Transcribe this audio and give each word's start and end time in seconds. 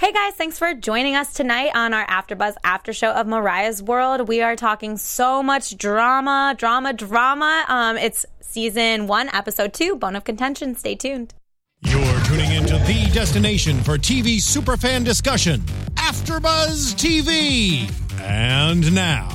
Hey 0.00 0.12
guys, 0.12 0.32
thanks 0.32 0.58
for 0.58 0.72
joining 0.72 1.14
us 1.14 1.34
tonight 1.34 1.72
on 1.74 1.92
our 1.92 2.06
AfterBuzz 2.06 2.54
After 2.64 2.90
Show 2.90 3.10
of 3.10 3.26
Mariah's 3.26 3.82
World. 3.82 4.28
We 4.28 4.40
are 4.40 4.56
talking 4.56 4.96
so 4.96 5.42
much 5.42 5.76
drama, 5.76 6.54
drama, 6.56 6.94
drama. 6.94 7.66
Um, 7.68 7.98
it's 7.98 8.24
season 8.40 9.08
one, 9.08 9.28
episode 9.34 9.74
two, 9.74 9.96
Bone 9.96 10.16
of 10.16 10.24
Contention. 10.24 10.74
Stay 10.74 10.94
tuned. 10.94 11.34
You're 11.82 12.20
tuning 12.20 12.50
into 12.50 12.78
the 12.78 13.10
destination 13.12 13.82
for 13.82 13.98
TV 13.98 14.36
superfan 14.36 15.04
discussion, 15.04 15.60
AfterBuzz 15.96 16.94
TV. 16.94 17.92
And 18.22 18.94
now, 18.94 19.28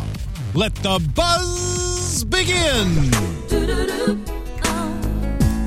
let 0.55 0.73
the 0.77 0.97
buzz 1.13 2.23
begin. 2.23 3.11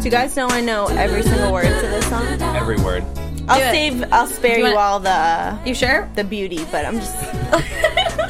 Do 0.01 0.05
you 0.05 0.11
guys 0.11 0.35
know 0.35 0.49
I 0.49 0.61
know 0.61 0.89
every 0.89 1.23
single 1.23 1.53
word 1.53 1.63
to 1.63 1.87
this 1.87 2.05
song? 2.09 2.27
Every 2.57 2.79
word. 2.79 3.05
I'll 3.49 3.61
it. 3.61 3.73
save. 3.73 4.13
I'll 4.13 4.27
spare 4.27 4.57
Do 4.57 4.61
you 4.61 4.67
it. 4.69 4.77
all 4.77 5.01
the 5.01 5.59
You 5.67 5.75
sure? 5.75 6.09
the 6.15 6.25
beauty, 6.25 6.65
but 6.71 6.85
I'm 6.85 6.97
just 7.01 7.17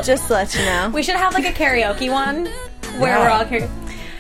just 0.07 0.27
to 0.29 0.33
let 0.35 0.55
you 0.55 0.65
know. 0.65 0.91
We 0.93 1.03
should 1.03 1.17
have 1.17 1.35
like 1.35 1.45
a 1.47 1.53
karaoke 1.53 2.11
one 2.11 2.47
where 3.01 3.13
Yeah. 3.17 3.25
we're 3.25 3.31
all 3.31 3.45
karaoke. 3.45 3.71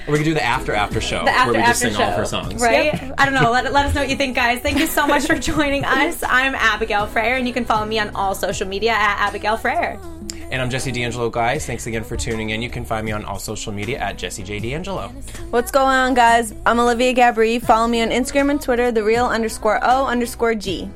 Or 0.06 0.12
we 0.12 0.18
could 0.18 0.24
do 0.24 0.32
the 0.34 0.42
after 0.44 0.72
after 0.74 1.00
show 1.02 1.22
The 1.24 1.30
after 1.30 1.52
where 1.52 1.60
we 1.60 1.66
just 1.66 1.82
after 1.84 1.94
sing 1.94 1.98
show, 1.98 2.04
all 2.04 2.10
of 2.12 2.16
her 2.16 2.24
songs. 2.24 2.62
right? 2.62 3.12
I 3.18 3.24
don't 3.26 3.34
know. 3.34 3.50
Let, 3.50 3.70
let 3.74 3.84
us 3.84 3.94
know 3.94 4.00
what 4.00 4.08
you 4.08 4.16
think, 4.16 4.34
guys. 4.36 4.60
Thank 4.60 4.78
you 4.78 4.86
so 4.86 5.06
much 5.06 5.26
for 5.26 5.34
joining 5.38 5.84
us. 5.84 6.22
I'm 6.26 6.54
Abigail 6.54 7.06
Frere, 7.06 7.36
and 7.36 7.46
you 7.46 7.52
can 7.52 7.66
follow 7.66 7.84
me 7.84 7.98
on 7.98 8.10
all 8.14 8.34
social 8.34 8.66
media 8.66 8.92
at 8.92 9.28
Abigail 9.28 9.58
Frere. 9.58 9.98
And 10.50 10.62
I'm 10.62 10.70
Jesse 10.70 10.90
D'Angelo, 10.92 11.28
guys. 11.28 11.66
Thanks 11.66 11.86
again 11.86 12.02
for 12.02 12.16
tuning 12.16 12.50
in. 12.50 12.62
You 12.62 12.70
can 12.70 12.82
find 12.84 13.04
me 13.04 13.12
on 13.12 13.22
all 13.26 13.38
social 13.38 13.70
media 13.70 13.98
at 13.98 14.16
Jesse 14.16 14.42
J 14.42 14.58
D'Angelo. 14.58 15.08
What's 15.50 15.70
going 15.70 15.94
on, 15.94 16.14
guys? 16.14 16.54
I'm 16.64 16.80
Olivia 16.80 17.12
Gabri. 17.14 17.60
Follow 17.60 17.86
me 17.86 18.00
on 18.00 18.08
Instagram 18.08 18.50
and 18.50 18.60
Twitter, 18.60 18.90
the 18.90 19.04
real 19.04 19.26
underscore 19.26 19.78
O 19.82 20.06
underscore 20.06 20.54
G. 20.54 20.88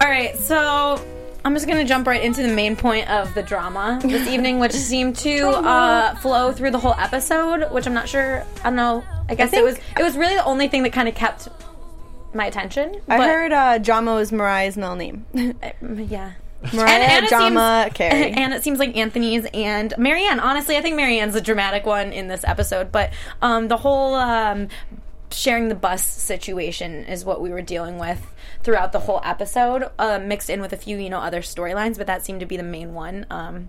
All 0.00 0.08
right, 0.08 0.36
so 0.36 1.00
I'm 1.44 1.54
just 1.54 1.68
gonna 1.68 1.84
jump 1.84 2.08
right 2.08 2.22
into 2.24 2.42
the 2.42 2.52
main 2.52 2.74
point 2.74 3.08
of 3.08 3.32
the 3.34 3.42
drama 3.42 4.00
this 4.02 4.26
evening, 4.34 4.58
which 4.58 4.72
seemed 4.72 5.14
to 5.18 5.46
uh, 5.48 6.16
flow 6.16 6.50
through 6.50 6.72
the 6.72 6.78
whole 6.78 6.94
episode. 6.94 7.70
Which 7.72 7.86
I'm 7.86 7.94
not 7.94 8.08
sure. 8.08 8.44
I 8.60 8.64
don't 8.64 8.76
know. 8.76 9.04
I 9.28 9.36
guess 9.36 9.52
it 9.52 9.62
was 9.62 9.76
it 9.96 10.02
was 10.02 10.16
really 10.16 10.34
the 10.34 10.44
only 10.44 10.66
thing 10.66 10.82
that 10.82 10.92
kind 10.92 11.08
of 11.08 11.14
kept 11.14 11.48
my 12.34 12.46
attention. 12.46 13.00
I 13.08 13.16
but- 13.16 13.28
heard 13.28 13.52
uh, 13.52 13.78
drama 13.78 14.14
was 14.16 14.32
Mariah's 14.32 14.76
middle 14.76 14.96
name. 14.96 15.24
yeah. 16.08 16.32
Mariah, 16.72 17.22
it 17.22 17.28
drama, 17.28 17.84
seems, 17.84 17.96
Carrie. 17.96 18.32
And 18.36 18.52
it 18.52 18.62
seems 18.62 18.78
like 18.78 18.96
Anthony's 18.96 19.46
and 19.54 19.94
Marianne. 19.96 20.40
Honestly, 20.40 20.76
I 20.76 20.82
think 20.82 20.96
Marianne's 20.96 21.34
the 21.34 21.40
dramatic 21.40 21.86
one 21.86 22.12
in 22.12 22.28
this 22.28 22.44
episode. 22.44 22.92
But 22.92 23.12
um, 23.40 23.68
the 23.68 23.78
whole 23.78 24.14
um, 24.14 24.68
sharing 25.30 25.68
the 25.68 25.74
bus 25.74 26.04
situation 26.04 27.04
is 27.04 27.24
what 27.24 27.40
we 27.40 27.50
were 27.50 27.62
dealing 27.62 27.98
with 27.98 28.34
throughout 28.62 28.92
the 28.92 29.00
whole 29.00 29.20
episode, 29.24 29.90
uh, 29.98 30.18
mixed 30.18 30.50
in 30.50 30.60
with 30.60 30.72
a 30.72 30.76
few, 30.76 30.98
you 30.98 31.08
know, 31.08 31.20
other 31.20 31.40
storylines. 31.40 31.96
But 31.96 32.06
that 32.08 32.24
seemed 32.24 32.40
to 32.40 32.46
be 32.46 32.56
the 32.56 32.62
main 32.62 32.94
one. 32.94 33.26
Um, 33.30 33.68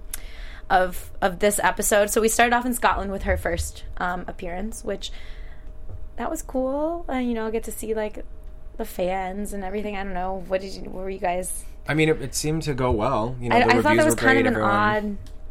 of, 0.70 1.12
of 1.22 1.40
this 1.40 1.60
episode, 1.62 2.10
so 2.10 2.22
we 2.22 2.30
started 2.30 2.56
off 2.56 2.66
in 2.66 2.74
Scotland 2.74 3.12
with 3.12 3.24
her 3.24 3.36
first 3.36 3.84
um, 3.98 4.24
appearance, 4.26 4.86
which 4.86 5.12
that 6.16 6.30
was 6.30 6.42
cool. 6.42 7.04
Uh, 7.10 7.18
you 7.18 7.34
know, 7.34 7.46
I 7.46 7.52
get 7.52 7.66
to 7.66 7.74
see 7.74 7.94
like 7.94 8.24
the 8.78 8.86
fans 8.86 9.52
and 9.52 9.66
everything. 9.66 9.98
I 9.98 10.04
don't 10.06 10.14
know. 10.14 10.46
What 10.48 10.62
did 10.62 10.74
you? 10.74 10.84
What 10.84 11.04
were 11.04 11.10
you 11.10 11.20
guys? 11.20 11.66
I 11.92 11.94
mean, 11.94 12.10
it, 12.10 12.22
it 12.22 12.34
seemed 12.36 12.64
to 12.64 12.74
go 12.74 12.90
well. 12.92 13.36
You 13.40 13.50
know, 13.50 13.56
I, 13.56 13.60
the 13.60 13.66
I 13.66 13.68
reviews 13.68 13.84
thought 13.84 13.96
that 13.98 14.06
was 14.06 14.16
were 14.16 14.22
kind 14.22 14.36
great. 14.38 14.40
of 14.42 14.46
an 14.48 14.54
everyone. 14.54 14.72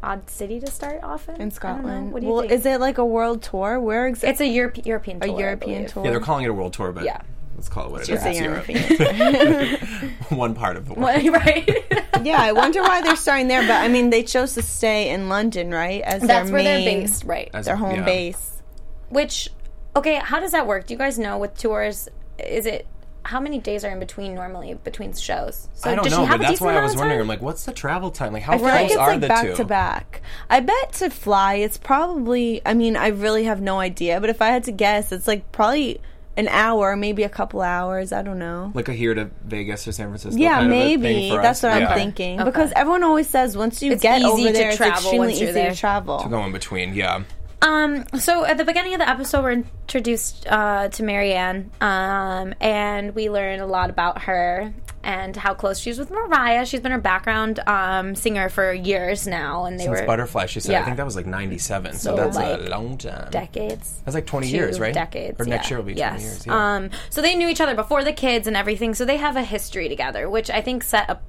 odd, 0.03 0.11
odd 0.19 0.29
city 0.29 0.59
to 0.59 0.67
start 0.67 1.03
off 1.03 1.29
in. 1.29 1.35
in 1.35 1.41
I 1.41 1.43
don't 1.43 1.47
know. 1.49 1.53
Scotland. 1.55 2.11
What 2.11 2.19
do 2.21 2.25
you 2.27 2.33
well, 2.33 2.41
think? 2.41 2.51
is 2.53 2.65
it 2.65 2.79
like 2.79 2.97
a 2.97 3.05
world 3.05 3.43
tour? 3.43 3.79
Where 3.79 4.07
exactly? 4.07 4.29
It's 4.31 4.41
a 4.41 4.47
Europe, 4.47 4.85
European 4.85 5.19
tour. 5.19 5.35
I 5.35 5.39
European 5.39 5.77
believe. 5.83 5.93
tour. 5.93 6.03
Yeah, 6.05 6.11
they're 6.11 6.19
calling 6.19 6.45
it 6.45 6.49
a 6.49 6.53
world 6.53 6.73
tour, 6.73 6.91
but 6.91 7.03
Yeah. 7.03 7.21
let's 7.55 7.69
call 7.69 7.85
it 7.85 7.91
what 7.91 8.01
it 8.01 8.09
It's 8.09 8.21
is. 8.21 8.25
a 8.25 8.29
It's 8.29 8.39
Europe. 8.39 8.67
European. 8.67 10.15
One 10.37 10.55
part 10.55 10.77
of 10.77 10.87
the 10.87 10.93
world. 10.95 11.23
right? 11.27 11.69
yeah, 12.23 12.41
I 12.41 12.51
wonder 12.53 12.81
why 12.81 13.01
they're 13.01 13.15
starting 13.15 13.47
there. 13.47 13.61
But 13.61 13.81
I 13.81 13.87
mean, 13.87 14.09
they 14.09 14.23
chose 14.23 14.53
to 14.55 14.61
stay 14.61 15.09
in 15.09 15.29
London, 15.29 15.71
right? 15.71 16.01
As 16.01 16.21
That's 16.23 16.45
their 16.49 16.53
where 16.53 16.63
they're 16.63 16.79
main- 16.79 17.01
based, 17.01 17.23
right? 17.25 17.49
As- 17.53 17.65
their 17.65 17.75
home 17.75 17.95
yeah. 17.97 18.05
base. 18.05 18.61
Which, 19.09 19.49
okay, 19.95 20.15
how 20.15 20.39
does 20.39 20.53
that 20.53 20.65
work? 20.67 20.87
Do 20.87 20.93
you 20.93 20.97
guys 20.97 21.19
know 21.19 21.37
with 21.37 21.57
tours? 21.57 22.07
Is 22.39 22.65
it 22.65 22.87
how 23.23 23.39
many 23.39 23.59
days 23.59 23.85
are 23.85 23.91
in 23.91 23.99
between 23.99 24.33
normally 24.35 24.73
between 24.73 25.13
shows? 25.13 25.67
So 25.73 25.89
I 25.89 25.95
don't 25.95 26.03
does 26.03 26.13
know, 26.13 26.19
she 26.23 26.25
have 26.25 26.39
but 26.39 26.45
a 26.45 26.47
that's 26.47 26.51
decent 26.53 26.65
why 26.65 26.71
I 26.71 26.73
amount 26.73 26.83
was 26.85 26.93
of 26.93 26.99
wondering. 26.99 27.21
I'm 27.21 27.27
like, 27.27 27.41
what's 27.41 27.65
the 27.65 27.73
travel 27.73 28.11
time? 28.11 28.33
Like, 28.33 28.43
how 28.43 28.53
I 28.53 28.57
feel 28.57 28.65
close 28.67 28.73
like 28.75 28.85
it's 28.91 28.97
are 28.97 29.11
like 29.11 29.21
the 29.21 29.27
back 29.27 29.45
two? 29.47 29.55
to 29.55 29.65
back. 29.65 30.21
I 30.49 30.59
bet 30.59 30.93
to 30.93 31.09
fly, 31.09 31.55
it's 31.55 31.77
probably. 31.77 32.61
I 32.65 32.73
mean, 32.73 32.95
I 32.95 33.07
really 33.07 33.43
have 33.45 33.61
no 33.61 33.79
idea, 33.79 34.19
but 34.21 34.29
if 34.29 34.41
I 34.41 34.47
had 34.47 34.63
to 34.65 34.71
guess, 34.71 35.11
it's 35.11 35.27
like 35.27 35.51
probably 35.51 36.01
an 36.37 36.47
hour, 36.47 36.95
maybe 36.95 37.23
a 37.23 37.29
couple 37.29 37.61
hours. 37.61 38.11
I 38.13 38.21
don't 38.21 38.39
know. 38.39 38.71
Like 38.73 38.87
a 38.87 38.93
here 38.93 39.13
to 39.13 39.29
Vegas 39.43 39.87
or 39.87 39.91
San 39.91 40.07
Francisco. 40.07 40.39
Yeah, 40.39 40.55
kind 40.59 40.67
of 40.67 40.77
a 40.77 40.79
thing 40.79 41.01
maybe 41.01 41.29
for 41.29 41.41
that's 41.41 41.63
us. 41.63 41.71
what 41.73 41.83
I'm 41.83 41.93
thinking. 41.97 42.39
Okay. 42.39 42.49
Because 42.49 42.71
everyone 42.75 43.03
always 43.03 43.27
says 43.29 43.55
once 43.57 43.83
you 43.83 43.91
It's 43.91 44.01
get 44.01 44.21
easy 44.21 44.27
over 44.29 44.47
to 44.47 44.53
there, 44.53 44.67
it's 44.69 44.77
travel 44.77 44.93
extremely 44.95 45.27
once 45.27 45.39
you're 45.39 45.49
easy 45.49 45.59
there. 45.59 45.71
to 45.71 45.77
travel. 45.77 46.19
To 46.19 46.29
go 46.29 46.43
in 46.45 46.51
between, 46.53 46.93
yeah. 46.93 47.23
Um, 47.61 48.05
so 48.17 48.43
at 48.43 48.57
the 48.57 48.65
beginning 48.65 48.93
of 48.93 48.99
the 48.99 49.09
episode, 49.09 49.43
we're 49.43 49.51
introduced 49.51 50.47
uh, 50.47 50.89
to 50.89 51.03
Marianne, 51.03 51.71
um, 51.79 52.55
and 52.59 53.13
we 53.13 53.29
learn 53.29 53.59
a 53.59 53.67
lot 53.67 53.89
about 53.89 54.23
her 54.23 54.73
and 55.03 55.35
how 55.35 55.53
close 55.53 55.79
she's 55.79 55.97
with 55.97 56.11
Mariah. 56.11 56.65
She's 56.65 56.79
been 56.79 56.91
her 56.91 56.99
background 56.99 57.59
um, 57.67 58.15
singer 58.15 58.49
for 58.49 58.73
years 58.73 59.27
now, 59.27 59.65
and 59.65 59.79
they 59.79 59.85
Since 59.85 60.01
were 60.01 60.05
Butterfly, 60.07 60.47
she 60.47 60.59
said. 60.59 60.73
Yeah. 60.73 60.81
I 60.81 60.85
think 60.85 60.97
that 60.97 61.05
was 61.05 61.15
like 61.15 61.25
97. 61.25 61.93
So, 61.93 61.97
So, 61.97 62.15
that's 62.15 62.35
like, 62.35 62.59
a 62.59 62.69
long 62.69 62.97
time. 62.97 63.29
decades. 63.31 64.01
That's 64.05 64.15
like 64.15 64.25
20 64.25 64.47
years, 64.47 64.79
right? 64.79 64.93
Decades. 64.93 65.39
Or 65.39 65.45
next 65.45 65.65
yeah. 65.65 65.69
year 65.69 65.77
will 65.79 65.85
be 65.85 65.95
20 65.95 65.99
yes. 65.99 66.21
years. 66.21 66.47
Yeah. 66.47 66.75
Um, 66.75 66.89
so 67.09 67.21
they 67.21 67.35
knew 67.35 67.47
each 67.47 67.61
other 67.61 67.75
before 67.75 68.03
the 68.03 68.13
kids 68.13 68.47
and 68.47 68.55
everything. 68.55 68.93
So 68.93 69.05
they 69.05 69.17
have 69.17 69.35
a 69.35 69.43
history 69.43 69.89
together, 69.89 70.29
which 70.29 70.49
I 70.49 70.61
think 70.61 70.83
set 70.83 71.09
a, 71.09 71.19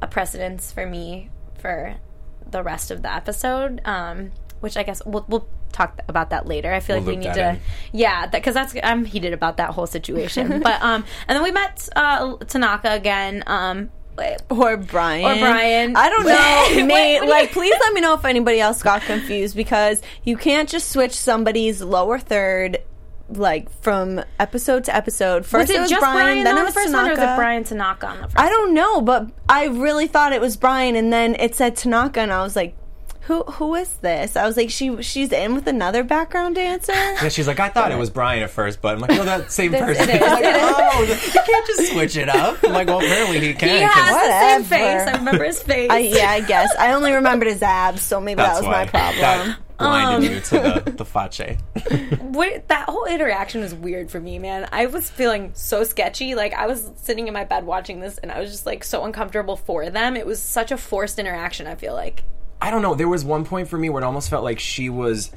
a 0.00 0.06
precedence 0.06 0.72
for 0.72 0.86
me 0.86 1.30
for 1.58 1.96
the 2.50 2.62
rest 2.62 2.90
of 2.90 3.02
the 3.02 3.12
episode. 3.12 3.80
Um, 3.84 4.32
which 4.62 4.76
I 4.76 4.82
guess 4.82 5.02
we'll, 5.04 5.24
we'll 5.28 5.46
talk 5.72 5.98
about 6.08 6.30
that 6.30 6.46
later. 6.46 6.72
I 6.72 6.80
feel 6.80 6.96
We'll 6.96 7.04
like 7.06 7.18
we 7.18 7.24
need 7.24 7.34
to, 7.34 7.50
in. 7.50 7.60
yeah, 7.92 8.26
because 8.26 8.54
that's 8.54 8.74
I'm 8.82 9.04
heated 9.04 9.32
about 9.32 9.58
that 9.58 9.70
whole 9.70 9.86
situation. 9.86 10.60
but 10.62 10.80
um, 10.82 11.04
and 11.28 11.36
then 11.36 11.42
we 11.42 11.50
met 11.52 11.88
uh, 11.96 12.36
Tanaka 12.48 12.92
again. 12.92 13.42
Um, 13.46 13.90
Or 14.50 14.76
Brian. 14.76 15.24
Or 15.24 15.38
Brian. 15.40 15.96
I 15.96 16.08
don't 16.10 16.26
know. 16.26 16.86
Nate, 16.86 17.20
what 17.20 17.20
do 17.20 17.26
you- 17.26 17.30
like, 17.30 17.52
please 17.52 17.74
let 17.80 17.92
me 17.94 18.00
know 18.00 18.14
if 18.14 18.24
anybody 18.24 18.60
else 18.60 18.82
got 18.82 19.02
confused 19.02 19.56
because 19.56 20.02
you 20.24 20.36
can't 20.36 20.68
just 20.68 20.90
switch 20.90 21.12
somebody's 21.12 21.80
lower 21.80 22.18
third, 22.18 22.78
like, 23.30 23.70
from 23.80 24.22
episode 24.38 24.84
to 24.84 24.94
episode. 24.94 25.46
First 25.46 25.62
was 25.68 25.70
it, 25.70 25.76
it 25.76 25.80
was 25.80 25.90
just 25.90 26.00
Brian, 26.00 26.16
Brian, 26.18 26.44
then 26.44 26.54
on 26.58 26.58
it 26.58 26.60
the 26.60 26.64
was 26.66 26.74
first 26.74 26.86
Tanaka. 26.88 27.02
one, 27.02 27.18
or 27.18 27.22
was 27.26 27.32
it 27.32 27.36
Brian 27.36 27.64
Tanaka 27.64 28.06
on 28.06 28.16
the 28.18 28.22
first? 28.24 28.38
I 28.38 28.48
don't 28.50 28.74
know, 28.74 29.00
but 29.00 29.28
I 29.48 29.64
really 29.66 30.06
thought 30.06 30.34
it 30.34 30.40
was 30.42 30.58
Brian, 30.58 30.94
and 30.94 31.10
then 31.10 31.34
it 31.38 31.54
said 31.54 31.76
Tanaka, 31.76 32.20
and 32.20 32.30
I 32.32 32.42
was 32.42 32.54
like, 32.54 32.76
"Who? 33.22 33.42
Who 33.44 33.74
is 33.74 33.88
this?" 33.98 34.36
I 34.36 34.46
was 34.46 34.56
like, 34.56 34.70
"She, 34.70 35.00
she's 35.02 35.32
in 35.32 35.54
with 35.54 35.66
another 35.66 36.02
background 36.02 36.54
dancer." 36.56 36.92
Yeah, 36.92 37.28
she's 37.28 37.46
like, 37.46 37.60
I 37.60 37.68
thought 37.68 37.92
it 37.92 37.98
was 37.98 38.10
Brian 38.10 38.42
at 38.42 38.50
first, 38.50 38.80
but 38.82 38.94
I'm 38.94 39.00
like, 39.00 39.10
no, 39.10 39.24
that 39.24 39.50
same 39.52 39.72
person. 39.72 40.08
it 40.10 40.14
is, 40.20 40.20
like, 40.20 40.44
it 40.44 40.56
is. 40.56 40.62
oh, 40.62 41.02
you 41.34 41.40
can't 41.46 41.66
just 41.66 41.92
switch 41.92 42.16
it 42.16 42.28
up. 42.28 42.58
I'm 42.64 42.72
like, 42.72 42.86
well, 42.88 42.98
apparently 42.98 43.40
he 43.40 43.54
can. 43.54 43.68
He 43.80 43.86
'cause 43.86 43.94
has 43.94 44.16
the 44.16 44.48
same 44.48 44.64
face. 44.64 45.08
I 45.08 45.18
remember 45.18 45.44
his 45.44 45.62
face. 45.62 45.90
I, 45.90 45.98
yeah, 45.98 46.30
I 46.30 46.40
guess 46.40 46.74
I 46.78 46.92
only 46.92 47.12
remembered 47.12 47.48
his 47.48 47.62
abs, 47.62 48.02
so 48.02 48.20
maybe 48.20 48.36
that 48.42 48.54
was 48.56 48.64
why 48.64 48.84
my 48.84 48.86
problem. 48.86 49.20
That 49.20 49.58
blinded 49.78 50.30
Um, 50.30 50.34
you 50.36 50.40
to 50.40 50.82
the, 50.84 50.90
the 50.98 51.04
face. 51.04 51.56
What, 52.20 52.68
that 52.68 52.88
whole 52.88 53.04
interaction 53.06 53.62
was 53.62 53.74
weird 53.74 54.10
for 54.10 54.20
me, 54.20 54.38
man. 54.38 54.68
I 54.70 54.86
was 54.86 55.10
feeling 55.10 55.50
so 55.54 55.82
sketchy. 55.84 56.34
Like 56.34 56.52
I 56.54 56.66
was 56.66 56.90
sitting 56.96 57.26
in 57.28 57.34
my 57.34 57.44
bed 57.44 57.64
watching 57.64 58.00
this, 58.00 58.18
and 58.18 58.30
I 58.30 58.40
was 58.40 58.50
just 58.50 58.66
like 58.66 58.84
so 58.84 59.04
uncomfortable 59.04 59.56
for 59.56 59.90
them. 59.90 60.16
It 60.16 60.26
was 60.26 60.40
such 60.40 60.70
a 60.70 60.76
forced 60.76 61.18
interaction. 61.18 61.66
I 61.66 61.74
feel 61.74 61.94
like. 61.94 62.22
I 62.62 62.70
don't 62.70 62.82
know. 62.82 62.94
There 62.94 63.08
was 63.08 63.24
one 63.24 63.44
point 63.44 63.68
for 63.68 63.76
me 63.78 63.90
where 63.90 64.02
it 64.02 64.06
almost 64.06 64.30
felt 64.30 64.44
like 64.44 64.58
she 64.60 64.88
was 64.88 65.30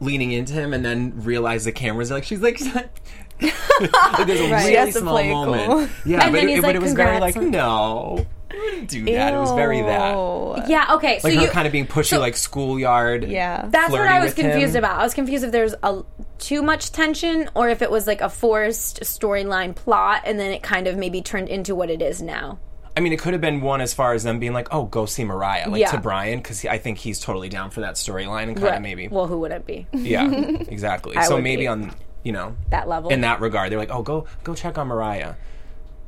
leaning 0.00 0.30
into 0.32 0.52
him 0.52 0.72
and 0.72 0.84
then 0.84 1.12
realized 1.24 1.66
the 1.66 1.72
camera's 1.72 2.10
like 2.10 2.24
she's 2.24 2.40
like, 2.40 2.60
like 3.40 4.26
there's 4.26 4.40
a 4.40 4.50
Right. 4.50 4.74
Really 4.74 4.92
small 4.92 5.22
moment. 5.24 5.66
cool. 5.66 5.88
Yeah, 6.10 6.22
And 6.24 6.32
but 6.32 6.38
then 6.40 6.48
it, 6.48 6.52
he's 6.52 6.60
but 6.60 6.66
like, 6.68 6.76
it 6.76 6.82
was 6.82 6.92
very 6.94 7.18
like 7.20 7.36
no, 7.36 8.26
I 8.50 8.56
wouldn't 8.56 8.88
do 8.88 9.04
that. 9.06 9.34
It 9.34 9.36
was 9.38 9.50
very 9.52 9.82
that. 9.82 10.68
Yeah. 10.68 10.94
Okay. 10.94 11.20
Like 11.22 11.32
so 11.32 11.38
her 11.38 11.44
you 11.44 11.50
kind 11.50 11.66
of 11.66 11.72
being 11.72 11.86
pushy, 11.86 12.10
so- 12.10 12.20
like 12.20 12.36
schoolyard. 12.36 13.24
Yeah. 13.28 13.66
That's 13.70 13.90
what 13.92 14.00
I 14.02 14.20
was 14.20 14.30
with 14.30 14.38
him. 14.38 14.50
confused 14.52 14.76
about. 14.76 14.98
I 14.98 15.02
was 15.04 15.14
confused 15.14 15.44
if 15.44 15.52
there's 15.52 15.74
a 15.82 16.02
too 16.38 16.62
much 16.62 16.92
tension 16.92 17.48
or 17.54 17.68
if 17.68 17.82
it 17.82 17.90
was 17.90 18.06
like 18.06 18.20
a 18.20 18.28
forced 18.30 19.00
storyline 19.00 19.74
plot, 19.74 20.22
and 20.26 20.38
then 20.38 20.52
it 20.52 20.62
kind 20.62 20.86
of 20.86 20.96
maybe 20.96 21.22
turned 21.22 21.48
into 21.48 21.74
what 21.74 21.90
it 21.90 22.02
is 22.02 22.22
now. 22.22 22.58
I 22.98 23.00
mean, 23.00 23.12
it 23.12 23.20
could 23.20 23.32
have 23.32 23.40
been 23.40 23.60
one 23.60 23.80
as 23.80 23.94
far 23.94 24.12
as 24.12 24.24
them 24.24 24.40
being 24.40 24.52
like, 24.52 24.66
"Oh, 24.74 24.86
go 24.86 25.06
see 25.06 25.22
Mariah," 25.24 25.68
like 25.70 25.80
Yeah. 25.80 25.92
to 25.92 25.98
Brian, 25.98 26.40
because 26.40 26.64
I 26.64 26.78
think 26.78 26.98
he's 26.98 27.20
totally 27.20 27.48
down 27.48 27.70
for 27.70 27.80
that 27.82 27.94
storyline 27.94 28.48
and 28.48 28.56
kind 28.56 28.74
of 28.74 28.82
maybe, 28.82 29.06
Well, 29.06 29.28
who 29.28 29.38
would 29.38 29.52
it 29.52 29.64
be? 29.64 29.86
yeah, 29.92 30.28
exactly. 30.68 31.16
I 31.16 31.22
so 31.22 31.36
would 31.36 31.44
maybe 31.44 31.62
be. 31.62 31.66
on 31.68 31.94
you 32.24 32.32
know 32.32 32.56
That 32.70 32.88
level. 32.88 33.10
in 33.10 33.20
that 33.20 33.40
regard, 33.40 33.70
they're 33.70 33.78
like, 33.78 33.92
"Oh, 33.92 34.02
go 34.02 34.26
go 34.42 34.52
check 34.52 34.78
on 34.78 34.88
Mariah." 34.88 35.28
And 35.28 35.36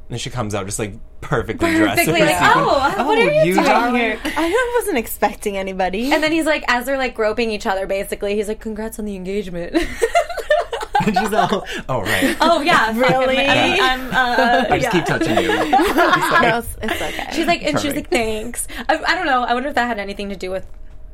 then 0.08 0.18
she 0.18 0.30
comes 0.30 0.52
out 0.56 0.66
just 0.66 0.80
like 0.80 0.94
perfectly 1.20 1.72
dressed. 1.76 1.98
Perfectly 2.00 2.20
her 2.22 2.26
like, 2.26 2.38
sequin. 2.38 2.64
oh, 2.64 2.94
uh, 2.98 3.04
what 3.04 3.18
are 3.18 3.30
oh, 3.30 3.42
you 3.44 3.54
doing 3.54 3.64
darling." 3.66 3.94
here? 4.00 4.18
I 4.24 4.74
wasn't 4.80 4.98
expecting 4.98 5.56
anybody. 5.56 6.12
And 6.12 6.20
then 6.24 6.32
he's 6.32 6.46
like, 6.46 6.64
as 6.66 6.86
they're 6.86 6.98
like 6.98 7.14
groping 7.14 7.52
each 7.52 7.66
other, 7.66 7.86
basically, 7.86 8.34
he's 8.34 8.48
like, 8.48 8.58
"Congrats 8.58 8.98
on 8.98 9.04
the 9.04 9.14
engagement." 9.14 9.76
And 11.06 11.16
she's 11.18 11.32
all, 11.32 11.66
oh 11.88 12.02
right. 12.02 12.36
Oh 12.40 12.60
yeah, 12.60 12.92
Really? 12.98 13.38
I'm, 13.38 13.80
I'm, 13.82 14.14
uh, 14.14 14.64
I 14.70 14.78
just 14.78 14.82
yeah. 14.82 14.90
keep 14.90 15.04
touching 15.06 15.38
you. 15.38 15.48
no, 15.70 16.58
it's, 16.58 16.76
it's 16.82 17.02
okay. 17.02 17.26
She's 17.32 17.46
like, 17.46 17.62
and 17.62 17.78
she 17.80 17.86
was 17.88 17.96
like, 17.96 18.10
thanks. 18.10 18.66
I, 18.88 18.96
I 18.98 19.14
don't 19.14 19.26
know. 19.26 19.42
I 19.42 19.54
wonder 19.54 19.68
if 19.68 19.74
that 19.74 19.86
had 19.86 19.98
anything 19.98 20.28
to 20.30 20.36
do 20.36 20.50
with 20.50 20.66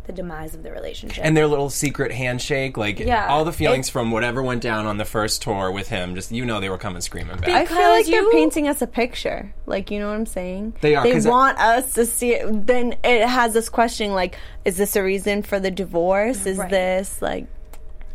the 0.06 0.12
demise 0.12 0.54
of 0.54 0.62
the 0.62 0.70
relationship. 0.70 1.24
and 1.24 1.36
their 1.36 1.48
little 1.48 1.68
secret 1.68 2.12
handshake, 2.12 2.76
like 2.76 3.00
Yeah. 3.00 3.26
all 3.26 3.44
the 3.44 3.52
feelings 3.52 3.88
from 3.90 4.12
whatever 4.12 4.40
went 4.40 4.62
down 4.62 4.86
on 4.86 4.98
the 4.98 5.04
first 5.04 5.42
tour 5.42 5.72
with 5.72 5.88
him, 5.88 6.14
just 6.14 6.30
you 6.30 6.44
know 6.46 6.60
they 6.60 6.68
were 6.68 6.78
coming 6.78 7.00
screaming 7.00 7.36
back. 7.38 7.48
I 7.48 7.64
feel 7.66 7.76
like 7.78 8.06
because 8.06 8.10
they're 8.22 8.30
painting 8.30 8.68
us 8.68 8.80
a 8.80 8.86
picture. 8.86 9.52
Like, 9.66 9.90
you 9.90 9.98
know 9.98 10.06
what 10.06 10.14
I'm 10.14 10.26
saying? 10.26 10.74
They 10.80 10.94
are, 10.94 11.02
They 11.02 11.10
'cause 11.12 11.26
I- 11.26 11.30
want 11.30 11.58
us 11.58 11.94
to 11.94 12.06
see 12.06 12.34
it. 12.34 12.66
Then 12.68 12.94
it 13.02 13.26
has 13.26 13.56
us 13.56 13.68
questioning, 13.68 14.12
like, 14.12 14.36
is 14.64 14.76
this 14.76 14.94
a 14.94 15.02
reason 15.02 15.42
for 15.42 15.58
the 15.58 15.72
divorce? 15.72 16.46
Is 16.46 16.58
Right. 16.58 16.70
this, 16.70 17.20
like, 17.20 17.46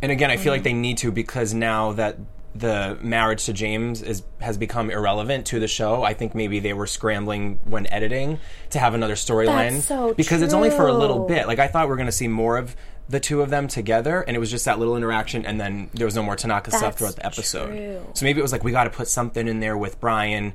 And 0.01 0.11
again, 0.11 0.31
I 0.31 0.37
feel 0.37 0.51
Mm. 0.51 0.55
like 0.55 0.63
they 0.63 0.73
need 0.73 0.97
to 0.99 1.11
because 1.11 1.53
now 1.53 1.91
that 1.93 2.17
the 2.53 2.97
marriage 3.01 3.45
to 3.45 3.53
James 3.53 4.01
is 4.01 4.23
has 4.41 4.57
become 4.57 4.89
irrelevant 4.91 5.45
to 5.47 5.59
the 5.59 5.69
show. 5.69 6.03
I 6.03 6.13
think 6.13 6.35
maybe 6.35 6.59
they 6.59 6.73
were 6.73 6.85
scrambling 6.87 7.59
when 7.63 7.87
editing 7.87 8.39
to 8.71 8.79
have 8.79 8.93
another 8.93 9.13
storyline 9.15 9.71
That's 9.75 9.85
so 9.85 10.13
because 10.13 10.41
it's 10.41 10.53
only 10.53 10.69
for 10.69 10.87
a 10.87 10.93
little 10.93 11.25
bit. 11.27 11.47
Like 11.47 11.59
I 11.59 11.67
thought 11.67 11.85
we 11.85 11.91
were 11.91 11.95
going 11.95 12.07
to 12.07 12.11
see 12.11 12.27
more 12.27 12.57
of 12.57 12.75
the 13.07 13.21
two 13.21 13.41
of 13.41 13.49
them 13.49 13.67
together, 13.69 14.21
and 14.21 14.35
it 14.35 14.39
was 14.39 14.51
just 14.51 14.65
that 14.65 14.79
little 14.79 14.97
interaction, 14.97 15.45
and 15.45 15.59
then 15.61 15.89
there 15.93 16.05
was 16.05 16.15
no 16.15 16.23
more 16.23 16.35
Tanaka 16.35 16.71
stuff 16.71 16.97
throughout 16.97 17.15
the 17.15 17.25
episode. 17.25 17.67
true. 17.67 18.05
So 18.13 18.25
maybe 18.25 18.39
it 18.39 18.43
was 18.43 18.51
like 18.51 18.63
we 18.65 18.71
got 18.73 18.83
to 18.85 18.89
put 18.89 19.07
something 19.07 19.47
in 19.47 19.59
there 19.61 19.77
with 19.77 19.99
Brian. 20.01 20.51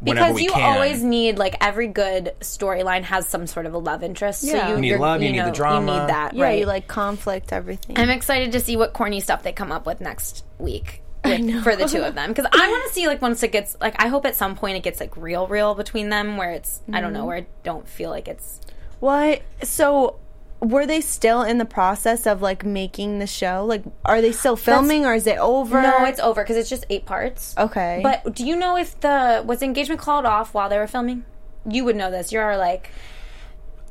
Whenever 0.00 0.26
because 0.26 0.34
we 0.36 0.42
you 0.44 0.50
can. 0.52 0.72
always 0.74 1.02
need 1.02 1.38
like 1.38 1.56
every 1.60 1.88
good 1.88 2.32
storyline 2.40 3.02
has 3.02 3.26
some 3.28 3.46
sort 3.46 3.66
of 3.66 3.74
a 3.74 3.78
love 3.78 4.02
interest. 4.04 4.44
Yeah. 4.44 4.52
So 4.52 4.68
you 4.68 4.74
You 4.76 4.80
need 4.80 4.88
you're- 4.88 5.00
love, 5.00 5.22
you 5.22 5.32
need 5.32 5.44
the 5.44 5.50
drama. 5.50 5.92
You 5.94 6.00
need 6.00 6.08
that. 6.08 6.34
yeah, 6.34 6.44
right? 6.44 6.58
you 6.60 6.66
like 6.66 6.86
conflict, 6.86 7.52
everything. 7.52 7.98
I'm 7.98 8.10
excited 8.10 8.52
to 8.52 8.60
see 8.60 8.76
what 8.76 8.92
corny 8.92 9.20
stuff 9.20 9.42
they 9.42 9.52
come 9.52 9.72
up 9.72 9.86
with 9.86 10.00
next 10.00 10.44
week. 10.58 11.02
With, 11.24 11.64
for 11.64 11.74
the 11.74 11.86
two 11.86 12.02
of 12.04 12.14
them 12.14 12.30
because 12.30 12.46
I 12.52 12.68
want 12.70 12.86
to 12.86 12.94
see 12.94 13.08
like 13.08 13.20
once 13.20 13.42
it 13.42 13.50
gets 13.50 13.76
like 13.80 13.96
I 14.00 14.06
hope 14.06 14.24
at 14.24 14.36
some 14.36 14.54
point 14.54 14.76
it 14.76 14.84
gets 14.84 15.00
like 15.00 15.16
real 15.16 15.48
real 15.48 15.74
between 15.74 16.10
them 16.10 16.36
where 16.36 16.52
it's 16.52 16.80
I 16.92 17.00
don't 17.00 17.12
know 17.12 17.18
Mm-hmm. 17.18 17.26
where 17.26 17.36
I 17.38 17.46
don't 17.64 17.88
feel 17.88 18.10
like 18.10 18.28
it's 18.28 18.60
what? 19.00 19.42
So, 19.64 20.20
were 20.60 20.86
they 20.86 21.00
still 21.00 21.42
in 21.42 21.58
the 21.58 21.64
process 21.64 22.26
of, 22.26 22.42
like, 22.42 22.64
making 22.64 23.18
the 23.20 23.26
show? 23.26 23.64
Like, 23.64 23.82
are 24.04 24.20
they 24.20 24.32
still 24.32 24.56
filming 24.56 25.06
or 25.06 25.14
is 25.14 25.26
it 25.26 25.38
over? 25.38 25.80
no 25.80 26.04
it's 26.04 26.20
over 26.20 26.42
because 26.42 26.56
it's 26.56 26.68
just 26.70 26.84
eight 26.90 27.06
parts 27.06 27.54
Okay. 27.58 28.00
but 28.02 28.34
do 28.34 28.44
you 28.46 28.56
know 28.56 28.76
if 28.76 28.98
the 29.00 29.42
was 29.46 29.62
engagement 29.62 30.00
called 30.00 30.24
off 30.26 30.54
while 30.54 30.68
they 30.68 30.78
were 30.78 30.86
filming 30.86 31.24
you 31.68 31.84
would 31.84 31.96
know 31.96 32.10
this 32.10 32.32
you're 32.32 32.56
like 32.56 32.90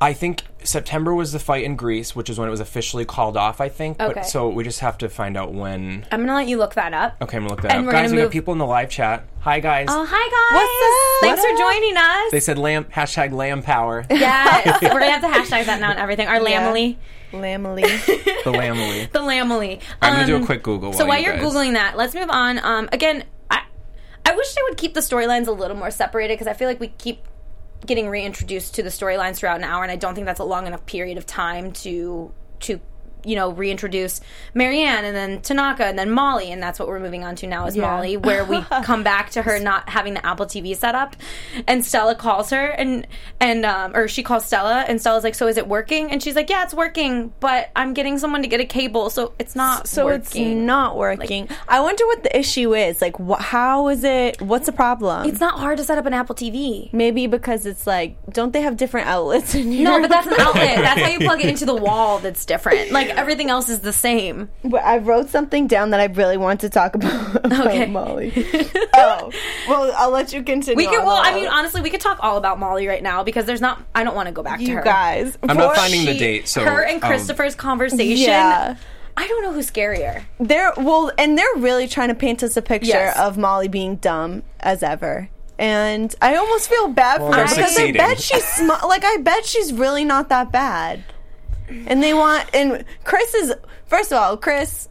I 0.00 0.12
think 0.12 0.42
September 0.62 1.12
was 1.14 1.32
the 1.32 1.38
fight 1.40 1.64
in 1.64 1.74
Greece, 1.74 2.14
which 2.14 2.30
is 2.30 2.38
when 2.38 2.46
it 2.46 2.50
was 2.52 2.60
officially 2.60 3.04
called 3.04 3.36
off. 3.36 3.60
I 3.60 3.68
think. 3.68 4.00
Okay. 4.00 4.12
But 4.14 4.26
so 4.26 4.48
we 4.48 4.62
just 4.64 4.80
have 4.80 4.96
to 4.98 5.08
find 5.08 5.36
out 5.36 5.52
when. 5.52 6.06
I'm 6.12 6.20
gonna 6.20 6.34
let 6.34 6.46
you 6.48 6.56
look 6.58 6.74
that 6.74 6.94
up 6.94 7.16
Okay, 7.20 7.36
I'm 7.36 7.42
gonna 7.44 7.52
look 7.54 7.62
that 7.62 7.72
And 7.72 7.80
up. 7.80 7.86
we're 7.86 7.92
Guys, 7.92 8.10
gonna 8.10 8.22
we 8.22 8.26
got 8.26 8.32
people 8.32 8.52
in 8.52 8.58
the 8.58 8.66
live 8.66 8.90
chat. 8.90 9.24
Hi, 9.40 9.60
guys. 9.60 9.86
oh 9.90 10.04
hi 10.08 10.28
guys 10.30 10.54
What's 10.54 10.84
up? 10.84 11.36
thanks 11.36 11.42
What 11.42 11.50
for 11.50 11.72
joining 11.72 11.96
us 11.96 12.30
They 12.32 12.40
said 12.40 12.58
lamb 12.58 12.84
hashtag 12.84 13.32
lamb 13.32 13.62
power. 13.62 14.04
yes 14.10 14.78
we're 14.82 14.88
gonna 14.90 15.10
have 15.10 15.22
to 15.22 15.28
hashtag 15.28 15.66
that 15.66 15.80
now 15.80 15.90
and 15.90 15.98
everything 15.98 16.28
our 16.28 16.36
Yeah. 16.36 16.70
lamely 16.70 16.98
Lamely. 17.32 17.82
the 18.44 18.50
lamely. 18.50 19.06
the 19.12 19.20
lamely 19.20 19.80
I'm 20.00 20.14
gonna 20.14 20.26
do 20.26 20.34
a 20.36 20.38
Um, 20.38 20.46
quick 20.46 20.62
Google. 20.62 20.92
So 20.92 21.00
while 21.00 21.08
while 21.08 21.18
you 21.18 21.26
you're 21.26 21.36
googling 21.38 21.72
that, 21.74 21.96
let's 21.96 22.14
move 22.14 22.30
on. 22.30 22.58
Um, 22.64 22.88
again, 22.92 23.24
I 23.50 23.62
I 24.24 24.34
wish 24.34 24.54
they 24.54 24.62
would 24.68 24.76
keep 24.78 24.94
the 24.94 25.00
storylines 25.00 25.46
a 25.46 25.52
little 25.52 25.76
more 25.76 25.90
separated 25.90 26.34
because 26.34 26.46
I 26.46 26.52
feel 26.54 26.68
like 26.68 26.80
we 26.80 26.88
keep 26.88 27.20
getting 27.86 28.08
reintroduced 28.08 28.74
to 28.74 28.82
the 28.82 28.88
storylines 28.88 29.36
throughout 29.36 29.58
an 29.58 29.64
hour, 29.64 29.82
and 29.82 29.92
I 29.92 29.96
don't 29.96 30.14
think 30.14 30.26
that's 30.26 30.40
a 30.40 30.44
long 30.44 30.66
enough 30.66 30.84
period 30.86 31.18
of 31.18 31.26
time 31.26 31.72
to 31.72 32.32
to 32.60 32.80
you 33.24 33.34
know 33.36 33.50
reintroduce 33.50 34.20
Marianne 34.54 35.04
and 35.04 35.14
then 35.16 35.40
Tanaka 35.40 35.84
and 35.84 35.98
then 35.98 36.10
Molly, 36.10 36.50
and 36.52 36.62
that's 36.62 36.78
what 36.78 36.88
we're 36.88 37.00
moving 37.00 37.24
on 37.24 37.36
to 37.36 37.46
now 37.46 37.66
is 37.66 37.76
Yeah. 37.76 37.82
Molly, 37.82 38.16
where 38.16 38.44
we 38.44 38.60
come 38.84 39.02
back 39.02 39.30
to 39.30 39.42
her 39.42 39.58
not 39.58 39.88
having 39.88 40.14
the 40.14 40.24
Apple 40.26 40.46
TV 40.46 40.76
set 40.76 40.94
up, 40.94 41.16
and 41.66 41.84
Stella 41.84 42.14
calls 42.14 42.50
her 42.50 42.66
and 42.68 43.06
and 43.40 43.64
um, 43.64 43.94
or 43.94 44.08
she 44.08 44.22
calls 44.22 44.44
Stella, 44.44 44.84
and 44.88 45.00
Stella's 45.00 45.24
like, 45.24 45.34
"So 45.34 45.46
is 45.46 45.56
it 45.56 45.66
working?" 45.68 46.10
And 46.10 46.22
she's 46.22 46.36
like, 46.36 46.50
"Yeah, 46.50 46.64
it's 46.64 46.74
working, 46.74 47.32
but 47.40 47.70
I'm 47.76 47.94
getting 47.94 48.18
someone 48.18 48.42
to 48.42 48.48
get 48.48 48.60
a 48.60 48.64
cable, 48.64 49.10
so 49.10 49.32
it's 49.38 49.54
not 49.56 49.86
so 49.86 50.04
working." 50.06 50.18
it's 50.18 50.34
not 50.66 50.96
working. 50.96 51.48
I 51.68 51.80
wonder 51.80 52.04
what 52.06 52.22
the 52.22 52.36
issue 52.38 52.74
is. 52.74 53.00
Like, 53.00 53.16
wh- 53.18 53.40
how 53.40 53.88
is 53.88 54.04
it? 54.04 54.40
What's 54.40 54.66
the 54.66 54.72
problem? 54.72 55.28
It's 55.28 55.40
not 55.40 55.58
hard 55.58 55.78
to 55.78 55.84
set 55.84 55.98
up 55.98 56.06
an 56.06 56.14
Apple 56.14 56.34
TV. 56.34 56.92
Maybe 56.92 57.26
because 57.26 57.66
it's 57.66 57.86
like, 57.86 58.16
don't 58.30 58.52
they 58.52 58.60
have 58.62 58.76
different 58.76 59.06
outlets 59.06 59.54
in 59.54 59.70
here? 59.70 59.84
No, 59.84 60.00
but 60.00 60.08
that's 60.10 60.26
an 60.26 60.34
outlet. 60.38 60.78
That's 60.78 61.00
how 61.00 61.08
you 61.08 61.18
plug 61.18 61.40
it 61.40 61.46
into 61.54 61.64
the 61.66 61.74
wall. 61.74 62.18
That's 62.18 62.44
different. 62.44 62.90
Like 62.90 63.07
everything 63.10 63.50
else 63.50 63.68
is 63.68 63.80
the 63.80 63.92
same. 63.92 64.48
But 64.64 64.82
I 64.84 64.98
wrote 64.98 65.28
something 65.30 65.66
down 65.66 65.90
that 65.90 66.00
I 66.00 66.06
really 66.06 66.36
want 66.36 66.60
to 66.60 66.68
talk 66.68 66.94
about, 66.96 67.44
about 67.44 67.66
Okay. 67.68 67.86
Molly. 67.86 68.32
oh, 68.94 69.30
well, 69.68 69.92
I'll 69.96 70.10
let 70.10 70.32
you 70.32 70.42
continue. 70.42 70.76
We 70.76 70.86
could. 70.86 71.04
Well, 71.04 71.20
I 71.22 71.34
mean, 71.34 71.46
honestly, 71.48 71.80
we 71.80 71.90
could 71.90 72.00
talk 72.00 72.18
all 72.20 72.36
about 72.36 72.58
Molly 72.58 72.86
right 72.86 73.02
now 73.02 73.22
because 73.22 73.44
there's 73.46 73.60
not. 73.60 73.82
I 73.94 74.04
don't 74.04 74.14
want 74.14 74.26
to 74.26 74.32
go 74.32 74.42
back 74.42 74.58
to 74.58 74.64
you 74.64 74.76
her. 74.76 74.82
guys. 74.82 75.36
I'm 75.48 75.56
not 75.56 75.66
poor- 75.68 75.76
finding 75.76 76.04
the 76.06 76.16
date. 76.18 76.48
So 76.48 76.62
her 76.64 76.82
and 76.84 77.02
um, 77.02 77.08
Christopher's 77.10 77.54
conversation. 77.54 78.28
Yeah. 78.28 78.76
I 79.16 79.26
don't 79.26 79.42
know 79.42 79.52
who's 79.52 79.68
scarier. 79.68 80.24
They're 80.38 80.72
well, 80.76 81.10
and 81.18 81.36
they're 81.36 81.46
really 81.56 81.88
trying 81.88 82.08
to 82.08 82.14
paint 82.14 82.42
us 82.44 82.56
a 82.56 82.62
picture 82.62 82.86
Yes. 82.88 83.18
of 83.18 83.36
Molly 83.36 83.66
being 83.68 83.96
dumb 83.96 84.44
as 84.60 84.82
ever. 84.84 85.28
And 85.58 86.14
I 86.22 86.36
almost 86.36 86.68
feel 86.68 86.86
bad 86.86 87.18
for 87.18 87.34
her 87.34 87.42
because 87.42 87.74
succeeding. 87.74 88.00
I 88.00 88.10
bet 88.10 88.20
she's 88.20 88.44
sm- 88.44 88.68
like 88.86 89.02
I 89.04 89.16
bet 89.16 89.44
she's 89.44 89.72
really 89.72 90.04
not 90.04 90.28
that 90.28 90.52
bad. 90.52 91.02
And 91.86 92.02
they 92.02 92.14
want 92.14 92.46
and 92.54 92.84
Chris 93.04 93.34
is 93.34 93.54
first 93.86 94.12
of 94.12 94.18
all 94.18 94.36
Chris. 94.36 94.88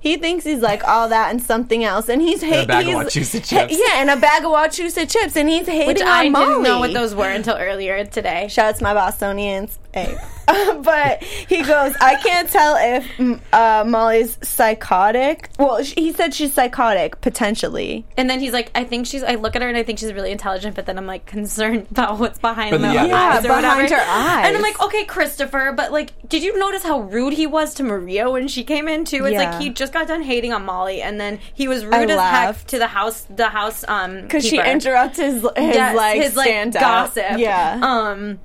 He 0.00 0.18
thinks 0.18 0.44
he's 0.44 0.60
like 0.60 0.84
all 0.86 1.08
that 1.08 1.30
and 1.30 1.42
something 1.42 1.82
else, 1.82 2.10
and 2.10 2.20
he's 2.20 2.42
hating. 2.42 2.66
bag 2.66 2.86
of 2.88 2.94
Wachusett 2.94 3.42
chips. 3.48 3.72
Yeah, 3.74 4.02
and 4.02 4.10
a 4.10 4.16
bag 4.16 4.44
of 4.44 4.50
Wachusett 4.50 5.10
chips, 5.10 5.34
and 5.34 5.48
he's 5.48 5.66
hating 5.66 5.86
Which 5.88 6.02
on 6.02 6.08
I 6.08 6.28
Molly. 6.28 6.46
didn't 6.46 6.62
know 6.64 6.78
what 6.78 6.92
those 6.92 7.14
were 7.14 7.30
until 7.30 7.56
earlier 7.56 8.04
today. 8.04 8.48
Shout 8.48 8.66
out 8.66 8.76
to 8.76 8.82
my 8.84 8.92
Bostonians. 8.92 9.78
Hey. 9.94 10.16
but 10.82 11.22
he 11.22 11.62
goes, 11.62 11.94
I 12.00 12.16
can't 12.22 12.50
tell 12.50 12.76
if 12.78 13.06
mm, 13.16 13.40
uh, 13.52 13.84
Molly's 13.84 14.36
psychotic. 14.46 15.48
Well, 15.58 15.82
sh- 15.82 15.94
he 15.96 16.12
said 16.12 16.34
she's 16.34 16.52
psychotic, 16.52 17.20
potentially. 17.22 18.04
And 18.18 18.28
then 18.28 18.40
he's 18.40 18.52
like, 18.52 18.70
I 18.74 18.84
think 18.84 19.06
she's. 19.06 19.22
I 19.22 19.36
look 19.36 19.56
at 19.56 19.62
her 19.62 19.68
and 19.68 19.76
I 19.76 19.82
think 19.82 19.98
she's 20.00 20.12
really 20.12 20.32
intelligent, 20.32 20.74
but 20.76 20.84
then 20.84 20.98
I'm 20.98 21.06
like 21.06 21.24
concerned 21.24 21.86
about 21.92 22.18
what's 22.18 22.38
behind 22.38 22.72
But 22.72 22.82
the 22.82 22.92
yeah, 22.92 23.04
eyes 23.04 23.08
Yeah, 23.08 23.38
or 23.38 23.42
behind 23.60 23.82
whatever. 23.84 23.94
her 23.94 24.10
eyes. 24.10 24.46
And 24.48 24.56
I'm 24.56 24.62
like, 24.62 24.82
okay, 24.82 25.04
Christopher, 25.04 25.72
but 25.74 25.92
like, 25.92 26.12
did 26.28 26.42
you 26.42 26.58
notice 26.58 26.82
how 26.82 27.00
rude 27.00 27.32
he 27.32 27.46
was 27.46 27.72
to 27.74 27.82
Maria 27.82 28.28
when 28.28 28.46
she 28.48 28.64
came 28.64 28.86
in 28.88 29.04
too? 29.06 29.24
It's 29.24 29.32
Yeah. 29.34 29.50
like 29.50 29.62
he 29.62 29.70
just 29.70 29.92
got 29.94 30.08
done 30.08 30.22
hating 30.22 30.52
on 30.52 30.64
Molly, 30.64 31.00
and 31.00 31.18
then 31.18 31.38
he 31.54 31.68
was 31.68 31.86
rude 31.86 32.10
I 32.10 32.14
as 32.14 32.56
heck 32.56 32.66
to 32.68 32.78
the 32.78 32.88
house, 32.88 33.22
the 33.30 33.48
house, 33.48 33.84
um, 33.88 34.22
Because 34.22 34.44
she 34.44 34.56
keeper. 34.58 34.64
interrupts 34.64 35.18
his, 35.18 35.36
his 35.36 35.50
Yes, 35.56 35.96
like, 35.96 36.20
his 36.20 36.36
like 36.36 36.72
gossip. 36.72 37.38
Yeah. 37.38 37.78
Um. 37.82 38.40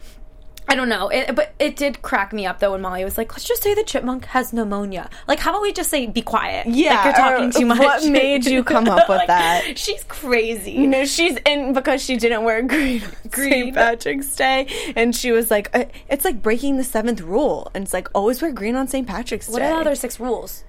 I 0.69 0.75
don't 0.75 0.87
know, 0.87 1.09
it, 1.09 1.35
but 1.35 1.53
it 1.59 1.75
did 1.75 2.01
crack 2.03 2.31
me 2.31 2.45
up 2.45 2.59
though 2.59 2.71
when 2.71 2.81
Molly 2.81 3.03
was 3.03 3.17
like, 3.17 3.31
"Let's 3.33 3.43
just 3.43 3.63
say 3.63 3.73
the 3.73 3.83
chipmunk 3.83 4.25
has 4.25 4.53
pneumonia." 4.53 5.09
Like, 5.27 5.39
how 5.39 5.49
about 5.49 5.63
we 5.63 5.73
just 5.73 5.89
say, 5.89 6.05
"Be 6.05 6.21
quiet"? 6.21 6.67
Yeah, 6.67 6.93
like 6.95 7.05
you're 7.05 7.13
talking 7.13 7.51
too 7.51 7.65
much. 7.65 7.79
what 7.79 8.05
made 8.09 8.45
you 8.45 8.63
come 8.63 8.87
up 8.87 9.09
with 9.09 9.17
Like, 9.17 9.27
that? 9.27 9.77
She's 9.79 10.03
crazy. 10.05 10.71
you 10.73 10.87
know, 10.87 11.05
she's 11.05 11.37
in 11.45 11.73
because 11.73 12.03
she 12.03 12.17
didn't 12.17 12.43
wear 12.43 12.61
green 12.61 13.01
Green. 13.31 13.51
St. 13.73 13.75
Patrick's 13.75 14.35
Day, 14.35 14.67
and 14.95 15.15
she 15.15 15.31
was 15.31 15.49
like, 15.51 15.69
uh, 15.75 15.85
"It's 16.07 16.23
like 16.23 16.41
breaking 16.41 16.77
the 16.77 16.83
seventh 16.83 17.21
rule." 17.21 17.71
And 17.73 17.83
it's 17.83 17.93
like, 17.93 18.07
always 18.13 18.41
wear 18.41 18.51
green 18.51 18.75
on 18.75 18.87
St. 18.87 19.07
Patrick's 19.07 19.47
Day. 19.47 19.53
What 19.53 19.61
are 19.63 19.69
the 19.69 19.75
other 19.81 19.95
six 19.95 20.19
rules? 20.19 20.63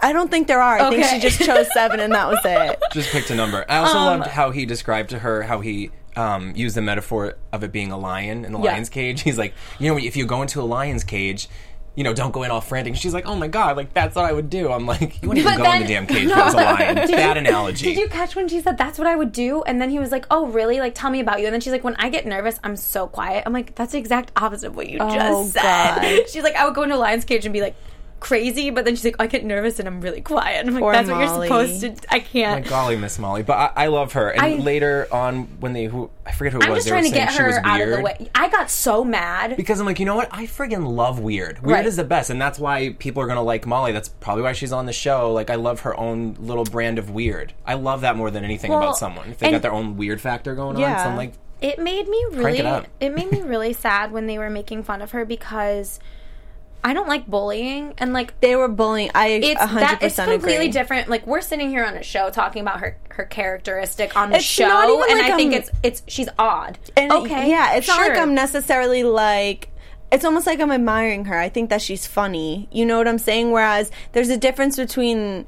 I 0.00 0.12
don't 0.12 0.30
think 0.30 0.46
there 0.46 0.62
are. 0.62 0.78
I 0.80 0.88
think 0.90 1.04
she 1.04 1.18
just 1.20 1.38
chose 1.42 1.66
seven, 1.74 2.00
and 2.00 2.12
that 2.14 2.28
was 2.28 2.38
it. 2.44 2.80
just 2.92 3.10
picked 3.10 3.30
a 3.30 3.34
number. 3.34 3.64
I 3.68 3.76
also 3.78 3.98
Um, 3.98 4.20
loved 4.20 4.30
how 4.30 4.50
he 4.52 4.64
described 4.64 5.10
to 5.10 5.18
her 5.18 5.42
how 5.42 5.60
he 5.60 5.90
um, 6.16 6.54
used 6.56 6.76
the 6.76 6.82
metaphor 6.82 7.34
of 7.52 7.62
it 7.64 7.72
being 7.72 7.92
a 7.92 7.98
lion 7.98 8.44
in 8.44 8.52
the 8.52 8.58
Yeah. 8.60 8.72
lion's 8.72 8.88
cage. 8.88 9.22
He's 9.28 9.38
like, 9.38 9.54
you 9.78 9.90
know, 9.92 9.98
if 9.98 10.16
you 10.16 10.26
go 10.26 10.42
into 10.42 10.60
a 10.60 10.64
lion's 10.64 11.04
cage. 11.04 11.48
You 11.96 12.04
know, 12.04 12.14
don't 12.14 12.30
go 12.30 12.44
in 12.44 12.52
all 12.52 12.60
frantic. 12.60 12.94
She's 12.94 13.12
like, 13.12 13.26
"Oh 13.26 13.34
my 13.34 13.48
god, 13.48 13.76
like 13.76 13.92
that's 13.92 14.14
what 14.14 14.24
I 14.24 14.32
would 14.32 14.48
do." 14.48 14.70
I'm 14.70 14.86
like, 14.86 15.20
"You 15.20 15.28
wouldn't 15.28 15.44
even 15.46 15.58
But 15.58 15.64
go 15.64 15.72
in 15.72 15.82
the 15.82 15.88
damn 15.88 16.06
cage 16.06 16.24
if 16.30 16.30
it 16.30 16.44
was 16.44 16.54
a 16.54 16.56
lion." 16.56 16.94
Did 16.94 17.10
Bad 17.10 17.36
analogy. 17.36 17.86
Did 17.86 17.98
you 17.98 18.08
catch 18.08 18.36
when 18.36 18.46
she 18.48 18.60
said 18.60 18.78
that's 18.78 18.96
what 18.96 19.08
I 19.08 19.16
would 19.16 19.32
do? 19.32 19.62
And 19.64 19.82
then 19.82 19.90
he 19.90 19.98
was 19.98 20.12
like, 20.12 20.24
"Oh, 20.30 20.46
really? 20.46 20.78
Like, 20.78 20.94
tell 20.94 21.10
me 21.10 21.18
about 21.18 21.40
you." 21.40 21.46
And 21.46 21.52
then 21.52 21.60
she's 21.60 21.72
like, 21.72 21.82
"When 21.82 21.96
I 21.96 22.08
get 22.08 22.24
nervous, 22.26 22.60
I'm 22.62 22.76
so 22.76 23.08
quiet." 23.08 23.42
I'm 23.44 23.52
like, 23.52 23.74
"That's 23.74 23.90
the 23.92 23.98
exact 23.98 24.30
opposite 24.36 24.68
of 24.68 24.76
what 24.76 24.88
you 24.88 24.98
Oh, 25.00 25.12
just 25.12 25.54
said." 25.54 25.62
God. 26.00 26.28
She's 26.30 26.44
like, 26.44 26.54
"I 26.54 26.64
would 26.64 26.76
go 26.76 26.84
into 26.84 26.94
a 26.94 26.96
lion's 26.96 27.24
cage 27.24 27.44
and 27.44 27.52
be 27.52 27.60
like." 27.60 27.74
Crazy, 28.20 28.68
but 28.70 28.84
then 28.84 28.94
she's 28.96 29.04
like, 29.06 29.16
I 29.18 29.26
get 29.26 29.44
nervous 29.44 29.78
and 29.78 29.88
I'm 29.88 30.00
really 30.02 30.20
quiet. 30.20 30.66
I'm 30.66 30.74
like, 30.74 30.82
Poor 30.82 30.92
that's 30.92 31.08
what 31.08 31.18
you're 31.20 31.44
supposed 31.44 31.80
to. 31.80 32.14
I 32.14 32.18
My 32.18 32.20
can't. 32.20 32.64
My 32.64 32.68
golly, 32.70 32.96
Miss 32.96 33.18
Molly, 33.18 33.42
but 33.42 33.54
I, 33.54 33.84
I 33.84 33.86
love 33.86 34.12
her. 34.12 34.28
And 34.28 34.40
I- 34.42 34.54
later 34.56 35.08
on, 35.10 35.44
when 35.60 35.72
they 35.72 35.86
who 35.86 36.10
I 36.26 36.32
forget 36.32 36.52
who 36.52 36.58
it 36.60 36.64
I'm 36.64 36.70
was, 36.72 36.84
just 36.84 36.86
they 36.86 36.92
were 36.92 37.00
trying 37.00 37.10
to 37.10 37.16
saying 37.16 37.26
get 37.28 37.34
she 37.34 37.42
was 37.42 37.54
her 37.56 37.66
out 37.66 37.80
of 37.80 37.88
the 37.88 37.94
weird. 37.94 38.04
way. 38.04 38.30
I 38.34 38.48
got 38.50 38.70
so 38.70 39.02
mad. 39.04 39.56
Because 39.56 39.80
I'm 39.80 39.86
like, 39.86 39.98
you 39.98 40.04
know 40.06 40.16
what? 40.16 40.28
I 40.30 40.44
friggin' 40.46 40.86
love 40.86 41.18
weird. 41.18 41.60
Weird 41.62 41.72
Right. 41.78 41.86
is 41.86 41.96
the 41.96 42.04
best, 42.04 42.28
and 42.30 42.40
that's 42.40 42.58
why 42.58 42.94
people 42.98 43.22
are 43.22 43.26
gonna 43.26 43.42
like 43.42 43.66
Molly. 43.66 43.92
That's 43.92 44.10
probably 44.10 44.42
why 44.42 44.52
she's 44.52 44.72
on 44.72 44.84
the 44.86 44.92
show. 44.92 45.32
Like, 45.32 45.48
I 45.50 45.54
love 45.56 45.80
her 45.80 45.98
own 45.98 46.36
little 46.38 46.64
brand 46.64 46.98
of 46.98 47.10
weird. 47.10 47.52
I 47.66 47.74
love 47.74 48.02
that 48.02 48.16
more 48.16 48.30
than 48.30 48.44
anything 48.44 48.70
Well, 48.70 48.80
about 48.82 48.98
someone. 48.98 49.30
If 49.30 49.38
they 49.38 49.46
and- 49.46 49.54
got 49.54 49.62
their 49.62 49.72
own 49.72 49.96
weird 49.96 50.20
factor 50.20 50.54
going 50.54 50.76
on, 50.76 50.82
Yeah. 50.82 51.02
so 51.02 51.08
I'm 51.10 51.16
like, 51.16 51.32
it 51.62 51.78
made 51.78 52.06
me 52.06 52.24
really 52.32 52.58
it 52.58 52.66
up. 52.66 52.86
it 53.00 53.14
made 53.14 53.30
me 53.32 53.40
really 53.42 53.72
sad 53.86 54.12
when 54.12 54.26
they 54.26 54.38
were 54.38 54.50
making 54.50 54.82
fun 54.82 55.00
of 55.02 55.10
her 55.12 55.24
because 55.24 55.98
I 56.82 56.94
don't 56.94 57.08
like 57.08 57.26
bullying 57.26 57.94
and 57.98 58.12
like 58.12 58.40
They 58.40 58.56
were 58.56 58.68
bullying. 58.68 59.10
I 59.14 59.28
it's 59.28 59.60
a 59.60 59.66
hundred 59.66 59.80
that 59.86 60.02
it's 60.02 60.16
completely 60.16 60.54
agree. 60.54 60.68
different. 60.68 61.08
Like 61.08 61.26
we're 61.26 61.40
sitting 61.42 61.68
here 61.68 61.84
on 61.84 61.94
a 61.96 62.02
show 62.02 62.30
talking 62.30 62.62
about 62.62 62.80
her 62.80 62.96
her 63.10 63.24
characteristic 63.24 64.16
on 64.16 64.30
the 64.30 64.36
It's 64.36 64.44
show, 64.44 64.64
and 65.08 65.18
like 65.18 65.30
I 65.32 65.36
think 65.36 65.52
I'm- 65.52 65.60
it's 65.62 65.70
it's 65.82 66.02
she's 66.06 66.28
odd. 66.38 66.78
And 66.96 67.12
okay, 67.12 67.50
yeah, 67.50 67.74
it's 67.74 67.86
not 67.88 68.00
like. 68.08 68.16
I'm 68.18 68.34
necessarily 68.34 69.02
like. 69.04 69.68
It's 70.12 70.24
almost 70.24 70.46
like 70.46 70.58
I'm 70.60 70.72
admiring 70.72 71.26
her. 71.26 71.38
I 71.38 71.48
think 71.50 71.70
that 71.70 71.80
she's 71.82 72.06
funny. 72.06 72.68
You 72.72 72.84
know 72.86 72.98
what 72.98 73.06
I'm 73.06 73.18
saying? 73.18 73.52
Whereas 73.52 73.90
there's 74.12 74.28
a 74.28 74.36
difference 74.36 74.76
between, 74.76 75.46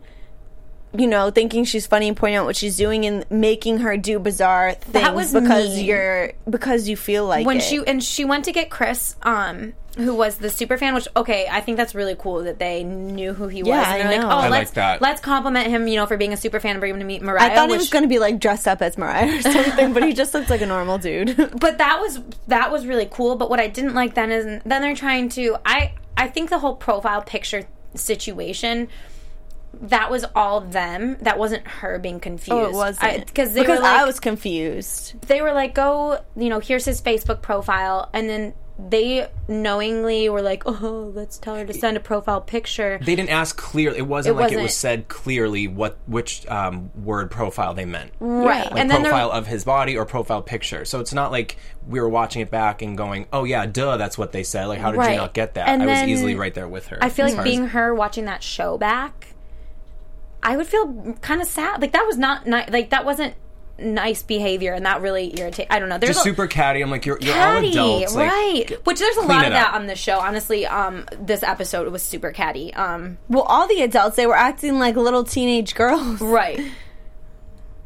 you 0.94 1.06
know, 1.06 1.30
thinking 1.30 1.64
she's 1.64 1.86
funny 1.86 2.08
and 2.08 2.16
pointing 2.16 2.36
out 2.36 2.44
what 2.44 2.56
she's 2.56 2.76
doing 2.76 3.06
and 3.06 3.24
making 3.30 3.78
her 3.78 3.96
do 3.96 4.18
bizarre 4.18 4.72
things 4.72 5.10
was 5.10 5.32
because 5.32 5.76
mean. 5.76 5.86
you're 5.86 6.32
because 6.48 6.88
you 6.88 6.96
feel 6.96 7.26
like 7.26 7.46
when 7.46 7.58
it. 7.58 7.62
she 7.62 7.82
and 7.86 8.02
she 8.02 8.24
went 8.24 8.44
to 8.44 8.52
get 8.52 8.68
Chris, 8.70 9.16
um, 9.22 9.72
who 9.96 10.14
was 10.14 10.36
the 10.36 10.50
super 10.50 10.76
fan. 10.76 10.94
Which 10.94 11.08
okay, 11.16 11.48
I 11.50 11.60
think 11.60 11.78
that's 11.78 11.94
really 11.94 12.14
cool 12.14 12.44
that 12.44 12.58
they 12.58 12.84
knew 12.84 13.32
who 13.32 13.48
he 13.48 13.62
was. 13.62 13.68
Yeah, 13.68 13.94
and 13.94 14.10
they're 14.10 14.20
I 14.20 14.20
like, 14.20 14.20
know. 14.20 14.26
oh, 14.26 14.30
I 14.30 14.40
like 14.42 14.50
let's 14.50 14.70
that. 14.72 15.00
let's 15.00 15.20
compliment 15.20 15.68
him, 15.68 15.88
you 15.88 15.96
know, 15.96 16.06
for 16.06 16.18
being 16.18 16.34
a 16.34 16.36
super 16.36 16.60
fan 16.60 16.72
and 16.72 16.80
bring 16.80 16.92
him 16.92 17.00
to 17.00 17.06
meet 17.06 17.22
Mariah. 17.22 17.52
I 17.52 17.54
thought 17.54 17.70
he 17.70 17.76
was 17.76 17.88
going 17.88 18.04
to 18.04 18.08
be 18.08 18.18
like 18.18 18.38
dressed 18.38 18.68
up 18.68 18.82
as 18.82 18.98
Mariah 18.98 19.38
or 19.38 19.42
something, 19.42 19.94
but 19.94 20.02
he 20.02 20.12
just 20.12 20.34
looks 20.34 20.50
like 20.50 20.60
a 20.60 20.66
normal 20.66 20.98
dude. 20.98 21.36
but 21.58 21.78
that 21.78 22.00
was 22.00 22.20
that 22.48 22.70
was 22.70 22.86
really 22.86 23.08
cool. 23.10 23.36
But 23.36 23.48
what 23.48 23.60
I 23.60 23.68
didn't 23.68 23.94
like 23.94 24.14
then 24.14 24.30
is 24.30 24.44
then 24.44 24.82
they're 24.82 24.94
trying 24.94 25.30
to. 25.30 25.56
I 25.64 25.94
I 26.18 26.28
think 26.28 26.50
the 26.50 26.58
whole 26.58 26.76
profile 26.76 27.22
picture 27.22 27.66
situation. 27.94 28.88
That 29.80 30.10
was 30.10 30.24
all 30.36 30.60
them. 30.60 31.16
That 31.22 31.38
wasn't 31.38 31.66
her 31.66 31.98
being 31.98 32.20
confused. 32.20 32.52
Oh, 32.52 32.66
it 32.68 32.72
wasn't 32.74 33.26
because 33.26 33.54
they 33.54 33.62
because 33.62 33.78
were 33.78 33.84
like, 33.84 34.00
I 34.00 34.04
was 34.04 34.20
confused. 34.20 35.20
they 35.28 35.40
were 35.42 35.52
like, 35.52 35.74
go, 35.74 36.20
you 36.36 36.48
know, 36.48 36.60
here's 36.60 36.84
his 36.84 37.00
Facebook 37.00 37.42
profile, 37.42 38.08
and 38.12 38.28
then 38.28 38.54
they 38.78 39.28
knowingly 39.48 40.28
were 40.28 40.42
like, 40.42 40.62
oh, 40.66 41.12
let's 41.14 41.38
tell 41.38 41.54
her 41.54 41.64
to 41.64 41.72
send 41.72 41.96
a 41.96 42.00
profile 42.00 42.40
picture. 42.40 42.98
They 43.02 43.14
didn't 43.14 43.30
ask 43.30 43.56
clearly. 43.56 43.98
It 43.98 44.06
wasn't 44.06 44.36
It 44.36 44.40
like 44.40 44.52
it 44.52 44.56
wasn't. 44.56 44.62
was 44.64 44.76
said 44.76 45.08
clearly 45.08 45.68
what 45.68 45.98
which 46.06 46.46
um, 46.48 46.90
word 47.04 47.30
profile 47.30 47.74
they 47.74 47.84
meant. 47.84 48.12
Right, 48.18 48.70
Like 48.70 48.80
and 48.80 48.90
profile 48.90 49.28
they're 49.30 49.38
of 49.38 49.46
his 49.46 49.64
body 49.64 49.96
or 49.96 50.04
profile 50.04 50.42
picture. 50.42 50.84
So 50.84 51.00
it's 51.00 51.14
not 51.14 51.30
like 51.30 51.56
we 51.86 52.00
were 52.00 52.08
watching 52.08 52.42
it 52.42 52.50
back 52.50 52.82
and 52.82 52.96
going, 52.96 53.26
"Oh 53.32 53.44
yeah, 53.44 53.66
duh, 53.66 53.96
that's 53.98 54.18
what 54.18 54.32
they 54.32 54.42
said." 54.42 54.66
Like, 54.66 54.80
how 54.80 54.90
did 54.90 54.98
Right. 54.98 55.12
you 55.12 55.16
not 55.18 55.34
get 55.34 55.54
that? 55.54 55.68
And 55.68 55.82
I 55.82 55.86
was 55.86 56.02
easily 56.08 56.34
right 56.34 56.54
there 56.54 56.68
with 56.68 56.88
her. 56.88 56.98
I 57.00 57.08
feel 57.08 57.26
as 57.26 57.32
like 57.32 57.36
far 57.38 57.44
as- 57.46 57.50
being 57.50 57.66
her 57.68 57.94
watching 57.94 58.24
that 58.24 58.42
show 58.42 58.78
back, 58.78 59.31
I 60.42 60.56
would 60.56 60.66
feel 60.66 61.14
kind 61.20 61.40
of 61.40 61.46
sad. 61.46 61.80
Like 61.80 61.92
that 61.92 62.04
was 62.06 62.18
not 62.18 62.46
ni- 62.46 62.66
like 62.68 62.90
that 62.90 63.04
wasn't 63.04 63.34
nice 63.78 64.22
behavior, 64.22 64.72
and 64.74 64.84
that 64.86 65.00
really 65.00 65.32
irritated. 65.38 65.68
I 65.70 65.78
don't 65.78 65.88
know. 65.88 65.98
There's 65.98 66.14
just 66.16 66.26
a- 66.26 66.28
super 66.30 66.46
catty. 66.46 66.82
I'm 66.82 66.90
like, 66.90 67.06
you're, 67.06 67.18
you're 67.20 67.34
catty, 67.34 67.76
all 67.78 67.98
adults, 67.98 68.14
like, 68.14 68.30
right? 68.30 68.64
g- 68.68 68.76
Which 68.84 68.98
there's 69.00 69.16
a 69.16 69.22
lot 69.22 69.44
of 69.46 69.52
that 69.52 69.68
up. 69.68 69.74
on 69.74 69.86
this 69.86 69.98
show. 69.98 70.18
Honestly, 70.18 70.66
um, 70.66 71.04
this 71.18 71.42
episode 71.42 71.90
was 71.92 72.02
super 72.02 72.30
catty. 72.32 72.72
Um, 72.74 73.18
Well, 73.28 73.42
all 73.44 73.66
the 73.66 73.82
adults 73.82 74.16
they 74.16 74.26
were 74.26 74.36
acting 74.36 74.78
like 74.78 74.96
little 74.96 75.24
teenage 75.24 75.74
girls. 75.74 76.20
right. 76.20 76.60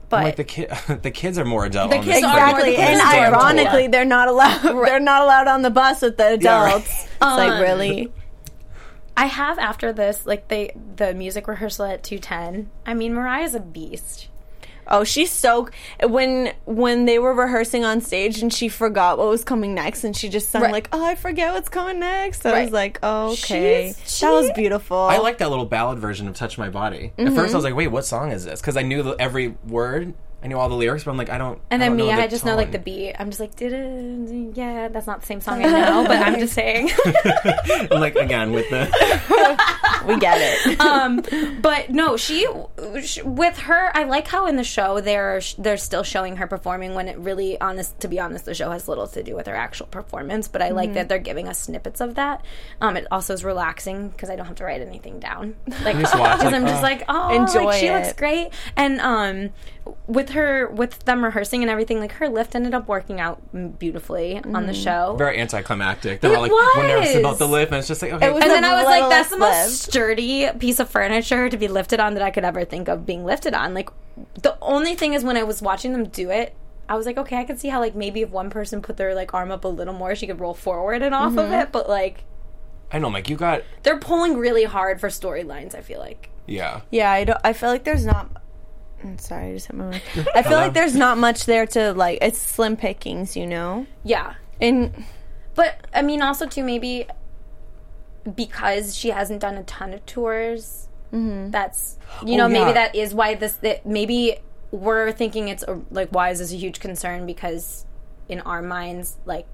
But 0.08 0.24
Like 0.24 0.36
the 0.36 0.44
kid, 0.44 0.70
the 1.02 1.10
kids 1.10 1.36
are 1.38 1.44
more 1.44 1.64
adult. 1.64 1.90
The 1.90 1.96
kids 1.96 2.06
this 2.06 2.24
are 2.24 2.28
more 2.36 2.38
Exactly, 2.48 2.70
the 2.76 2.78
and 2.80 2.88
kids 3.00 3.02
are 3.02 3.30
more 3.30 3.40
ironically, 3.40 3.86
they're 3.88 4.04
not 4.04 4.28
allowed. 4.28 4.62
They're 4.62 5.00
not 5.00 5.22
allowed 5.22 5.48
on 5.48 5.62
the 5.62 5.70
bus 5.70 6.00
with 6.02 6.16
the 6.16 6.38
Yeah, 6.40 6.62
right. 6.62 6.68
adults. 6.68 7.04
It's 7.04 7.16
Um, 7.22 7.36
like 7.38 7.60
really. 7.60 8.12
I 9.16 9.26
have 9.26 9.58
after 9.58 9.92
this, 9.92 10.26
like 10.26 10.48
they 10.48 10.72
the 10.96 11.14
music 11.14 11.48
rehearsal 11.48 11.86
at 11.86 12.02
two 12.02 12.18
ten. 12.18 12.70
I 12.84 12.94
mean, 12.94 13.14
Mariah's 13.14 13.54
a 13.54 13.60
beast. 13.60 14.28
Oh, 14.88 15.02
she's 15.02 15.32
so 15.32 15.68
when 16.04 16.52
when 16.64 17.06
they 17.06 17.18
were 17.18 17.34
rehearsing 17.34 17.84
on 17.84 18.00
stage 18.00 18.40
and 18.40 18.52
she 18.52 18.68
forgot 18.68 19.18
what 19.18 19.28
was 19.28 19.42
coming 19.42 19.74
next 19.74 20.04
and 20.04 20.16
she 20.16 20.28
just 20.28 20.50
sung 20.50 20.62
Right. 20.62 20.70
like, 20.70 20.88
"Oh, 20.92 21.04
I 21.04 21.16
forget 21.16 21.52
what's 21.54 21.68
coming 21.68 21.98
next." 21.98 22.46
I 22.46 22.52
Right. 22.52 22.62
was 22.64 22.72
like, 22.72 23.00
"Oh, 23.02 23.32
okay, 23.32 23.94
She's- 23.96 24.20
that 24.20 24.30
was 24.30 24.50
beautiful." 24.52 24.96
I 24.96 25.16
like 25.18 25.38
that 25.38 25.50
little 25.50 25.64
ballad 25.66 25.98
version 25.98 26.28
of 26.28 26.36
"Touch 26.36 26.56
My 26.56 26.68
Body." 26.68 27.12
At 27.18 27.24
mm-hmm. 27.26 27.34
first, 27.34 27.52
I 27.52 27.56
was 27.56 27.64
like, 27.64 27.74
"Wait, 27.74 27.88
what 27.88 28.04
song 28.04 28.30
is 28.30 28.44
this?" 28.44 28.60
Because 28.60 28.76
I 28.76 28.82
knew 28.82 29.02
the, 29.02 29.16
every 29.18 29.56
word, 29.66 30.14
I 30.42 30.48
knew 30.48 30.58
all 30.58 30.68
the 30.68 30.76
lyrics, 30.76 31.02
but 31.02 31.10
I'm 31.10 31.16
like, 31.16 31.30
I 31.30 31.38
don't. 31.38 31.58
And 31.70 31.80
then 31.80 31.96
don't 31.96 32.06
me, 32.06 32.12
I 32.12 32.26
just 32.26 32.44
know 32.44 32.56
like 32.56 32.70
the 32.70 32.78
beat. 32.78 33.14
I'm 33.18 33.30
just 33.30 33.40
like, 33.40 33.56
did 33.56 33.72
it? 33.72 34.56
Yeah, 34.56 34.88
that's 34.88 35.06
not 35.06 35.20
the 35.20 35.26
same 35.26 35.40
song 35.40 35.64
I 35.64 35.70
know, 35.70 36.04
but 36.06 36.18
I'm 36.18 36.38
just 36.38 36.52
saying. 36.54 36.90
Like 37.90 38.16
again 38.16 38.52
with 38.52 38.68
the 38.70 38.86
we 40.06 40.18
get 40.18 40.38
it. 40.38 40.80
um, 40.80 41.22
but 41.60 41.90
no, 41.90 42.16
she, 42.16 42.46
sh 43.02 43.22
with 43.22 43.58
her. 43.58 43.90
I 43.96 44.04
like 44.04 44.28
how 44.28 44.46
in 44.46 44.56
the 44.56 44.64
show 44.64 45.00
they're 45.00 45.40
they're 45.58 45.76
still 45.76 46.02
showing 46.02 46.36
her 46.36 46.46
performing 46.46 46.94
when 46.94 47.08
it 47.08 47.18
really, 47.18 47.60
honest 47.60 47.98
to 48.00 48.08
be 48.08 48.20
honest, 48.20 48.44
the 48.44 48.54
show 48.54 48.70
has 48.70 48.88
little 48.88 49.06
to 49.08 49.22
do 49.22 49.34
with 49.34 49.46
her 49.46 49.54
actual 49.54 49.86
performance. 49.86 50.48
But 50.48 50.62
I 50.62 50.70
like 50.70 50.94
that 50.94 51.08
they're 51.08 51.18
giving 51.18 51.48
us 51.48 51.58
snippets 51.58 52.00
of 52.00 52.16
that. 52.16 52.44
Um, 52.80 52.96
it 52.96 53.06
also 53.10 53.34
is 53.34 53.44
relaxing 53.44 54.10
because 54.10 54.30
I 54.30 54.36
don't 54.36 54.46
have 54.46 54.56
to 54.56 54.64
write 54.64 54.82
anything 54.82 55.18
down. 55.18 55.56
Like 55.82 55.98
just 55.98 56.18
watch, 56.18 56.38
because 56.38 56.52
like, 56.52 56.54
I'm 56.54 56.66
just 56.66 56.80
oh. 56.80 56.82
like, 56.82 57.04
oh, 57.08 57.34
Enjoy 57.34 57.64
like, 57.64 57.80
she 57.80 57.86
it. 57.86 57.94
looks 57.94 58.12
great. 58.12 58.50
And 58.76 59.00
um, 59.00 59.50
with 60.06 60.30
her 60.30 60.68
with 60.68 61.00
them 61.04 61.22
rehearsing 61.24 61.62
and 61.62 61.70
everything, 61.70 62.00
like 62.00 62.12
her 62.12 62.28
lift 62.28 62.54
ended 62.54 62.74
up 62.74 62.88
working 62.88 63.20
out 63.20 63.40
mm, 63.54 63.78
beautifully 63.78 64.40
on 64.44 64.66
the 64.66 64.74
show. 64.74 65.14
very 65.16 65.38
anticlimactic. 65.38 66.20
They 66.20 66.28
were 66.28 66.34
It 66.36 66.40
like, 66.40 66.50
we're 66.50 66.86
nervous 66.88 67.14
about 67.16 67.38
the 67.38 67.46
lift, 67.48 67.72
and 67.72 67.78
it's 67.78 67.88
just 67.88 68.02
like, 68.02 68.12
okay, 68.12 68.28
And 68.28 68.40
then 68.42 68.64
I 68.64 68.74
was 68.76 68.84
like, 68.84 69.08
that's 69.10 69.30
the 69.30 69.38
most 69.38 69.54
lift. 69.64 69.70
sturdy 69.92 70.48
piece 70.58 70.80
of 70.80 70.88
furniture 70.90 71.48
to 71.48 71.56
be 71.56 71.68
lifted 71.68 72.00
on 72.00 72.14
that 72.14 72.22
I 72.22 72.30
could 72.30 72.44
ever 72.44 72.64
think 72.64 72.88
of 72.88 73.06
being 73.06 73.24
lifted 73.24 73.54
on. 73.54 73.74
Like, 73.74 73.90
the 74.42 74.56
only 74.62 74.94
thing 74.94 75.12
is 75.14 75.22
when 75.24 75.36
I 75.36 75.42
was 75.42 75.60
watching 75.62 75.92
them 75.92 76.04
do 76.06 76.30
it, 76.30 76.54
I 76.88 76.96
was 76.96 77.04
like, 77.06 77.18
okay, 77.18 77.36
I 77.38 77.44
could 77.44 77.58
see 77.60 77.68
how, 77.68 77.80
like, 77.80 77.94
maybe 77.94 78.22
if 78.22 78.30
one 78.30 78.48
person 78.50 78.80
put 78.82 78.96
their, 78.96 79.14
like, 79.14 79.34
arm 79.34 79.50
up 79.50 79.64
a 79.64 79.68
little 79.68 79.94
more, 79.94 80.14
she 80.14 80.26
could 80.26 80.40
roll 80.40 80.54
forward 80.54 81.02
and 81.02 81.14
off 81.14 81.30
Mm-hmm. 81.32 81.38
of 81.38 81.52
it. 81.52 81.72
But, 81.72 81.88
like, 81.88 82.24
I 82.92 82.98
know, 83.00 83.10
Mike, 83.10 83.28
you 83.28 83.36
got 83.36 83.62
they're 83.82 83.98
pulling 83.98 84.36
really 84.36 84.64
hard 84.64 85.00
for 85.00 85.08
storylines, 85.08 85.74
I 85.74 85.80
feel 85.80 85.98
like. 85.98 86.30
yeah. 86.46 86.82
Yeah, 86.90 87.10
I 87.10 87.24
don't. 87.24 87.40
I 87.44 87.52
feel 87.52 87.68
like 87.70 87.82
there's 87.84 88.06
not. 88.06 88.30
I'm 89.04 89.18
sorry, 89.18 89.50
I 89.50 89.52
just 89.54 89.66
hit 89.66 89.76
my 89.76 89.90
mic. 89.90 90.02
I 90.34 90.42
feel 90.42 90.58
like 90.58 90.72
there's 90.72 90.94
not 90.96 91.18
much 91.18 91.44
there 91.46 91.66
to 91.68 91.92
like. 91.92 92.18
It's 92.22 92.38
slim 92.38 92.76
pickings, 92.76 93.36
you 93.36 93.46
know. 93.46 93.86
Yeah. 94.04 94.34
And 94.60 95.04
But, 95.54 95.86
I 95.94 96.02
mean, 96.02 96.22
also, 96.22 96.46
too, 96.46 96.62
maybe 96.64 97.06
because 98.34 98.96
she 98.96 99.10
hasn't 99.10 99.40
done 99.40 99.56
a 99.56 99.62
ton 99.64 99.92
of 99.94 100.04
tours, 100.06 100.88
mm-hmm. 101.12 101.50
that's, 101.50 101.98
you 102.24 102.36
know, 102.36 102.44
Oh, 102.44 102.48
yeah. 102.48 102.52
maybe 102.52 102.72
that 102.72 102.94
is 102.94 103.14
why 103.14 103.34
this, 103.34 103.54
that 103.56 103.86
maybe 103.86 104.36
we're 104.70 105.12
thinking 105.12 105.48
it's 105.48 105.62
a, 105.62 105.80
like, 105.90 106.08
why 106.10 106.30
is 106.30 106.40
this 106.40 106.52
a 106.52 106.56
huge 106.56 106.80
concern? 106.80 107.26
Because 107.26 107.86
in 108.28 108.40
our 108.40 108.62
minds, 108.62 109.16
like, 109.24 109.46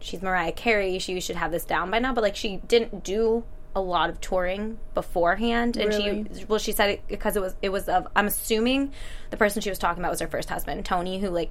she's 0.00 0.22
Mariah 0.22 0.52
Carey, 0.52 0.98
she 0.98 1.18
should 1.20 1.36
have 1.36 1.50
this 1.52 1.64
down 1.64 1.90
by 1.90 1.98
now, 1.98 2.12
but, 2.12 2.22
like, 2.22 2.36
she 2.36 2.58
didn't 2.68 3.02
do 3.02 3.44
a 3.76 3.80
lot 3.80 4.10
of 4.10 4.20
touring 4.20 4.78
beforehand 4.94 5.76
and 5.76 5.90
Really? 5.90 6.26
she 6.34 6.44
well 6.46 6.58
she 6.58 6.72
said 6.72 6.90
it 6.90 7.02
because 7.06 7.36
it 7.36 7.40
was 7.42 7.54
it 7.62 7.68
was 7.68 7.88
of 7.88 8.08
I'm 8.16 8.26
assuming 8.26 8.92
the 9.30 9.36
person 9.36 9.60
she 9.62 9.68
was 9.68 9.78
talking 9.78 10.02
about 10.02 10.10
was 10.10 10.18
her 10.20 10.26
first 10.26 10.48
husband 10.48 10.84
Tony 10.84 11.20
who 11.20 11.28
like 11.28 11.50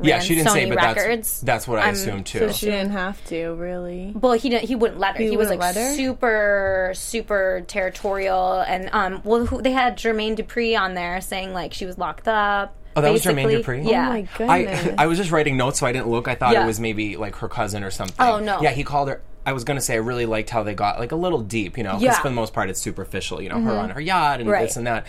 Yeah, 0.00 0.20
she 0.20 0.34
didn't 0.36 0.50
say, 0.52 0.64
Sony 0.66 0.68
but 0.70 0.76
Records. 0.78 1.04
that's 1.06 1.40
that's 1.40 1.68
what 1.68 1.78
I 1.80 1.82
I'm- 1.86 1.94
assumed 1.94 2.26
too. 2.26 2.38
so 2.38 2.52
she 2.52 2.66
didn't 2.66 2.92
have 2.92 3.22
to 3.26 3.54
really. 3.54 4.12
Well, 4.14 4.32
he 4.32 4.48
didn't. 4.48 4.66
He 4.68 4.74
wouldn't 4.74 4.98
let 5.00 5.16
her. 5.16 5.22
He, 5.22 5.30
He 5.30 5.36
was 5.36 5.48
like 5.50 5.62
super, 5.96 6.92
super 6.94 7.62
territorial, 7.68 8.60
and 8.60 8.88
um, 8.92 9.20
well, 9.24 9.46
who, 9.46 9.62
they 9.62 9.70
had 9.72 9.96
Jermaine 9.98 10.36
Dupri 10.36 10.78
on 10.78 10.94
there 10.94 11.20
saying 11.20 11.52
like 11.52 11.72
she 11.74 11.86
was 11.86 11.98
locked 11.98 12.26
up. 12.28 12.74
Oh, 12.96 13.00
that 13.00 13.12
was 13.12 13.22
Jermaine 13.24 13.46
basically. 13.48 13.80
Dupri? 13.82 13.90
Yeah. 13.90 14.08
Oh 14.40 14.46
my 14.46 14.58
I. 14.58 14.94
I 14.98 15.06
was 15.06 15.18
just 15.18 15.30
writing 15.30 15.56
notes, 15.56 15.78
so 15.78 15.86
I 15.86 15.92
didn't 15.92 16.08
look. 16.08 16.26
I 16.28 16.34
thought 16.34 16.52
Yeah. 16.52 16.64
it 16.64 16.66
was 16.66 16.78
maybe 16.80 17.16
like 17.16 17.36
her 17.36 17.48
cousin 17.48 17.84
or 17.84 17.90
something. 17.90 18.16
Oh, 18.18 18.38
no. 18.38 18.60
Yeah, 18.60 18.70
he 18.70 18.84
called 18.84 19.08
her. 19.08 19.22
I 19.44 19.52
was 19.52 19.64
gonna 19.64 19.80
say 19.80 19.94
I 19.94 19.98
really 19.98 20.26
liked 20.26 20.50
how 20.50 20.62
they 20.62 20.74
got 20.74 20.98
like 21.00 21.12
a 21.12 21.16
little 21.16 21.40
deep, 21.40 21.76
you 21.76 21.84
know, 21.84 21.90
because 21.92 22.02
Yeah. 22.02 22.12
Mm-hmm. 22.12 22.22
for 22.22 22.28
the 22.28 22.34
most 22.34 22.52
part 22.52 22.70
it's 22.70 22.80
superficial, 22.80 23.42
you 23.42 23.48
know, 23.48 23.60
her 23.60 23.72
on 23.72 23.90
her 23.90 24.00
yacht 24.00 24.40
and 24.40 24.48
Right. 24.48 24.62
this 24.62 24.76
and 24.76 24.86
that. 24.86 25.06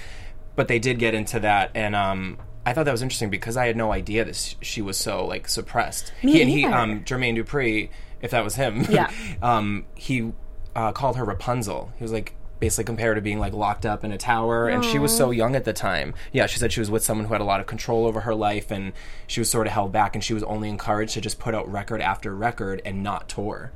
But 0.56 0.68
they 0.68 0.80
did 0.80 1.00
get 1.00 1.13
into 1.16 1.40
that, 1.40 1.72
and 1.74 1.96
um, 1.96 2.38
I 2.66 2.74
thought 2.74 2.86
that 2.86 2.92
was 2.92 3.02
interesting 3.02 3.30
because 3.32 3.58
I 3.58 3.66
had 3.68 3.75
no 3.75 3.92
idea 3.92 4.24
that 4.24 4.56
she 4.62 4.82
was 4.82 4.98
so 4.98 5.25
like 5.25 5.48
suppressed. 5.48 6.13
Me 6.24 6.34
he 6.34 6.42
and 6.42 6.50
he, 6.52 6.66
um, 6.66 7.04
Jermaine 7.04 7.36
Dupri, 7.38 7.90
if 8.22 8.32
that 8.32 8.44
was 8.44 8.56
him, 8.56 8.86
Yeah. 8.90 9.10
um, 9.42 9.86
he 9.96 10.32
uh, 10.75 10.92
called 10.92 11.18
her 11.18 11.25
Rapunzel. 11.25 11.92
He 11.98 12.04
was 12.04 12.12
like 12.12 12.36
basically 12.60 12.86
compared 12.86 13.18
to 13.18 13.22
being 13.22 13.40
like 13.40 13.52
locked 13.52 13.86
up 13.86 14.04
in 14.06 14.12
a 14.13 14.18
tower 14.18 14.70
and 14.70 14.86
she 14.86 14.98
was 14.98 15.13
so 15.16 15.32
young 15.32 15.54
at 15.54 15.66
the 15.66 15.74
time 15.74 16.13
yeah 16.32 16.46
she 16.46 16.58
said 16.58 16.72
she 16.72 16.80
was 16.80 16.90
with 16.90 17.04
someone 17.04 17.28
who 17.28 17.34
had 17.34 17.42
a 17.42 17.44
lot 17.44 17.60
of 17.60 17.66
control 17.68 18.06
over 18.06 18.22
her 18.22 18.34
life 18.34 18.72
and 18.72 18.94
she 19.28 19.42
was 19.42 19.50
sort 19.50 19.68
of 19.68 19.74
held 19.74 19.92
back 19.92 20.16
and 20.16 20.24
she 20.24 20.34
was 20.34 20.44
only 20.44 20.70
encouraged 20.70 21.13
to 21.13 21.20
just 21.20 21.40
put 21.40 21.54
out 21.54 21.70
record 21.70 22.00
after 22.00 22.34
record 22.34 22.82
and 22.86 23.04
not 23.04 23.28
tour 23.28 23.74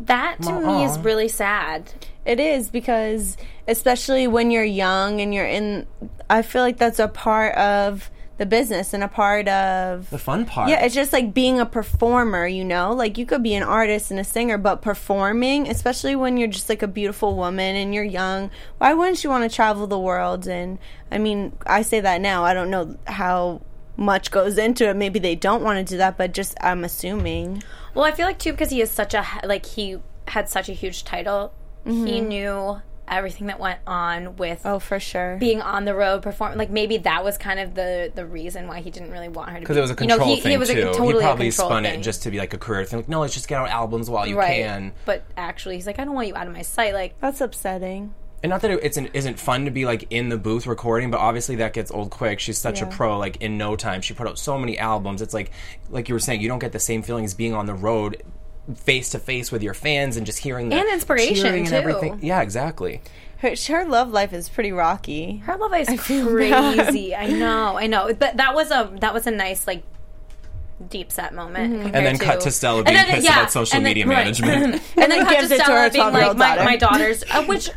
That 0.00 0.42
to 0.42 0.60
me 0.60 0.84
is 0.84 0.98
really 0.98 1.28
sad. 1.28 1.92
It 2.24 2.40
is 2.40 2.68
because, 2.70 3.36
especially 3.66 4.26
when 4.26 4.50
you're 4.50 4.64
young 4.64 5.20
and 5.20 5.32
you're 5.32 5.46
in, 5.46 5.86
I 6.28 6.42
feel 6.42 6.62
like 6.62 6.76
that's 6.76 6.98
a 6.98 7.08
part 7.08 7.54
of 7.56 8.10
the 8.38 8.44
business 8.44 8.92
and 8.92 9.02
a 9.02 9.08
part 9.08 9.48
of 9.48 10.10
the 10.10 10.18
fun 10.18 10.44
part 10.44 10.68
Yeah, 10.68 10.84
it's 10.84 10.94
just 10.94 11.12
like 11.12 11.32
being 11.32 11.58
a 11.58 11.64
performer, 11.64 12.46
you 12.46 12.64
know? 12.64 12.92
Like 12.92 13.16
you 13.16 13.24
could 13.24 13.42
be 13.42 13.54
an 13.54 13.62
artist 13.62 14.10
and 14.10 14.20
a 14.20 14.24
singer, 14.24 14.58
but 14.58 14.82
performing, 14.82 15.68
especially 15.68 16.16
when 16.16 16.36
you're 16.36 16.48
just 16.48 16.68
like 16.68 16.82
a 16.82 16.88
beautiful 16.88 17.34
woman 17.34 17.76
and 17.76 17.94
you're 17.94 18.04
young, 18.04 18.50
why 18.78 18.92
wouldn't 18.92 19.24
you 19.24 19.30
want 19.30 19.50
to 19.50 19.54
travel 19.54 19.86
the 19.86 19.98
world? 19.98 20.46
And 20.46 20.78
I 21.10 21.18
mean, 21.18 21.56
I 21.64 21.80
say 21.82 22.00
that 22.00 22.20
now. 22.20 22.44
I 22.44 22.52
don't 22.52 22.70
know 22.70 22.96
how 23.06 23.62
much 23.96 24.30
goes 24.30 24.58
into 24.58 24.88
it. 24.88 24.96
Maybe 24.96 25.18
they 25.18 25.34
don't 25.34 25.62
want 25.62 25.78
to 25.78 25.94
do 25.94 25.98
that, 25.98 26.16
but 26.16 26.32
just 26.32 26.56
I'm 26.60 26.84
assuming. 26.84 27.62
Well, 27.94 28.04
I 28.04 28.12
feel 28.12 28.26
like 28.26 28.38
too 28.38 28.52
because 28.52 28.70
he 28.70 28.80
is 28.80 28.90
such 28.90 29.14
a 29.14 29.24
like 29.44 29.66
he 29.66 29.98
had 30.28 30.48
such 30.48 30.68
a 30.68 30.72
huge 30.72 31.04
title, 31.04 31.52
he 31.84 31.90
mm-hmm. 31.90 32.28
knew 32.28 32.82
everything 33.08 33.46
that 33.46 33.60
went 33.60 33.78
on 33.86 34.36
with 34.36 34.62
Oh, 34.64 34.78
for 34.78 34.98
sure. 34.98 35.36
being 35.38 35.62
on 35.62 35.84
the 35.84 35.94
road 35.94 36.22
performing. 36.22 36.58
Like 36.58 36.70
maybe 36.70 36.98
that 36.98 37.24
was 37.24 37.38
kind 37.38 37.60
of 37.60 37.74
the 37.74 38.12
the 38.14 38.26
reason 38.26 38.68
why 38.68 38.80
he 38.80 38.90
didn't 38.90 39.10
really 39.10 39.28
want 39.28 39.50
her 39.50 39.56
to. 39.56 39.60
because 39.60 39.76
it 39.76 39.80
was 39.80 39.90
a 39.90 39.96
you 40.00 40.06
know, 40.06 40.16
control 40.16 40.34
he, 40.34 40.40
thing 40.40 40.50
he 40.52 40.56
was 40.56 40.68
too. 40.68 40.80
A, 40.80 40.84
totally 40.86 41.12
he 41.12 41.18
a 41.18 41.22
probably 41.22 41.46
control 41.50 41.68
spun 41.68 41.82
thing. 41.84 42.00
it 42.00 42.02
just 42.02 42.22
to 42.24 42.30
be 42.30 42.38
like 42.38 42.54
a 42.54 42.58
career 42.58 42.84
thing. 42.84 43.00
Like, 43.00 43.08
no, 43.08 43.20
let's 43.20 43.34
just 43.34 43.48
get 43.48 43.58
out 43.58 43.68
albums 43.68 44.10
while 44.10 44.26
you 44.26 44.36
right. 44.36 44.56
can. 44.56 44.92
But 45.04 45.24
actually, 45.36 45.76
he's 45.76 45.86
like, 45.86 45.98
I 45.98 46.04
don't 46.04 46.14
want 46.14 46.28
you 46.28 46.36
out 46.36 46.46
of 46.46 46.52
my 46.52 46.62
sight. 46.62 46.94
Like, 46.94 47.18
That's 47.20 47.40
upsetting. 47.40 48.14
And 48.46 48.50
not 48.52 48.60
that 48.62 48.70
it 48.70 48.78
it's 48.84 48.96
an, 48.96 49.06
isn't 49.12 49.40
fun 49.40 49.64
to 49.64 49.72
be 49.72 49.84
like 49.84 50.06
in 50.10 50.28
the 50.28 50.38
booth 50.38 50.68
recording, 50.68 51.10
but 51.10 51.18
obviously 51.18 51.56
that 51.56 51.72
gets 51.72 51.90
old 51.90 52.12
quick. 52.12 52.38
She's 52.38 52.56
such 52.58 52.80
a 52.80 52.86
pro. 52.86 53.18
Like 53.18 53.38
in 53.38 53.58
no 53.58 53.74
time, 53.74 54.02
she 54.02 54.14
put 54.14 54.28
out 54.28 54.38
so 54.38 54.56
many 54.56 54.78
albums. 54.78 55.20
It's 55.20 55.34
like, 55.34 55.50
like 55.90 56.08
you 56.08 56.14
were 56.14 56.20
saying, 56.20 56.40
you 56.40 56.46
don't 56.46 56.60
get 56.60 56.70
the 56.70 56.78
same 56.78 57.02
feeling 57.02 57.24
as 57.24 57.34
being 57.34 57.54
on 57.54 57.66
the 57.66 57.74
road, 57.74 58.22
face 58.76 59.08
to 59.10 59.18
face 59.18 59.50
with 59.50 59.64
your 59.64 59.74
fans 59.74 60.16
and 60.16 60.24
just 60.24 60.38
hearing 60.38 60.68
the 60.68 60.76
And 60.76 60.88
inspiration, 60.90 61.34
cheering 61.34 61.60
and 61.62 61.70
too. 61.70 61.74
everything. 61.74 62.20
Yeah, 62.22 62.40
exactly. 62.40 63.00
Her, 63.38 63.52
her 63.66 63.84
love 63.84 64.10
life 64.12 64.32
is 64.32 64.48
pretty 64.48 64.70
rocky. 64.70 65.38
her 65.38 65.56
love 65.56 65.72
life 65.72 65.90
is 65.90 66.00
feel 66.02 66.28
crazy. 66.28 67.16
I 67.16 67.26
know, 67.32 67.76
I 67.76 67.88
know. 67.88 68.14
But 68.14 68.36
that 68.36 68.54
was 68.54 68.70
a 68.70 68.92
that 69.00 69.12
was 69.12 69.26
a 69.26 69.32
nice 69.32 69.66
like 69.66 69.82
deep 70.88 71.10
set 71.10 71.34
moment. 71.34 71.74
Mm-hmm. 71.74 71.96
And 71.96 72.06
then 72.06 72.16
cut 72.16 72.42
to 72.42 72.52
Stella 72.52 72.84
being 72.84 72.94
then- 72.94 73.06
pissed 73.06 73.28
about 73.28 73.50
social 73.50 73.74
then- 73.74 73.82
media 73.82 74.06
right. 74.06 74.18
management. 74.18 74.74
and 74.74 74.80
then 74.94 75.08
then 75.10 75.24
cut 75.24 75.32
gives 75.32 75.48
to 75.48 75.54
it 75.56 75.58
to 75.58 75.64
Stella 75.64 75.90
being 75.90 76.12
like 76.12 76.36
my, 76.36 76.46
daughter. 76.46 76.64
my 76.64 76.76
daughters, 76.76 77.24
uh, 77.32 77.42
which 77.44 77.70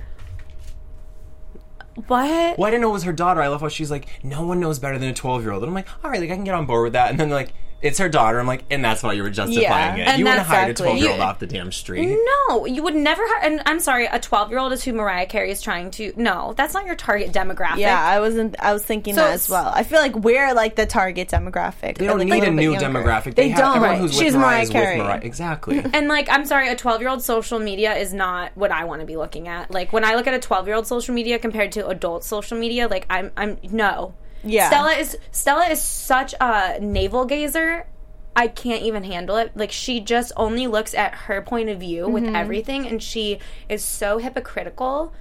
what? 1.95 2.57
Well, 2.57 2.67
I 2.67 2.71
didn't 2.71 2.81
know 2.81 2.89
it 2.89 2.93
was 2.93 3.03
her 3.03 3.13
daughter. 3.13 3.41
I 3.41 3.47
love 3.47 3.61
how 3.61 3.69
she's 3.69 3.91
like, 3.91 4.07
no 4.23 4.45
one 4.45 4.59
knows 4.59 4.79
better 4.79 4.97
than 4.97 5.09
a 5.09 5.13
12 5.13 5.43
year 5.43 5.51
old. 5.51 5.63
And 5.63 5.69
I'm 5.69 5.73
like, 5.73 5.87
all 6.03 6.09
right, 6.09 6.19
like 6.19 6.31
I 6.31 6.35
can 6.35 6.43
get 6.43 6.55
on 6.55 6.65
board 6.65 6.83
with 6.83 6.93
that. 6.93 7.09
And 7.11 7.19
then 7.19 7.29
like, 7.29 7.53
it's 7.81 7.97
her 7.99 8.09
daughter. 8.09 8.39
I'm 8.39 8.47
like, 8.47 8.63
and 8.69 8.83
that's 8.83 9.01
why 9.03 9.13
you 9.13 9.23
were 9.23 9.29
justifying 9.29 9.97
Yeah. 9.97 10.03
it. 10.03 10.07
And 10.09 10.19
you 10.19 10.25
wouldn't 10.25 10.47
that's 10.47 10.49
hire 10.49 10.69
a 10.71 10.73
12 10.73 10.97
year 10.97 11.11
old 11.11 11.19
off 11.21 11.39
the 11.39 11.47
damn 11.47 11.71
street. 11.71 12.17
No, 12.49 12.65
you 12.65 12.83
would 12.83 12.95
never. 12.95 13.21
Ha- 13.25 13.39
and 13.43 13.61
I'm 13.65 13.79
sorry, 13.79 14.05
a 14.05 14.19
12 14.19 14.49
year 14.49 14.59
old 14.59 14.73
is 14.73 14.83
who 14.83 14.93
Mariah 14.93 15.25
Carey 15.27 15.51
is 15.51 15.61
trying 15.61 15.91
to. 15.91 16.11
No, 16.17 16.53
that's 16.57 16.73
not 16.73 16.85
your 16.85 16.95
target 16.95 17.31
demographic. 17.31 17.77
Yeah, 17.77 17.99
I 18.01 18.19
wasn't. 18.19 18.55
I 18.59 18.73
was 18.73 18.83
thinking 18.83 19.15
So 19.15 19.21
that 19.21 19.31
as 19.33 19.47
well. 19.49 19.71
I 19.73 19.83
feel 19.83 19.99
like 19.99 20.15
we're 20.15 20.53
like 20.53 20.75
the 20.75 20.85
target 20.85 21.29
demographic. 21.29 21.97
They 21.97 22.05
don't 22.05 22.17
like, 22.19 22.27
need 22.27 22.33
a 22.33 22.39
little 22.39 22.55
bit 22.55 22.61
new 22.61 22.71
younger. 22.73 22.99
demographic. 22.99 23.35
They, 23.35 23.49
have, 23.49 23.59
don't. 23.59 23.75
Everyone 23.77 23.89
Right. 23.91 23.99
who's 24.01 24.11
She's 24.13 24.33
with 24.33 24.41
Mariah 24.41 24.65
Mariah 24.65 24.67
Carey. 24.67 24.97
with 24.97 25.05
Mariah. 25.07 25.21
Exactly. 25.23 25.83
And 25.93 26.07
like, 26.07 26.27
I'm 26.29 26.45
sorry, 26.45 26.69
a 26.69 26.75
12 26.75 27.01
year 27.01 27.09
old 27.09 27.23
social 27.23 27.59
media 27.59 27.95
is 27.95 28.13
not 28.13 28.51
what 28.55 28.71
I 28.71 28.83
want 28.85 28.99
to 29.01 29.05
be 29.07 29.15
looking 29.15 29.47
at. 29.47 29.71
Like, 29.71 29.93
when 29.93 30.03
I 30.03 30.15
look 30.15 30.27
at 30.27 30.33
a 30.33 30.39
12 30.39 30.67
year 30.67 30.75
old 30.75 30.87
social 30.87 31.13
media 31.15 31.39
compared 31.39 31.71
to 31.73 31.87
adult 31.87 32.23
social 32.23 32.57
media, 32.57 32.87
like, 32.87 33.05
I'm, 33.09 33.31
I'm 33.37 33.57
no. 33.71 34.13
Yeah. 34.43 34.67
Stella 34.69 34.91
is 34.93 35.17
Stella 35.31 35.65
is 35.65 35.81
such 35.81 36.33
a 36.39 36.79
navel 36.79 37.25
gazer. 37.25 37.87
I 38.35 38.47
can't 38.47 38.83
even 38.83 39.03
handle 39.03 39.35
it. 39.37 39.51
Like 39.55 39.71
she 39.71 39.99
just 39.99 40.31
only 40.37 40.67
looks 40.67 40.93
at 40.93 41.13
her 41.13 41.41
point 41.41 41.69
of 41.69 41.79
view 41.79 42.07
with 42.07 42.23
Mm-hmm. 42.23 42.35
everything, 42.35 42.87
and 42.87 43.01
she 43.03 43.39
is 43.67 43.83
so 43.83 44.17
hypocritical. 44.17 45.13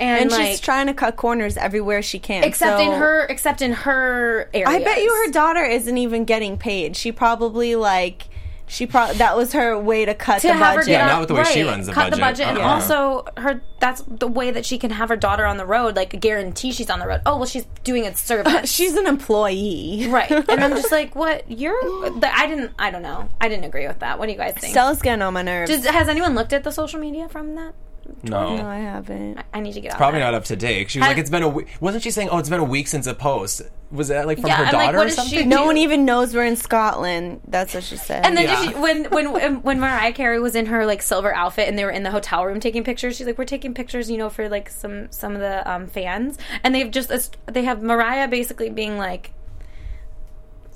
And, 0.00 0.22
and 0.22 0.30
like, 0.30 0.46
she's 0.50 0.60
trying 0.60 0.86
to 0.86 0.94
cut 0.94 1.16
corners 1.16 1.56
everywhere 1.56 2.02
she 2.02 2.18
can. 2.20 2.44
except 2.44 2.80
in 2.80 2.92
her, 2.92 3.26
except 3.26 3.62
in 3.62 3.72
her 3.72 4.48
area. 4.54 4.68
I 4.68 4.82
bet 4.84 5.02
you 5.02 5.12
her 5.26 5.32
daughter 5.32 5.64
isn't 5.64 5.96
even 5.98 6.24
getting 6.24 6.56
paid. 6.56 6.96
She 6.96 7.10
probably 7.10 7.74
like 7.74 8.27
she 8.68 8.86
pro- 8.86 9.12
that 9.14 9.36
was 9.36 9.52
her 9.52 9.78
way 9.78 10.04
to 10.04 10.14
cut 10.14 10.40
to 10.42 10.48
the 10.48 10.54
have 10.54 10.66
her 10.74 10.74
budget. 10.80 10.86
get 10.86 10.92
Yeah, 10.92 11.02
on- 11.02 11.08
not 11.08 11.18
with 11.20 11.28
the 11.28 11.34
way 11.34 11.44
she 11.44 11.62
runs 11.62 11.86
the 11.86 11.92
cut 11.92 12.10
the 12.10 12.16
budget. 12.18 12.20
budget, 12.20 12.46
and 12.48 12.58
Uh-uh. 12.58 12.68
also 12.74 13.24
her 13.36 13.60
that's 13.80 14.02
the 14.08 14.26
way 14.26 14.50
that 14.50 14.66
she 14.66 14.76
can 14.78 14.90
have 14.90 15.08
her 15.08 15.16
daughter 15.16 15.44
on 15.46 15.56
the 15.56 15.66
road. 15.66 15.96
Like 15.96 16.18
guarantee 16.20 16.72
she's 16.72 16.90
on 16.90 16.98
the 16.98 17.06
road. 17.06 17.20
Oh 17.26 17.36
well, 17.36 17.46
she's 17.46 17.64
doing 17.84 18.06
a 18.06 18.14
service. 18.14 18.70
She's 18.78 18.94
an 18.94 19.06
employee. 19.06 20.06
right, 20.08 20.30
and 20.48 20.64
I'm 20.64 20.72
just 20.72 20.92
like, 20.92 21.14
what? 21.14 21.50
You're? 21.50 21.80
the- 22.20 22.30
I 22.32 22.46
didn't. 22.46 22.72
I 22.78 22.90
don't 22.90 23.02
know. 23.02 23.28
I 23.40 23.48
didn't 23.48 23.64
agree 23.64 23.86
with 23.86 24.00
that. 24.00 24.18
What 24.18 24.26
do 24.26 24.32
you 24.32 24.38
guys 24.38 24.54
think? 24.54 24.72
Stella's 24.72 25.00
getting 25.02 25.22
on 25.22 25.32
my 25.34 25.42
nerves. 25.42 25.70
Does, 25.70 25.86
has 25.86 26.08
anyone 26.08 26.34
looked 26.34 26.52
at 26.52 26.64
the 26.64 26.70
social 26.72 27.00
media 27.00 27.28
from 27.28 27.54
that? 27.54 27.74
No. 28.22 28.56
no, 28.56 28.66
I 28.66 28.78
haven't. 28.78 29.38
I 29.52 29.60
need 29.60 29.72
to 29.74 29.80
get 29.80 29.92
on 29.92 29.98
Probably 29.98 30.20
that. 30.20 30.26
not 30.26 30.34
up 30.34 30.44
to 30.44 30.56
date. 30.56 30.90
She 30.90 30.98
was 30.98 31.06
Has- 31.06 31.12
like, 31.14 31.20
"It's 31.20 31.30
been 31.30 31.42
a 31.42 31.48
week." 31.48 31.68
Wasn't 31.80 32.02
she 32.02 32.10
saying, 32.10 32.28
"Oh, 32.30 32.38
it's 32.38 32.48
been 32.48 32.60
a 32.60 32.64
week 32.64 32.88
since 32.88 33.06
a 33.06 33.14
post"? 33.14 33.62
Was 33.90 34.08
that 34.08 34.26
like 34.26 34.38
from 34.38 34.48
Yeah, 34.48 34.56
her 34.56 34.64
I'm 34.64 34.72
like, 34.74 34.84
daughter 34.86 34.98
what 34.98 35.06
or 35.06 35.08
does 35.10 35.14
she 35.28 35.36
something? 35.36 35.48
do? 35.48 35.54
No 35.56 35.64
one 35.64 35.76
even 35.78 36.04
knows 36.04 36.34
we're 36.34 36.44
in 36.44 36.56
Scotland. 36.56 37.40
That's 37.48 37.72
what 37.74 37.82
she 37.84 37.96
said. 37.96 38.24
And 38.26 38.36
then 38.36 38.44
Yeah. 38.44 38.60
did 38.62 38.70
she, 38.70 38.78
when 38.78 39.04
when 39.06 39.62
when 39.62 39.80
Mariah 39.80 40.12
Carey 40.12 40.38
was 40.40 40.54
in 40.54 40.66
her 40.66 40.84
like 40.84 41.00
silver 41.02 41.34
outfit 41.34 41.68
and 41.68 41.78
they 41.78 41.84
were 41.84 41.90
in 41.90 42.02
the 42.02 42.10
hotel 42.10 42.44
room 42.44 42.60
taking 42.60 42.84
pictures, 42.84 43.16
she's 43.16 43.26
like, 43.26 43.38
"We're 43.38 43.44
taking 43.46 43.72
pictures, 43.74 44.10
you 44.10 44.18
know, 44.18 44.28
for 44.30 44.48
like 44.48 44.68
some 44.68 45.10
some 45.10 45.34
of 45.34 45.40
the 45.40 45.68
um, 45.70 45.86
fans." 45.86 46.36
And 46.62 46.74
they've 46.74 46.90
just 46.90 47.36
they 47.46 47.62
have 47.64 47.82
Mariah 47.82 48.28
basically 48.28 48.68
being 48.70 48.98
like 48.98 49.32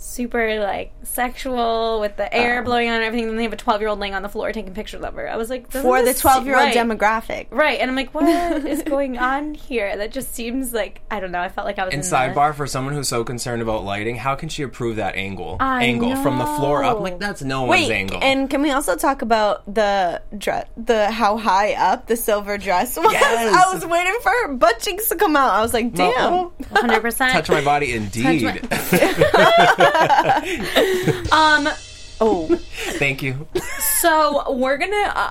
super 0.03 0.59
like 0.61 0.93
sexual 1.05 2.01
with 2.01 2.17
the 2.17 2.33
air 2.35 2.61
Oh. 2.61 2.65
blowing 2.65 2.89
on 2.89 2.97
and 2.97 3.05
everything. 3.05 3.29
And 3.29 3.39
they 3.39 3.45
have 3.45 3.53
a 3.53 3.57
twelve 3.57 3.81
year 3.81 3.89
old 3.89 3.99
laying 3.99 4.15
on 4.15 4.23
the 4.23 4.29
floor 4.29 4.53
taking 4.53 4.75
pictures 4.75 5.03
of 5.03 5.15
her. 5.15 5.29
I 5.31 5.37
was 5.37 5.49
like, 5.49 5.71
doesn't 5.71 5.83
for 5.89 6.03
the 6.03 6.13
12 6.13 6.47
year 6.47 6.57
old 6.57 6.65
right. 6.65 6.75
demographic. 6.77 7.47
Right, 7.51 7.79
and 7.81 7.91
I'm 7.91 7.97
like, 7.97 8.13
what 8.15 8.25
is 8.67 8.83
going 8.83 9.17
on 9.19 9.55
here? 9.55 9.97
That 9.97 10.13
just 10.13 10.35
seems 10.35 10.73
like 10.73 11.01
I 11.11 11.21
don't 11.21 11.31
know. 11.33 11.41
I 11.41 11.49
felt 11.49 11.67
like 11.67 11.79
I 11.79 11.85
was 11.85 11.95
And 11.95 12.03
in 12.05 12.09
the- 12.11 12.17
sidebar 12.17 12.55
for 12.55 12.67
someone 12.67 12.95
who's 12.95 13.09
so 13.09 13.25
concerned 13.25 13.63
about 13.63 13.85
lighting, 13.85 14.17
how 14.17 14.35
can 14.35 14.49
she 14.49 14.63
approve 14.63 14.97
that 14.97 15.15
angle? 15.15 15.57
I 15.61 15.85
angle 15.85 16.17
from 16.17 16.39
the 16.39 16.47
floor 16.47 16.83
up, 16.85 16.97
know. 16.99 17.03
like 17.03 17.19
that's 17.19 17.43
no 17.43 17.65
one's 17.65 17.89
angle. 17.91 18.19
and 18.23 18.51
can 18.51 18.63
we 18.63 18.71
also 18.71 18.97
talk 18.97 19.23
about 19.23 19.63
the 19.73 20.21
dress, 20.37 20.67
the 20.77 21.11
how 21.11 21.37
high 21.37 21.75
up 21.75 22.07
the 22.07 22.17
silver 22.17 22.59
dress 22.59 22.97
was? 22.99 23.13
Yes. 23.13 23.55
I 23.55 23.73
was 23.75 23.87
waiting 23.87 24.17
for 24.23 24.31
her 24.31 24.55
butt 24.55 24.81
cheeks 24.81 25.09
to 25.11 25.17
come 25.17 25.37
out. 25.37 25.53
I 25.53 25.61
was 25.63 25.73
like, 25.73 25.93
damn. 25.95 26.33
Oh, 26.33 26.53
100%. 26.73 27.33
touch 27.33 27.49
my 27.51 27.63
body, 27.65 27.93
indeed. 27.95 28.43
Um, 31.33 31.69
Oh, 32.21 32.47
Thank 32.99 33.23
you. 33.23 33.49
so 34.01 34.53
we're 34.53 34.79
gonna. 34.79 35.13
Uh, 35.15 35.31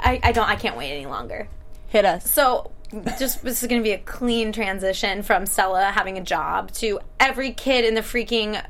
I 0.00 0.20
I 0.22 0.32
don't. 0.32 0.48
I 0.48 0.56
can't 0.56 0.76
wait 0.76 0.92
any 0.92 1.06
longer. 1.06 1.48
hit 1.88 2.04
us. 2.04 2.30
So 2.30 2.70
just 3.18 3.42
this 3.42 3.62
is 3.62 3.68
going 3.68 3.80
to 3.80 3.84
be 3.84 3.92
a 3.92 3.98
clean 3.98 4.52
transition 4.52 5.22
from 5.22 5.46
Stella 5.46 5.84
having 5.86 6.18
a 6.18 6.22
job 6.22 6.70
to 6.72 7.00
every 7.20 7.52
kid 7.52 7.84
in 7.84 7.94
the 7.94 8.00
freaking 8.02 8.62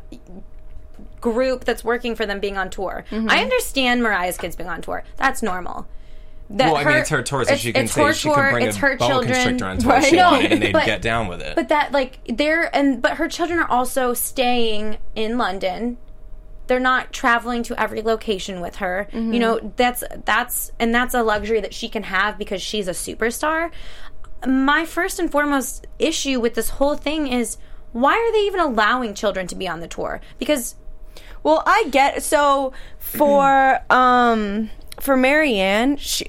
group 1.20 1.64
that's 1.64 1.82
working 1.84 2.14
for 2.14 2.26
them 2.26 2.38
being 2.40 2.56
on 2.56 2.70
tour. 2.70 3.04
Mm-hmm. 3.10 3.28
I 3.30 3.42
understand 3.42 4.02
Mariah's 4.02 4.36
kids 4.36 4.54
being 4.56 4.68
on 4.68 4.80
tour. 4.82 5.02
That's 5.16 5.42
normal. 5.42 5.86
That 6.50 6.72
Well, 6.72 6.76
I 6.76 6.84
mean, 6.84 6.96
it's 6.96 7.10
her 7.10 7.22
tour, 7.22 7.44
so 7.44 7.56
she 7.56 7.72
can 7.74 7.86
say 7.88 8.02
her 8.04 8.12
she 8.14 8.28
could 8.28 8.34
tour, 8.36 8.50
bring 8.52 8.66
it's 8.66 8.76
a 8.76 8.80
her 8.80 8.96
boa 8.96 9.08
children. 9.08 9.32
constrictor 9.34 9.66
on 9.66 9.78
tour 9.78 9.90
Right. 9.92 10.04
she 10.04 10.16
No, 10.16 10.30
wanted, 10.30 10.52
and 10.52 10.62
they'd 10.62 10.72
but- 10.72 10.86
get 10.86 11.02
down 11.02 11.28
with 11.28 11.42
it. 11.42 11.54
But 11.56 11.68
that 11.68 11.92
like 11.92 12.20
they're 12.26 12.74
and 12.74 13.02
but 13.02 13.18
her 13.18 13.28
children 13.28 13.58
are 13.58 13.70
also 13.70 14.14
staying 14.14 14.96
in 15.14 15.36
London. 15.36 15.98
They're 16.66 16.80
not 16.80 17.12
traveling 17.12 17.62
to 17.64 17.78
every 17.80 18.00
location 18.02 18.60
with 18.62 18.76
her. 18.76 19.08
Mm-hmm. 19.12 19.32
You 19.34 19.40
know, 19.40 19.72
that's 19.76 20.02
that's 20.24 20.72
and 20.78 20.94
that's 20.94 21.12
a 21.14 21.22
luxury 21.22 21.60
that 21.60 21.74
she 21.74 21.88
can 21.90 22.04
have 22.04 22.38
because 22.38 22.62
she's 22.62 22.88
a 22.88 22.92
superstar. 22.92 23.70
My 24.46 24.86
first 24.86 25.18
and 25.18 25.30
foremost 25.30 25.86
issue 25.98 26.40
with 26.40 26.54
this 26.54 26.70
whole 26.70 26.94
thing 26.94 27.26
is 27.26 27.58
why 27.92 28.12
are 28.14 28.32
they 28.32 28.46
even 28.46 28.60
allowing 28.60 29.12
children 29.14 29.46
to 29.48 29.54
be 29.54 29.68
on 29.68 29.80
the 29.80 29.88
tour? 29.88 30.20
Because 30.38 30.76
Well, 31.42 31.62
I 31.66 31.84
get 31.90 32.22
so 32.22 32.72
for 32.98 33.80
um 33.90 34.70
for 35.00 35.16
Marianne, 35.16 35.96
she, 35.96 36.26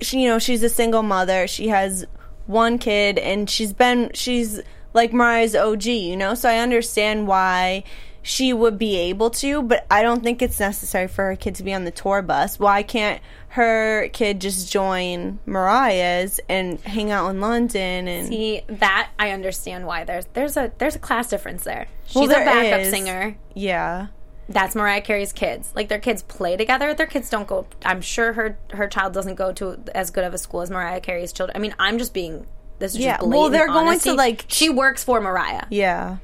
she 0.00 0.22
you 0.22 0.28
know 0.28 0.38
she's 0.38 0.62
a 0.62 0.68
single 0.68 1.02
mother. 1.02 1.46
She 1.46 1.68
has 1.68 2.06
one 2.46 2.78
kid, 2.78 3.18
and 3.18 3.48
she's 3.48 3.72
been 3.72 4.10
she's 4.14 4.60
like 4.94 5.12
Mariah's 5.12 5.54
OG, 5.56 5.84
you 5.86 6.16
know. 6.16 6.34
So 6.34 6.48
I 6.48 6.58
understand 6.58 7.26
why 7.26 7.84
she 8.24 8.52
would 8.52 8.78
be 8.78 8.96
able 8.96 9.30
to, 9.30 9.62
but 9.62 9.84
I 9.90 10.02
don't 10.02 10.22
think 10.22 10.42
it's 10.42 10.60
necessary 10.60 11.08
for 11.08 11.24
her 11.24 11.34
kid 11.36 11.56
to 11.56 11.64
be 11.64 11.74
on 11.74 11.84
the 11.84 11.90
tour 11.90 12.22
bus. 12.22 12.56
Why 12.58 12.82
can't 12.84 13.20
her 13.48 14.08
kid 14.12 14.40
just 14.40 14.70
join 14.72 15.40
Mariah's 15.44 16.38
and 16.48 16.80
hang 16.82 17.10
out 17.10 17.28
in 17.30 17.40
London 17.40 18.06
and 18.08 18.28
see 18.28 18.62
that 18.68 19.10
I 19.18 19.30
understand 19.32 19.86
why 19.86 20.04
there's 20.04 20.26
there's 20.34 20.56
a 20.56 20.70
there's 20.78 20.94
a 20.94 21.00
class 21.00 21.28
difference 21.30 21.64
there. 21.64 21.86
She's 22.06 22.28
Well, 22.28 22.30
a 22.30 22.44
backup 22.44 22.80
is. 22.80 22.90
singer. 22.90 23.36
yeah. 23.54 24.06
That's 24.52 24.74
Mariah 24.74 25.00
Carey's 25.00 25.32
kids. 25.32 25.70
Like 25.74 25.88
their 25.88 25.98
kids 25.98 26.22
play 26.22 26.56
together. 26.56 26.94
Their 26.94 27.06
kids 27.06 27.28
don't 27.30 27.46
go. 27.46 27.66
I'm 27.84 28.00
sure 28.00 28.32
her 28.34 28.58
her 28.72 28.86
child 28.88 29.12
doesn't 29.12 29.34
go 29.36 29.52
to 29.54 29.78
as 29.94 30.10
good 30.10 30.24
of 30.24 30.34
a 30.34 30.38
school 30.38 30.60
as 30.62 30.70
Mariah 30.70 31.00
Carey's 31.00 31.32
children. 31.32 31.56
I 31.56 31.60
mean, 31.60 31.74
I'm 31.78 31.98
just 31.98 32.12
being. 32.14 32.46
This 32.78 32.92
is 32.94 32.98
Yeah, 33.00 33.18
just 33.18 33.28
well, 33.28 33.48
they're 33.48 33.68
going 33.68 33.98
to, 34.00 34.14
like- 34.14 34.44
She 34.48 34.68
works 34.68 35.04
for 35.04 35.20
Mariah. 35.20 35.66
Yeah. 35.70 36.16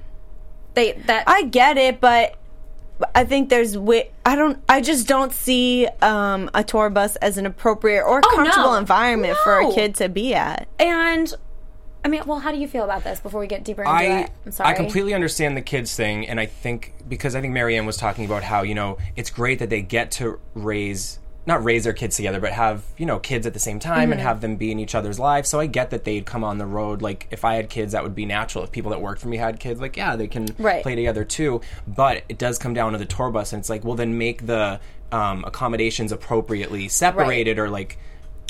They 0.75 0.93
that 1.07 1.25
I 1.29 1.43
get 1.45 1.77
it, 1.79 2.01
but 2.01 2.35
I 3.15 3.25
think 3.25 3.49
there's 3.49 3.75
wi- 3.75 4.11
I 4.27 4.35
don't 4.35 4.61
I 4.69 4.81
just 4.81 5.07
don't 5.07 5.33
see 5.33 5.87
um, 6.03 6.51
a 6.55 6.65
tour 6.65 6.91
bus 6.91 7.15
as 7.17 7.39
an 7.39 7.47
appropriate 7.47 8.03
or 8.05 8.21
Oh, 8.25 8.37
comfortable 8.37 8.73
no. 8.73 8.79
environment 8.79 9.37
for 9.45 9.61
a 9.61 9.73
kid 9.73 9.95
to 9.97 10.09
be 10.09 10.35
at. 10.35 10.67
and. 10.79 11.33
I 12.05 12.09
mean, 12.09 12.23
well, 12.27 12.39
how 12.39 12.53
do 12.53 12.59
you 12.59 12.69
feel 12.69 12.85
about 12.85 13.05
this 13.05 13.21
before 13.21 13.41
we 13.41 13.47
get 13.47 13.65
deeper 13.65 13.83
into 13.83 13.93
I 13.93 14.03
it? 14.23 14.31
I'm 14.47 14.53
sorry. 14.53 14.71
I 14.71 14.73
completely 14.75 15.15
understand 15.15 15.57
the 15.57 15.63
kids 15.63 15.95
thing, 15.95 16.27
and 16.29 16.39
I 16.41 16.47
think 16.47 16.95
because 17.09 17.35
I 17.35 17.41
think 17.41 17.53
Marianne 17.53 17.87
was 17.87 17.97
talking 17.97 18.25
about 18.25 18.43
how 18.45 18.63
you 18.63 18.75
know 18.75 18.99
it's 19.17 19.31
great 19.31 19.59
that 19.59 19.71
they 19.71 19.83
get 19.83 20.11
to 20.13 20.39
raise 20.55 21.19
not 21.47 21.65
raise 21.65 21.85
their 21.85 21.95
kids 21.95 22.15
together, 22.17 22.41
but 22.41 22.53
have 22.53 22.85
you 22.99 23.07
know 23.07 23.19
kids 23.19 23.47
at 23.47 23.55
the 23.55 23.59
same 23.59 23.79
time 23.79 24.05
Mm-hmm. 24.05 24.13
and 24.13 24.21
have 24.21 24.41
them 24.43 24.57
be 24.57 24.71
in 24.71 24.79
each 24.79 24.95
other's 24.95 25.19
lives. 25.19 25.49
So 25.49 25.59
I 25.61 25.67
get 25.67 25.91
that 25.91 26.05
they'd 26.05 26.25
come 26.27 26.45
on 26.45 26.59
the 26.59 26.67
road. 26.67 27.01
Like 27.03 27.27
if 27.31 27.45
I 27.45 27.55
had 27.55 27.69
kids, 27.71 27.93
that 27.93 28.03
would 28.03 28.15
be 28.15 28.27
natural. 28.27 28.65
If 28.65 28.71
people 28.71 28.91
that 28.93 29.01
work 29.01 29.19
for 29.19 29.29
me 29.29 29.39
had 29.39 29.59
kids, 29.59 29.81
like 29.81 29.97
yeah, 29.97 30.15
they 30.15 30.29
can 30.29 30.47
Right. 30.59 30.83
play 30.83 30.95
together 30.95 31.25
too. 31.25 31.63
But 31.87 32.23
it 32.29 32.39
does 32.39 32.59
come 32.59 32.75
down 32.75 32.93
to 32.93 32.99
the 32.99 33.07
tour 33.07 33.31
bus, 33.31 33.53
and 33.53 33.61
it's 33.61 33.71
like 33.71 33.83
well 33.83 33.95
then 33.97 34.17
make 34.19 34.47
the 34.47 34.79
um, 35.11 35.43
accommodations 35.47 36.13
appropriately 36.13 36.87
separated 36.89 37.59
or 37.59 37.71
like 37.71 37.99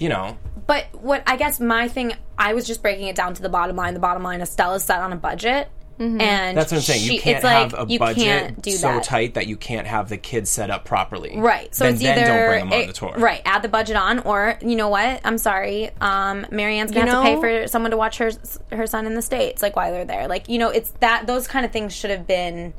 you 0.00 0.08
know, 0.08 0.36
But 0.66 0.86
what 0.92 1.22
I 1.26 1.36
guess 1.36 1.60
my 1.60 1.88
thing, 1.88 2.12
I 2.38 2.54
was 2.54 2.66
just 2.66 2.82
breaking 2.82 3.08
it 3.08 3.16
down 3.16 3.34
to 3.34 3.42
the 3.42 3.48
bottom 3.48 3.76
line. 3.76 3.94
The 3.94 4.00
bottom 4.00 4.22
line 4.22 4.40
is 4.40 4.50
Stella's 4.50 4.84
set 4.84 5.00
on 5.00 5.12
a 5.12 5.16
budget, 5.16 5.68
and 5.98 6.20
Mm-hmm. 6.20 6.54
that's 6.54 6.70
what 6.70 6.78
I'm 6.78 6.82
saying. 6.82 7.00
she- 7.00 7.18
can't 7.18 7.36
it's 7.38 7.44
like, 7.44 7.72
have 7.72 7.88
a 7.88 7.92
you 7.92 7.98
budget 7.98 8.22
can't 8.24 8.62
do 8.62 8.70
so 8.70 8.86
that. 8.88 9.02
tight 9.02 9.34
that 9.34 9.48
you 9.48 9.56
can't 9.56 9.86
have 9.88 10.08
the 10.08 10.16
kids 10.16 10.48
set 10.48 10.70
up 10.70 10.84
properly. 10.84 11.36
Right. 11.40 11.74
So 11.74 11.84
then, 11.84 11.94
it's 11.94 12.02
then 12.04 12.18
either 12.18 12.26
don't 12.28 12.48
bring 12.48 12.60
them 12.60 12.72
on 12.72 12.80
it- 12.80 12.86
the 12.86 12.92
tour. 12.92 13.14
Right. 13.18 13.42
Add 13.44 13.62
the 13.62 13.68
budget 13.68 13.96
on, 13.96 14.20
or 14.20 14.56
you 14.62 14.76
know 14.76 14.88
what? 14.90 15.20
I'm 15.24 15.38
sorry. 15.38 15.90
Um, 16.00 16.46
Marianne's 16.52 16.92
gonna 16.92 17.06
You 17.06 17.12
have 17.12 17.24
to 17.24 17.28
pay 17.42 17.62
for 17.64 17.66
someone 17.68 17.90
to 17.90 17.96
watch 17.96 18.18
her 18.18 18.30
her 18.70 18.86
son 18.86 19.06
in 19.06 19.14
the 19.14 19.22
states, 19.22 19.60
like 19.60 19.74
while 19.74 19.90
they're 19.90 20.04
there. 20.04 20.28
Like 20.28 20.48
you 20.48 20.58
know, 20.58 20.68
it's 20.70 20.90
that 21.00 21.26
those 21.26 21.48
kind 21.48 21.66
of 21.66 21.72
things 21.72 21.92
should 21.92 22.10
have 22.10 22.26
been 22.28 22.74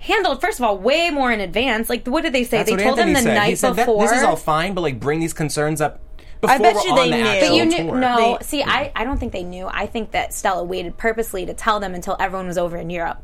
handled 0.00 0.40
first 0.40 0.58
of 0.60 0.64
all 0.64 0.76
way 0.78 1.08
more 1.10 1.32
in 1.32 1.40
advance. 1.40 1.88
Like 1.88 2.06
what 2.06 2.22
did 2.22 2.32
they 2.34 2.44
say? 2.44 2.58
That's 2.58 2.70
they 2.70 2.76
told 2.76 2.98
Anthony 2.98 3.14
them 3.14 3.24
the 3.24 3.28
said. 3.30 3.34
night 3.34 3.48
he 3.48 3.56
said 3.56 3.76
before. 3.76 4.02
this 4.06 4.12
is 4.12 4.22
all 4.22 4.36
fine, 4.36 4.74
but 4.74 4.82
like 4.82 5.00
bring 5.00 5.20
these 5.20 5.32
concerns 5.32 5.80
up 5.80 6.00
before 6.40 6.58
bet 6.58 6.84
you 6.84 6.90
on 6.92 6.96
they 6.96 7.10
the 7.10 7.16
knew. 7.16 7.40
But 7.40 7.54
you 7.54 7.64
knew 7.66 7.76
tour. 7.90 7.98
no. 8.00 8.36
They- 8.40 8.44
see, 8.44 8.62
I 8.62 8.92
I 8.94 9.04
don't 9.04 9.18
think 9.18 9.32
they 9.32 9.42
knew. 9.44 9.66
I 9.70 9.86
think 9.86 10.12
that 10.12 10.32
Stella 10.32 10.64
waited 10.64 10.96
purposely 10.96 11.46
to 11.46 11.54
tell 11.54 11.80
them 11.80 11.94
until 11.94 12.16
everyone 12.20 12.46
was 12.46 12.58
over 12.58 12.76
in 12.76 12.90
Europe. 12.90 13.18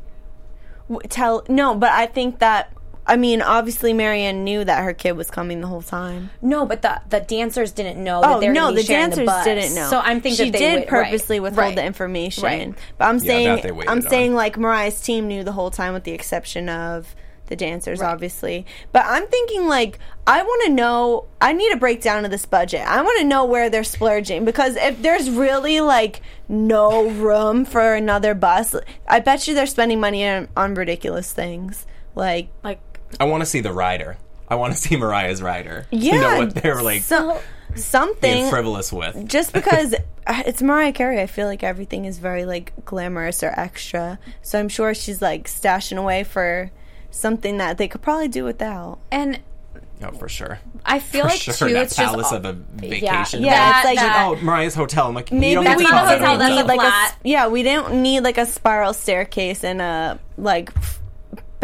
W- 0.88 1.06
Tell 1.08 1.44
no, 1.48 1.74
but 1.74 1.90
I 1.90 2.06
think 2.06 2.38
that 2.40 2.70
I 3.06 3.16
mean, 3.16 3.42
obviously 3.42 3.92
Marianne 3.92 4.44
knew 4.44 4.64
that 4.64 4.82
her 4.82 4.94
kid 4.94 5.12
was 5.12 5.30
coming 5.30 5.60
the 5.60 5.66
whole 5.66 5.82
time. 5.82 6.30
No, 6.40 6.64
but 6.66 6.80
the 6.82 7.00
the 7.08 7.20
dancers 7.20 7.72
didn't 7.72 8.02
know. 8.02 8.20
that 8.22 8.30
Oh 8.30 8.40
they 8.40 8.48
were 8.48 8.54
no, 8.54 8.64
gonna 8.68 8.76
the 8.76 8.82
dancers 8.84 9.26
bus. 9.26 9.44
didn't 9.44 9.74
know. 9.74 9.88
So 9.90 9.98
I'm 9.98 10.20
thinking 10.22 10.46
she 10.46 10.50
that 10.50 10.58
they 10.58 10.64
did 10.64 10.74
wait- 10.74 10.92
right, 10.92 11.04
purposely 11.06 11.38
withhold 11.40 11.58
right. 11.68 11.76
the 11.76 11.84
information. 11.84 12.44
Right. 12.44 12.74
But 12.98 13.04
I'm 13.06 13.18
that 13.18 13.26
saying 13.26 13.60
they 13.62 13.70
I'm 13.86 13.98
on. 13.98 14.02
saying 14.02 14.34
like 14.34 14.56
Mariah's 14.58 15.00
team 15.02 15.28
knew 15.28 15.44
the 15.44 15.52
whole 15.52 15.70
time, 15.70 15.92
with 15.92 16.04
the 16.04 16.12
exception 16.12 16.68
of 16.70 17.14
the 17.46 17.56
dancers, 17.56 18.00
obviously. 18.00 18.66
But 18.92 19.04
I'm 19.06 19.26
thinking 19.26 19.66
like 19.66 19.98
I 20.26 20.42
want 20.42 20.66
to 20.66 20.72
know. 20.72 21.26
I 21.40 21.52
need 21.52 21.72
a 21.72 21.76
breakdown 21.76 22.24
of 22.24 22.30
this 22.30 22.46
budget. 22.46 22.80
I 22.80 23.02
want 23.02 23.20
to 23.20 23.26
know 23.26 23.44
where 23.44 23.70
they're 23.70 23.84
splurging 23.84 24.44
because 24.44 24.76
if 24.76 25.02
there's 25.02 25.30
really 25.30 25.80
like 25.80 26.22
no 26.48 27.08
room 27.10 27.64
for 27.64 27.94
another 27.94 28.34
bus, 28.34 28.74
I 29.06 29.20
bet 29.20 29.46
you 29.46 29.54
they're 29.54 29.66
spending 29.66 30.00
money 30.00 30.26
on, 30.26 30.48
on 30.56 30.74
ridiculous 30.74 31.32
things 31.32 31.86
like 32.14 32.48
Like 32.62 32.80
I 33.20 33.24
want 33.24 33.42
to 33.42 33.46
see 33.46 33.60
the 33.60 33.72
rider. 33.72 34.16
I 34.48 34.56
want 34.56 34.74
to 34.74 34.78
see 34.78 34.96
Mariah's 34.96 35.42
rider. 35.42 35.86
yeah, 35.90 36.12
to 36.12 36.20
know 36.20 36.38
what 36.38 36.54
they're 36.54 36.82
like 36.82 37.02
so, 37.02 37.40
something 37.74 38.20
being 38.20 38.50
frivolous 38.50 38.92
with. 38.92 39.26
just 39.28 39.52
because 39.52 39.94
uh, 40.26 40.42
it's 40.46 40.62
Mariah 40.62 40.92
Carey, 40.92 41.20
I 41.20 41.26
feel 41.26 41.46
like 41.46 41.62
everything 41.62 42.04
is 42.04 42.18
very 42.18 42.44
like 42.44 42.72
glamorous 42.84 43.42
or 43.42 43.52
extra. 43.56 44.18
So 44.42 44.58
I'm 44.58 44.68
sure 44.68 44.94
she's 44.94 45.22
like 45.22 45.48
stashing 45.48 45.96
away 45.96 46.24
for 46.24 46.70
something 47.14 47.58
that 47.58 47.78
they 47.78 47.88
could 47.88 48.02
probably 48.02 48.28
do 48.28 48.44
without. 48.44 48.98
and 49.10 49.40
Oh, 50.02 50.10
for 50.10 50.28
sure. 50.28 50.58
I 50.84 50.98
feel 50.98 51.22
For 51.22 51.28
like 51.28 51.40
sure, 51.40 51.54
too. 51.54 51.72
that 51.72 51.84
it's 51.84 51.96
just 51.96 52.10
palace 52.10 52.26
all- 52.32 52.36
of 52.38 52.44
a 52.44 52.52
vacation. 52.52 53.42
Yeah, 53.42 53.50
that- 53.54 53.78
it's 53.78 53.86
like- 53.86 53.98
that- 54.00 54.26
oh, 54.28 54.36
Mariah's 54.44 54.74
hotel. 54.74 55.06
I'm 55.08 55.14
like, 55.14 55.32
Maybe 55.32 55.62
That's 55.64 55.78
we 55.78 55.84
get 55.84 55.88
to 55.90 55.94
not 55.94 56.04
a 56.04 56.08
hotel, 56.18 56.36
that's 56.38 56.52
a 56.52 56.56
need 56.56 56.62
like 56.66 56.78
a 56.80 56.82
flat. 56.82 57.14
yeah, 57.22 57.46
we 57.46 57.62
don't 57.62 58.02
need 58.02 58.20
like 58.20 58.36
a 58.36 58.44
spiral 58.44 58.92
staircase 58.92 59.64
and 59.64 59.80
a 59.80 60.18
like 60.36 60.72
f- 60.76 61.00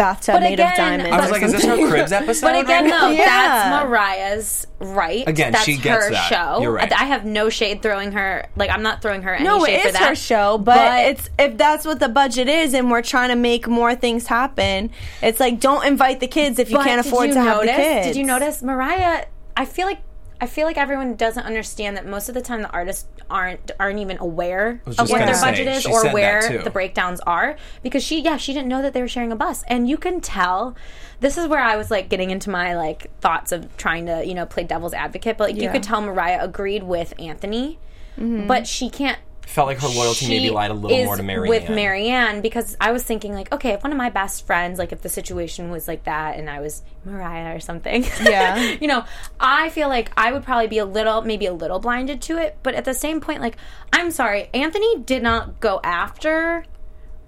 bathtub 0.00 0.34
But 0.36 0.40
made 0.42 0.54
again- 0.54 0.70
of 0.72 0.76
diamonds. 0.76 1.12
I 1.12 1.20
was 1.20 1.28
or 1.28 1.32
like, 1.32 1.42
is 1.42 1.52
this 1.52 1.64
her 1.64 1.88
Cribs 1.88 2.12
episode? 2.20 2.46
But 2.46 2.58
again, 2.64 2.84
right 2.84 3.00
though, 3.00 3.10
Yeah. 3.10 3.24
that's 3.26 3.84
Mariah's 3.84 4.66
right. 4.78 5.28
Again, 5.28 5.52
that's 5.52 5.64
she 5.64 5.76
gets 5.76 6.04
her 6.06 6.10
that. 6.12 6.28
show. 6.28 6.62
You're 6.62 6.72
right. 6.72 6.90
I 6.92 7.04
have 7.04 7.24
no 7.26 7.48
shade 7.50 7.82
throwing 7.82 8.12
her. 8.12 8.46
Like 8.56 8.70
I'm 8.70 8.82
not 8.82 9.02
throwing 9.02 9.22
her 9.22 9.34
any 9.34 9.44
No, 9.44 9.64
shade 9.64 9.74
it 9.74 9.82
for 9.82 9.88
is 9.88 9.94
that. 9.94 10.08
her 10.08 10.14
show, 10.14 10.56
but, 10.58 11.04
it's 11.06 11.28
if 11.38 11.56
that's 11.58 11.84
what 11.84 12.00
the 12.00 12.08
budget 12.08 12.48
is, 12.48 12.72
and 12.74 12.90
we're 12.90 13.02
trying 13.02 13.28
to 13.28 13.36
make 13.36 13.68
more 13.68 13.94
things 13.94 14.26
happen. 14.26 14.90
It's 15.22 15.38
like 15.40 15.60
don't 15.60 15.84
invite 15.86 16.20
the 16.20 16.28
kids 16.28 16.58
if 16.58 16.70
you 16.70 16.78
can't 16.78 17.06
afford 17.06 17.28
you 17.28 17.34
to 17.34 17.40
have 17.42 17.60
the 17.60 17.66
kids. 17.66 18.06
Did 18.08 18.16
you 18.16 18.24
notice 18.24 18.62
Mariah? 18.62 19.26
I 19.56 19.64
feel 19.66 19.86
like 19.86 20.00
I 20.40 20.46
feel 20.46 20.66
like 20.66 20.78
everyone 20.78 21.16
doesn't 21.16 21.44
understand 21.44 21.96
that 21.96 22.06
most 22.06 22.28
of 22.28 22.34
the 22.34 22.40
time 22.40 22.62
the 22.62 22.70
artists 22.70 23.06
aren't 23.28 23.70
aren't 23.78 23.98
even 23.98 24.18
aware 24.18 24.80
of 24.86 25.10
what 25.10 25.18
their 25.18 25.34
say, 25.34 25.50
budget 25.50 25.68
is 25.68 25.86
or 25.86 26.10
where 26.10 26.62
the 26.62 26.70
breakdowns 26.70 27.20
are. 27.20 27.56
Because 27.82 28.02
she 28.02 28.20
yeah 28.20 28.36
she 28.36 28.52
didn't 28.52 28.68
know 28.68 28.80
that 28.80 28.94
they 28.94 29.02
were 29.02 29.08
sharing 29.08 29.32
a 29.32 29.36
bus. 29.36 29.62
And 29.68 29.88
you 29.88 29.98
can 29.98 30.20
tell 30.20 30.74
this 31.20 31.36
is 31.36 31.46
where 31.46 31.62
I 31.62 31.76
was 31.76 31.90
like 31.90 32.08
getting 32.08 32.30
into 32.30 32.48
my 32.48 32.74
like 32.74 33.10
thoughts 33.20 33.52
of 33.52 33.76
trying 33.76 34.06
to 34.06 34.24
you 34.24 34.34
know 34.34 34.46
play 34.46 34.64
devil's 34.64 34.94
advocate. 34.94 35.36
But 35.36 35.50
like 35.50 35.62
you 35.62 35.70
could 35.70 35.82
tell 35.82 36.00
Mariah 36.00 36.42
agreed 36.42 36.84
with 36.84 37.12
Anthony. 37.18 37.78
Mm-hmm. 38.18 38.46
But 38.46 38.66
she 38.66 38.88
can't 38.90 39.18
Felt 39.50 39.66
like 39.66 39.78
her 39.80 39.88
loyalty 39.88 40.28
maybe 40.28 40.50
lied 40.50 40.70
a 40.70 40.74
little 40.74 40.96
is 40.96 41.04
more 41.06 41.16
to 41.16 41.22
Marianne. 41.24 41.48
with 41.48 41.68
Marianne 41.70 42.40
because 42.40 42.76
I 42.80 42.92
was 42.92 43.02
thinking 43.02 43.34
like, 43.34 43.52
okay, 43.52 43.70
if 43.70 43.82
one 43.82 43.90
of 43.90 43.98
my 43.98 44.08
best 44.10 44.46
friends, 44.46 44.78
like 44.78 44.92
if 44.92 45.02
the 45.02 45.08
situation 45.08 45.70
was 45.70 45.88
like 45.88 46.04
that 46.04 46.38
and 46.38 46.48
I 46.48 46.60
was 46.60 46.82
Mariah 47.04 47.56
or 47.56 47.60
something, 47.60 48.04
Yeah. 48.22 48.56
you 48.80 48.86
know, 48.86 49.04
I 49.40 49.70
feel 49.70 49.88
like 49.88 50.12
I 50.16 50.32
would 50.32 50.44
probably 50.44 50.68
be 50.68 50.78
a 50.78 50.84
little, 50.84 51.22
maybe 51.22 51.46
a 51.46 51.52
little 51.52 51.80
blinded 51.80 52.22
to 52.22 52.38
it, 52.38 52.58
but 52.62 52.74
at 52.74 52.84
the 52.84 52.94
same 52.94 53.20
point, 53.20 53.40
like, 53.40 53.56
I'm 53.92 54.12
sorry, 54.12 54.48
Anthony 54.54 54.98
did 54.98 55.22
not 55.22 55.58
go 55.58 55.80
after 55.82 56.64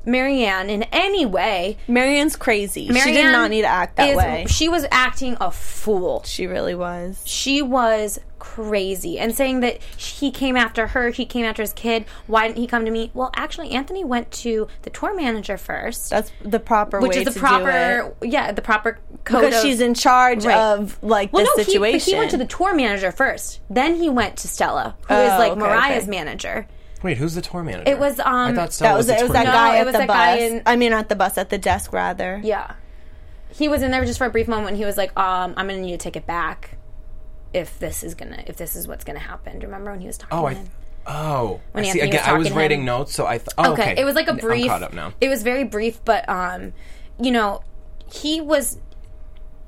Marianne 0.05 0.69
in 0.71 0.83
any 0.85 1.25
way. 1.27 1.77
Marianne's 1.89 2.37
crazy. 2.37 2.87
she 2.89 3.13
did 3.13 3.33
not 3.33 3.51
need 3.51 3.63
to 3.63 3.69
act 3.69 3.97
that 3.97 4.11
is- 4.11 4.17
way. 4.17 4.47
She 4.49 4.69
was 4.69 4.87
acting 4.91 5.37
a 5.41 5.51
fool. 5.51 6.23
She 6.25 6.47
really 6.47 6.75
was. 6.75 7.23
She 7.25 7.63
was 7.63 8.19
crazy 8.39 9.21
and 9.21 9.33
saying 9.37 9.61
that 9.61 9.81
he 9.97 10.31
came 10.33 10.57
after 10.57 10.89
her, 10.89 11.11
he 11.11 11.25
came 11.25 11.45
after 11.45 11.63
his 11.63 11.73
kid. 11.73 12.05
Why 12.27 12.49
didn't 12.49 12.59
he 12.59 12.67
come 12.67 12.85
to 12.85 12.91
me? 12.91 13.13
Well, 13.15 13.31
actually, 13.37 13.71
Anthony 13.71 14.03
went 14.03 14.33
to 14.33 14.67
the 14.83 14.91
tour 14.91 15.15
manager 15.15 15.57
first, 15.57 16.11
That's 16.11 16.33
the 16.45 16.59
proper 16.59 17.01
which 17.01 17.17
is 17.17 17.33
the 17.33 17.39
proper, 17.39 18.13
yeah, 18.21 18.51
the 18.51 18.61
proper 18.63 18.99
code. 19.23 19.43
Because 19.43 19.55
of- 19.55 19.63
she's 19.63 19.81
in 19.81 19.95
charge 19.95 20.45
Right. 20.45 20.57
of 20.57 20.99
like 21.03 21.33
well, 21.33 21.45
the 21.45 21.51
no, 21.51 21.57
he, 21.59 21.65
situation. 21.65 22.13
he 22.15 22.19
went 22.19 22.33
to 22.33 22.37
the 22.37 22.47
tour 22.47 22.75
manager 22.75 23.13
first. 23.13 23.61
Then 23.71 23.95
he 23.95 24.11
went 24.11 24.37
to 24.39 24.49
Stella, 24.49 24.97
who 25.09 25.15
Oh, 25.15 25.23
is 25.25 25.39
like 25.39 25.53
okay, 25.53 25.61
Mariah's 25.61 26.03
okay. 26.03 26.11
manager. 26.11 26.67
Wait, 27.03 27.17
who's 27.19 27.35
the 27.35 27.43
tour 27.43 27.63
manager? 27.63 27.91
It 27.91 27.99
was, 27.99 28.19
um, 28.21 28.27
I 28.27 28.53
thought 28.55 28.73
Stella 28.73 28.93
that 28.93 28.97
was 28.97 29.07
the 29.07 29.13
it. 29.15 29.23
Was 29.23 29.27
tour 29.29 29.33
that 29.35 29.45
No, 29.47 29.53
guy 29.53 29.77
it 29.77 29.81
at 29.81 29.87
was 29.87 29.93
the 29.95 29.99
that 29.99 30.09
bus? 30.09 30.17
guy 30.17 30.37
in- 30.37 30.63
I 30.67 30.77
mean, 30.77 30.93
at 30.93 31.09
the 31.09 31.17
bus, 31.17 31.37
at 31.39 31.51
the 31.51 31.59
desk, 31.59 31.93
rather. 31.93 32.41
Yeah. 32.45 32.73
He 33.51 33.69
was 33.69 33.83
in 33.83 33.91
there 33.91 34.05
just 34.05 34.19
for 34.19 34.27
a 34.27 34.31
brief 34.31 34.49
moment. 34.49 34.69
and 34.71 34.77
He 34.79 34.85
was 34.85 34.97
like, 34.97 35.17
um, 35.19 35.55
"I'm 35.57 35.67
gonna 35.69 35.81
need 35.81 35.91
to 35.93 35.99
take 35.99 36.17
it 36.17 36.27
back 36.27 36.77
if 37.53 37.79
this 37.79 38.03
is 38.03 38.15
gonna 38.15 38.43
if 38.47 38.57
this 38.57 38.77
is 38.77 38.89
what's 38.89 39.05
gonna 39.05 39.19
happen." 39.19 39.55
Do 39.59 39.63
you 39.63 39.67
remember 39.67 39.91
when 39.91 40.01
he 40.01 40.07
was 40.07 40.17
talking? 40.17 40.39
Oh, 40.39 40.47
I. 40.47 40.55
him? 40.55 40.71
Oh, 41.07 41.61
When 41.73 41.85
I 41.85 41.89
see. 41.89 42.01
Anthony 42.01 42.13
was 42.13 42.21
Again, 42.23 42.35
I 42.35 42.39
was 42.39 42.51
writing 42.53 42.81
him. 42.81 42.87
notes, 42.87 43.13
so 43.15 43.27
I. 43.27 43.39
Th- 43.39 43.49
oh, 43.59 43.73
okay. 43.73 43.93
okay. 43.93 44.01
It 44.01 44.05
was 44.05 44.15
like 44.15 44.29
a 44.29 44.35
brief. 44.35 44.65
I'm 44.65 44.69
caught 44.71 44.83
up 44.85 44.93
now. 44.95 45.13
It 45.21 45.29
was 45.29 45.43
very 45.43 45.65
brief, 45.65 46.03
but 46.05 46.27
um, 46.29 46.73
you 47.21 47.31
know, 47.33 47.63
he 48.11 48.41
was 48.41 48.79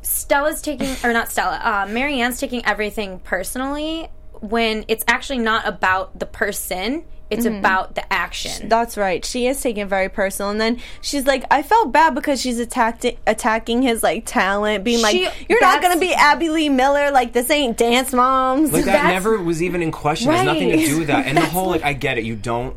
Stella's 0.02 0.62
taking 0.62 0.94
or 1.02 1.12
not 1.12 1.30
Stella. 1.30 1.60
Uh, 1.62 1.86
Marianne's 1.90 2.38
taking 2.38 2.64
everything 2.64 3.18
personally 3.20 4.08
when 4.40 4.84
it's 4.88 5.04
actually 5.08 5.38
not 5.38 5.66
about 5.66 6.18
the 6.18 6.26
person. 6.26 7.04
It's 7.30 7.46
Mm-hmm. 7.46 7.56
about 7.58 7.94
the 7.94 8.12
action. 8.12 8.68
That's 8.68 8.96
right. 8.96 9.24
She 9.24 9.46
is 9.46 9.60
taking 9.60 9.82
it 9.84 9.88
very 9.88 10.08
personal, 10.08 10.50
and 10.50 10.60
then 10.60 10.78
she's 11.00 11.26
like, 11.26 11.44
"I 11.50 11.62
felt 11.62 11.90
bad 11.90 12.14
because 12.14 12.40
she's 12.40 12.58
attacked 12.58 13.06
attacking 13.26 13.82
his 13.82 14.02
like 14.02 14.24
talent, 14.26 14.84
being 14.84 15.00
like, 15.02 15.16
you're 15.48 15.60
not 15.60 15.80
gonna 15.82 15.98
be 15.98 16.12
Abby 16.12 16.50
Lee 16.50 16.68
Miller. 16.68 17.10
Like 17.10 17.32
this 17.32 17.50
ain't 17.50 17.76
Dance 17.76 18.12
Moms." 18.12 18.72
Like 18.72 18.84
that 18.84 19.08
never 19.08 19.42
was 19.42 19.62
even 19.62 19.82
in 19.82 19.90
question. 19.90 20.30
There's 20.30 20.44
nothing 20.44 20.70
to 20.70 20.76
do 20.76 20.98
with 20.98 21.06
that. 21.08 21.26
And 21.26 21.36
the 21.36 21.40
whole 21.46 21.68
like, 21.70 21.82
I 21.82 21.94
get 21.94 22.18
it. 22.18 22.24
You 22.24 22.36
don't 22.36 22.76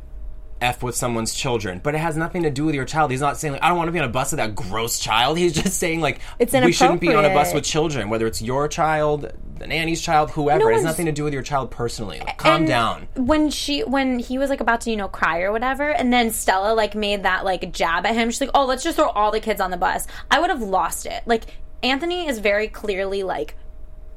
f 0.59 0.81
with 0.81 0.95
someone's 0.95 1.33
children, 1.35 1.79
but 1.83 1.93
it 1.93 1.99
has 1.99 2.17
nothing 2.17 2.41
to 2.43 2.49
do 2.49 2.65
with 2.65 2.73
your 2.73 2.85
child. 2.85 3.11
He's 3.11 3.21
not 3.21 3.37
saying 3.37 3.51
like, 3.53 3.63
I 3.63 3.67
don't 3.67 3.77
want 3.77 3.89
to 3.89 3.91
be 3.91 3.99
on 3.99 4.05
a 4.05 4.11
bus 4.11 4.31
with 4.31 4.39
that 4.39 4.55
gross 4.55 4.97
child. 4.97 5.37
He's 5.43 5.53
just 5.53 5.77
saying 5.77 6.01
like, 6.01 6.19
It's 6.39 6.53
we 6.53 6.71
shouldn't 6.71 7.01
be 7.01 7.13
on 7.13 7.25
a 7.25 7.29
bus 7.33 7.53
with 7.53 7.63
children, 7.63 8.09
whether 8.09 8.25
it's 8.25 8.41
your 8.41 8.67
child, 8.67 9.31
the 9.59 9.67
nanny's 9.67 10.01
child, 10.01 10.31
whoever. 10.31 10.69
it 10.69 10.73
has 10.75 10.83
nothing 10.83 11.05
to 11.07 11.11
do 11.11 11.23
with 11.23 11.33
your 11.33 11.41
child 11.43 11.71
personally. 11.71 12.19
Like, 12.19 12.37
calm 12.37 12.55
And 12.57 12.67
down. 12.67 13.07
When 13.15 13.49
she 13.49 13.81
when 13.83 14.19
he 14.19 14.37
was 14.37 14.49
like 14.49 14.61
about 14.61 14.81
to 14.81 14.91
you 14.91 14.97
know 14.97 15.07
cry 15.07 15.41
or 15.41 15.51
whatever, 15.51 15.89
and 15.89 16.11
then 16.11 16.31
Stella 16.31 16.73
like 16.73 16.95
made 16.95 17.23
that 17.23 17.45
like 17.45 17.71
jab 17.71 18.05
at 18.05 18.15
him. 18.15 18.29
She's 18.29 18.41
like, 18.41 18.51
"Oh, 18.53 18.65
let's 18.65 18.83
just 18.83 18.97
throw 18.97 19.09
all 19.09 19.31
the 19.31 19.39
kids 19.39 19.59
on 19.61 19.71
the 19.71 19.77
bus." 19.77 20.07
I 20.31 20.39
would 20.39 20.49
have 20.49 20.61
lost 20.61 21.05
it. 21.05 21.23
Like 21.25 21.43
Anthony 21.83 22.27
is 22.27 22.39
very 22.39 22.67
clearly 22.67 23.23
like 23.23 23.55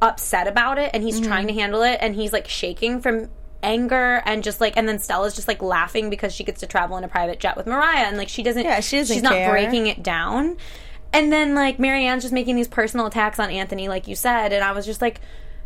upset 0.03 0.46
about 0.46 0.79
it, 0.79 0.90
and 0.94 1.03
he's 1.03 1.16
Mm-hmm. 1.20 1.29
trying 1.29 1.46
to 1.48 1.53
handle 1.53 1.83
it, 1.83 1.98
and 2.00 2.14
he's 2.14 2.33
like 2.33 2.48
shaking 2.48 3.00
from 3.00 3.29
anger 3.62 4.22
and 4.24 4.42
just 4.42 4.59
like 4.59 4.74
and 4.79 4.88
then 4.88 4.98
Stella's 4.98 5.35
just 5.35 5.46
like 5.46 5.61
laughing 5.61 6.09
because 6.09 6.33
she 6.35 6.44
gets 6.44 6.61
to 6.61 6.66
travel 6.66 6.96
in 6.96 7.05
a 7.05 7.09
private 7.09 7.38
jet 7.38 7.59
with 7.59 7.66
Mariah 7.66 8.07
and 8.07 8.16
like 8.16 8.31
she 8.31 8.42
doesn't 8.42 8.64
Yeah, 8.64 8.81
she 8.81 8.96
doesn't 8.96 9.14
she's 9.14 9.22
not 9.22 9.50
breaking 9.50 9.87
it 9.87 10.03
down 10.03 10.57
and 11.12 11.32
then 11.32 11.54
like 11.54 11.78
Marianne's 11.78 12.22
just 12.22 12.34
making 12.34 12.56
these 12.56 12.68
personal 12.68 13.06
attacks 13.06 13.38
on 13.38 13.50
Anthony 13.50 13.88
like 13.88 14.08
you 14.08 14.14
said 14.14 14.52
and 14.52 14.62
I 14.62 14.72
was 14.72 14.86
just 14.86 15.00
like 15.00 15.20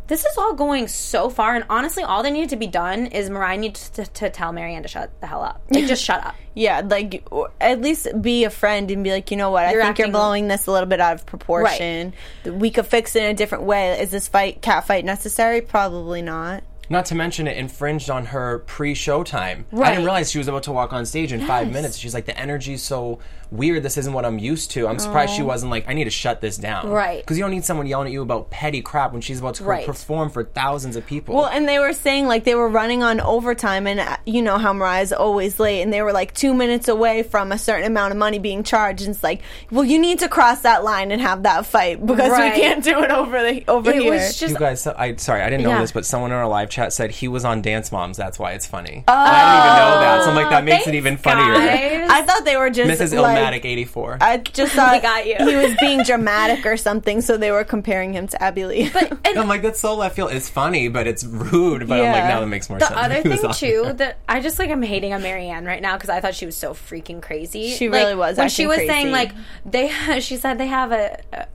this 0.07 0.23
is 0.23 0.37
all 0.37 0.53
going 0.53 0.87
so 0.87 1.29
far 1.29 1.55
and 1.55 1.65
honestly 1.69 2.03
all 2.03 2.23
that 2.23 2.31
needed 2.31 2.49
to 2.51 2.55
be 2.55 2.67
done 2.67 3.07
is 3.07 3.29
Mariah 3.29 3.57
needs 3.57 3.89
to, 3.91 4.05
to 4.05 4.29
tell 4.29 4.51
Marianne 4.51 4.83
to 4.83 4.87
shut 4.87 5.09
the 5.21 5.27
hell 5.27 5.41
up 5.41 5.61
like 5.69 5.87
just 5.87 6.03
shut 6.05 6.25
up 6.25 6.35
yeah, 6.55 6.81
like 6.83 7.27
at 7.59 7.81
least 7.81 8.07
be 8.21 8.45
a 8.45 8.49
friend 8.49 8.89
and 8.89 9.03
be 9.03 9.11
like, 9.11 9.29
you 9.29 9.35
know 9.35 9.51
what? 9.51 9.69
You're 9.71 9.81
I 9.81 9.85
think 9.87 9.99
you're 9.99 10.07
blowing 10.07 10.47
this 10.47 10.67
a 10.67 10.71
little 10.71 10.87
bit 10.87 11.01
out 11.01 11.13
of 11.13 11.25
proportion. 11.25 12.13
We 12.45 12.71
could 12.71 12.87
fix 12.87 13.15
it 13.15 13.23
in 13.23 13.29
a 13.29 13.33
different 13.33 13.65
way. 13.65 13.99
Is 13.99 14.09
this 14.11 14.29
fight 14.29 14.61
cat 14.61 14.87
fight 14.87 15.03
necessary? 15.03 15.59
Probably 15.59 16.21
not. 16.21 16.63
Not 16.89 17.05
to 17.07 17.15
mention 17.15 17.47
it 17.47 17.57
infringed 17.57 18.09
on 18.09 18.25
her 18.27 18.59
pre-show 18.59 19.23
time. 19.23 19.65
I 19.73 19.89
didn't 19.91 20.05
realize 20.05 20.31
she 20.31 20.37
was 20.37 20.47
about 20.47 20.63
to 20.63 20.71
walk 20.71 20.93
on 20.93 21.05
stage 21.05 21.31
in 21.33 21.45
five 21.45 21.71
minutes. 21.71 21.97
She's 21.97 22.13
like, 22.13 22.25
the 22.25 22.37
energy's 22.37 22.83
so 22.83 23.19
weird. 23.51 23.83
This 23.83 23.97
isn't 23.97 24.11
what 24.11 24.25
I'm 24.25 24.39
used 24.39 24.71
to. 24.71 24.87
I'm 24.87 24.97
surprised 24.99 25.33
she 25.33 25.43
wasn't 25.43 25.69
like, 25.71 25.87
I 25.87 25.93
need 25.93 26.05
to 26.05 26.09
shut 26.09 26.41
this 26.41 26.57
down. 26.57 26.89
Right. 26.89 27.21
Because 27.21 27.37
you 27.37 27.43
don't 27.43 27.51
need 27.51 27.63
someone 27.63 27.85
yelling 27.85 28.07
at 28.07 28.13
you 28.13 28.21
about 28.23 28.49
petty 28.49 28.81
crap 28.81 29.13
when 29.13 29.21
she's 29.21 29.39
about 29.39 29.55
to 29.55 29.63
Right. 29.63 29.85
perform 29.85 30.29
for 30.29 30.43
thousands 30.43 30.95
of 30.95 31.05
people. 31.05 31.35
Well, 31.35 31.45
and 31.45 31.67
they 31.67 31.79
were 31.79 31.93
saying 31.93 32.27
like 32.27 32.43
they 32.43 32.55
were 32.55 32.67
running 32.67 33.03
on 33.03 33.19
overtime, 33.21 33.87
and 33.87 33.99
uh, 33.99 34.17
you 34.25 34.41
know 34.41 34.57
how 34.57 34.73
Mariah's 34.73 35.13
always 35.13 35.59
late, 35.59 35.81
and 35.83 35.93
they 35.93 36.01
were 36.01 36.11
like 36.11 36.33
two 36.33 36.53
minutes 36.53 36.87
away 36.87 37.21
from 37.23 37.51
a 37.51 37.57
certain 37.57 37.85
amount 37.85 38.11
of 38.11 38.17
money 38.17 38.39
being 38.39 38.63
charged. 38.63 39.01
And 39.05 39.13
it's 39.13 39.23
like, 39.23 39.41
well, 39.71 39.83
you 39.85 39.99
need 39.99 40.19
to 40.19 40.27
cross 40.27 40.61
that 40.61 40.83
line 40.83 41.11
and 41.11 41.21
have 41.21 41.43
that 41.43 41.65
fight 41.67 42.03
because 42.05 42.31
Right. 42.31 42.53
we 42.55 42.59
can't 42.61 42.83
do 42.83 43.03
it 43.03 43.11
over 43.11 43.41
the 43.43 43.63
over 43.67 43.91
It 43.91 44.01
here. 44.01 44.11
was 44.13 44.37
just 44.39 44.53
you 44.53 44.59
guys, 44.59 44.81
so- 44.81 44.95
I 44.97 45.15
sorry, 45.17 45.41
I 45.43 45.49
didn't 45.49 45.63
know 45.63 45.69
Yeah. 45.69 45.81
this, 45.81 45.91
but 45.91 46.05
someone 46.05 46.31
in 46.31 46.37
our 46.37 46.47
live 46.47 46.69
chat 46.75 46.93
said 46.93 47.11
he 47.11 47.27
was 47.27 47.45
on 47.45 47.61
Dance 47.61 47.91
Moms. 47.91 48.17
That's 48.17 48.37
why 48.37 48.51
it's 48.51 48.65
funny. 48.65 49.03
And 49.07 49.17
I 49.17 49.41
didn't 49.45 49.65
even 49.65 49.77
know 49.77 49.99
that. 50.01 50.23
So 50.23 50.29
I'm 50.29 50.35
like, 50.35 50.49
that 50.49 50.63
makes 50.63 50.87
it 50.87 50.91
oh, 50.93 50.97
even 50.97 51.17
funnier. 51.17 51.53
guys. 51.53 52.09
I 52.09 52.21
thought 52.23 52.43
they 52.45 52.57
were 52.57 52.69
just 52.69 52.89
Mrs. 53.01 53.19
like, 53.19 53.37
Illmatic 53.37 53.65
84. 53.65 54.17
I 54.21 54.37
just 54.37 54.73
thought 54.73 55.01
got 55.01 55.25
you. 55.25 55.35
he 55.37 55.55
was 55.55 55.73
being 55.79 56.03
dramatic 56.03 56.65
or 56.65 56.75
something, 56.77 57.21
so 57.21 57.37
they 57.37 57.51
were 57.51 57.63
comparing 57.63 58.13
him 58.13 58.27
to 58.27 58.43
Abby 58.43 58.65
Lee. 58.65 58.89
But 58.89 59.11
and 59.25 59.39
I'm 59.39 59.47
like, 59.47 59.61
that's 59.61 59.79
so 59.79 59.95
left 59.95 60.15
field. 60.15 60.31
It's 60.33 60.49
funny, 60.49 60.89
but 60.89 61.07
it's 61.07 61.23
rude. 61.23 61.87
But 61.87 62.01
I'm 62.01 62.11
like, 62.11 62.23
now 62.25 62.41
that 62.41 62.47
makes 62.47 62.69
more 62.69 62.79
the 62.79 62.87
sense. 62.87 62.99
other 62.99 63.21
thing 63.21 63.51
too 63.53 63.81
there. 63.83 63.93
that 63.93 64.17
I 64.27 64.41
just 64.41 64.59
like 64.59 64.69
I'm 64.69 64.81
hating 64.81 65.13
on 65.13 65.21
Marianne 65.23 65.65
right 65.65 65.81
now 65.81 65.95
because 65.95 66.09
I 66.09 66.19
thought 66.19 66.35
she 66.35 66.45
was 66.45 66.57
so 66.57 66.73
freaking 66.73 67.21
crazy. 67.21 67.69
She 67.71 67.89
Like, 67.89 68.01
really 68.03 68.15
was 68.15 68.37
when 68.37 68.49
she 68.49 68.67
was 68.67 68.77
crazy. 68.77 68.89
saying 68.89 69.11
like 69.11 69.31
they 69.65 69.89
she 70.19 70.35
said 70.37 70.57
they 70.57 70.67
have 70.67 70.91
a. 70.91 71.19
a 71.33 71.47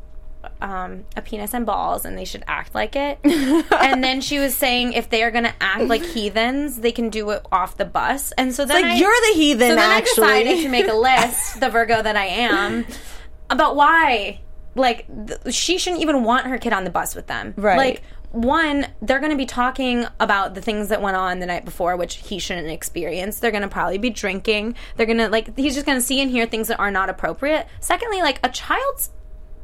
um, 0.60 1.04
a 1.16 1.22
penis 1.22 1.54
and 1.54 1.64
balls, 1.66 2.04
and 2.04 2.16
they 2.16 2.24
should 2.24 2.44
act 2.46 2.74
like 2.74 2.96
it. 2.96 3.18
and 3.24 4.02
then 4.04 4.20
she 4.20 4.38
was 4.38 4.54
saying 4.54 4.92
if 4.92 5.10
they 5.10 5.22
are 5.22 5.30
going 5.30 5.44
to 5.44 5.54
act 5.60 5.84
like 5.84 6.02
heathens, 6.04 6.80
they 6.80 6.92
can 6.92 7.10
do 7.10 7.30
it 7.30 7.44
off 7.50 7.76
the 7.76 7.84
bus. 7.84 8.32
And 8.32 8.54
so 8.54 8.64
then 8.64 8.82
like 8.82 8.92
I- 8.92 8.96
you're 8.96 9.20
the 9.32 9.38
heathen, 9.38 9.70
so 9.70 9.76
then 9.76 9.90
actually. 9.90 10.28
I 10.28 10.42
decided 10.42 10.62
to 10.64 10.68
make 10.68 10.88
a 10.88 10.94
list, 10.94 11.60
the 11.60 11.70
Virgo 11.70 12.02
that 12.02 12.16
I 12.16 12.26
am, 12.26 12.86
about 13.48 13.76
why, 13.76 14.40
like, 14.74 15.06
th- 15.26 15.54
she 15.54 15.78
shouldn't 15.78 16.02
even 16.02 16.24
want 16.24 16.46
her 16.46 16.58
kid 16.58 16.72
on 16.72 16.84
the 16.84 16.90
bus 16.90 17.14
with 17.14 17.26
them. 17.26 17.54
Right. 17.56 17.76
Like, 17.76 18.02
one, 18.32 18.86
they're 19.02 19.18
going 19.18 19.32
to 19.32 19.36
be 19.36 19.44
talking 19.46 20.06
about 20.20 20.54
the 20.54 20.60
things 20.60 20.88
that 20.90 21.02
went 21.02 21.16
on 21.16 21.40
the 21.40 21.46
night 21.46 21.64
before, 21.64 21.96
which 21.96 22.14
he 22.16 22.38
shouldn't 22.38 22.68
experience. 22.68 23.40
They're 23.40 23.50
going 23.50 23.62
to 23.62 23.68
probably 23.68 23.98
be 23.98 24.10
drinking. 24.10 24.76
They're 24.96 25.06
going 25.06 25.18
to, 25.18 25.28
like, 25.28 25.56
he's 25.56 25.74
just 25.74 25.84
going 25.84 25.98
to 25.98 26.02
see 26.02 26.20
and 26.20 26.30
hear 26.30 26.46
things 26.46 26.68
that 26.68 26.78
are 26.78 26.92
not 26.92 27.10
appropriate. 27.10 27.66
Secondly, 27.80 28.22
like, 28.22 28.38
a 28.44 28.48
child's 28.48 29.10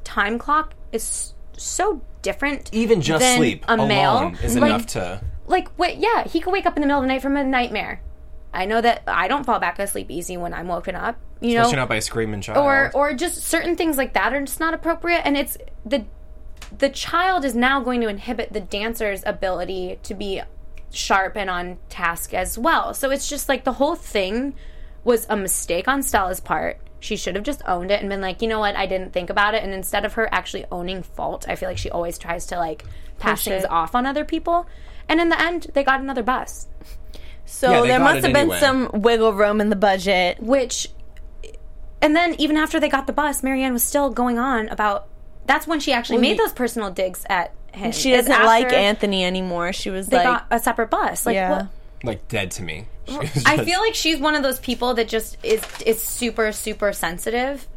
time 0.03 0.37
clock 0.39 0.75
is 0.97 1.35
so 1.57 2.01
different. 2.23 2.69
even 2.73 3.01
just 3.01 3.25
sleep 3.37 3.65
a 3.69 3.77
male 3.77 4.33
is 4.43 4.57
Like, 4.57 4.71
enough 4.71 4.87
to. 4.89 5.21
like 5.47 5.69
wait 5.79 5.99
yeah 5.99 6.25
he 6.27 6.41
could 6.41 6.53
wake 6.53 6.67
up 6.67 6.77
in 6.77 6.81
the 6.81 6.87
middle 6.87 7.01
of 7.01 7.05
the 7.05 7.09
night 7.09 7.23
from 7.23 7.37
a 7.37 7.45
nightmare 7.45 8.01
i 8.53 8.65
know 8.67 8.81
that 8.81 9.03
i 9.07 9.29
don't 9.29 9.45
fall 9.47 9.61
back 9.61 9.79
asleep 9.79 10.11
easy 10.11 10.37
when 10.37 10.53
i'm 10.53 10.67
woken 10.69 10.95
up 10.97 11.17
you 11.41 11.55
know 11.55 11.63
Pushing 11.65 11.79
up 11.79 11.89
by 11.89 11.97
a 11.97 12.01
screaming 12.03 12.41
child. 12.41 12.59
or 12.59 12.91
or 12.95 13.15
just 13.15 13.37
certain 13.43 13.77
things 13.77 13.97
like 13.97 14.13
that 14.15 14.33
are 14.35 14.41
just 14.41 14.59
not 14.61 14.75
appropriate 14.75 15.21
and 15.25 15.37
it's 15.37 15.57
the 15.85 16.05
the 16.77 16.89
child 16.89 17.45
is 17.45 17.55
now 17.55 17.81
going 17.81 18.01
to 18.01 18.09
inhibit 18.09 18.53
the 18.53 18.61
dancer's 18.61 19.23
ability 19.25 19.99
to 20.03 20.15
be 20.15 20.43
sharp 20.91 21.37
and 21.37 21.49
on 21.49 21.79
task 21.89 22.35
as 22.35 22.59
well 22.59 22.93
so 22.93 23.11
it's 23.11 23.29
just 23.29 23.49
like 23.49 23.63
the 23.65 23.75
whole 23.75 23.95
thing 23.95 24.53
was 25.05 25.27
a 25.31 25.37
mistake 25.37 25.87
on 25.87 26.03
stella's 26.03 26.41
part 26.41 26.79
she 27.01 27.17
should 27.17 27.35
have 27.35 27.45
just 27.45 27.63
owned 27.67 27.91
it 27.91 28.01
and 28.01 28.09
been 28.09 28.21
like 28.21 28.41
you 28.43 28.49
know 28.49 28.59
what 28.61 28.75
i 28.77 28.87
didn't 28.87 29.13
think 29.13 29.29
about 29.31 29.55
it 29.55 29.63
and 29.63 29.73
instead 29.75 30.05
of 30.05 30.15
her 30.15 30.29
actually 30.33 30.65
owning 30.73 31.03
fault 31.03 31.45
i 31.49 31.55
feel 31.57 31.69
like 31.69 31.79
she 31.79 31.91
always 31.91 32.19
tries 32.19 32.47
to 32.47 32.57
like 32.57 32.85
pass 33.19 33.45
things 33.45 33.65
it. 33.65 33.71
off 33.71 33.95
on 33.95 34.07
other 34.07 34.25
people 34.25 34.67
and 35.09 35.21
in 35.21 35.29
the 35.29 35.41
end 35.41 35.67
they 35.75 35.85
got 35.85 36.01
another 36.01 36.23
bus 36.23 36.67
so 37.45 37.71
Yeah, 37.71 37.81
they 37.83 37.89
there 37.89 37.99
got 37.99 38.05
must 38.05 38.17
it 38.19 38.25
have 38.25 38.33
been 38.33 38.41
anyway. 38.51 38.59
some 38.61 38.91
wiggle 38.93 39.33
room 39.33 39.61
in 39.61 39.71
the 39.71 39.77
budget. 39.77 40.41
which 40.41 40.89
and 42.03 42.15
then 42.17 42.35
even 42.39 42.57
after 42.57 42.79
they 42.81 42.89
got 42.89 43.07
the 43.07 43.13
bus 43.13 43.43
marianne 43.43 43.73
was 43.73 43.83
still 43.83 44.11
going 44.11 44.39
on 44.39 44.69
about 44.69 45.07
that's 45.47 45.67
when 45.67 45.79
she 45.81 45.93
actually 45.93 46.19
made 46.19 46.39
y- 46.39 46.45
those 46.45 46.53
personal 46.53 46.91
digs 46.91 47.25
at 47.29 47.53
him 47.73 47.93
She 47.93 48.13
Is 48.13 48.27
doesn't 48.27 48.47
like 48.47 48.65
after 48.65 48.75
Anthony 48.77 49.23
anymore. 49.23 49.71
She 49.75 49.91
was 49.91 50.07
they 50.09 50.17
like, 50.17 50.25
got 50.25 50.47
a 50.51 50.59
separate 50.59 50.89
bus 50.91 51.27
like 51.27 51.35
yeah. 51.35 51.51
what 51.51 51.67
like 52.07 52.29
dead 52.29 52.51
to 52.53 52.63
me. 52.63 52.87
She 53.09 53.17
was 53.17 53.45
i 53.47 53.65
feel 53.65 53.79
like 53.81 53.95
she's 53.95 54.19
one 54.19 54.35
of 54.35 54.43
those 54.43 54.59
people 54.59 54.95
that 54.95 55.09
just 55.09 55.37
is 55.45 55.63
is 55.85 56.03
super 56.03 56.51
super 56.51 56.93
sensitive 56.93 57.69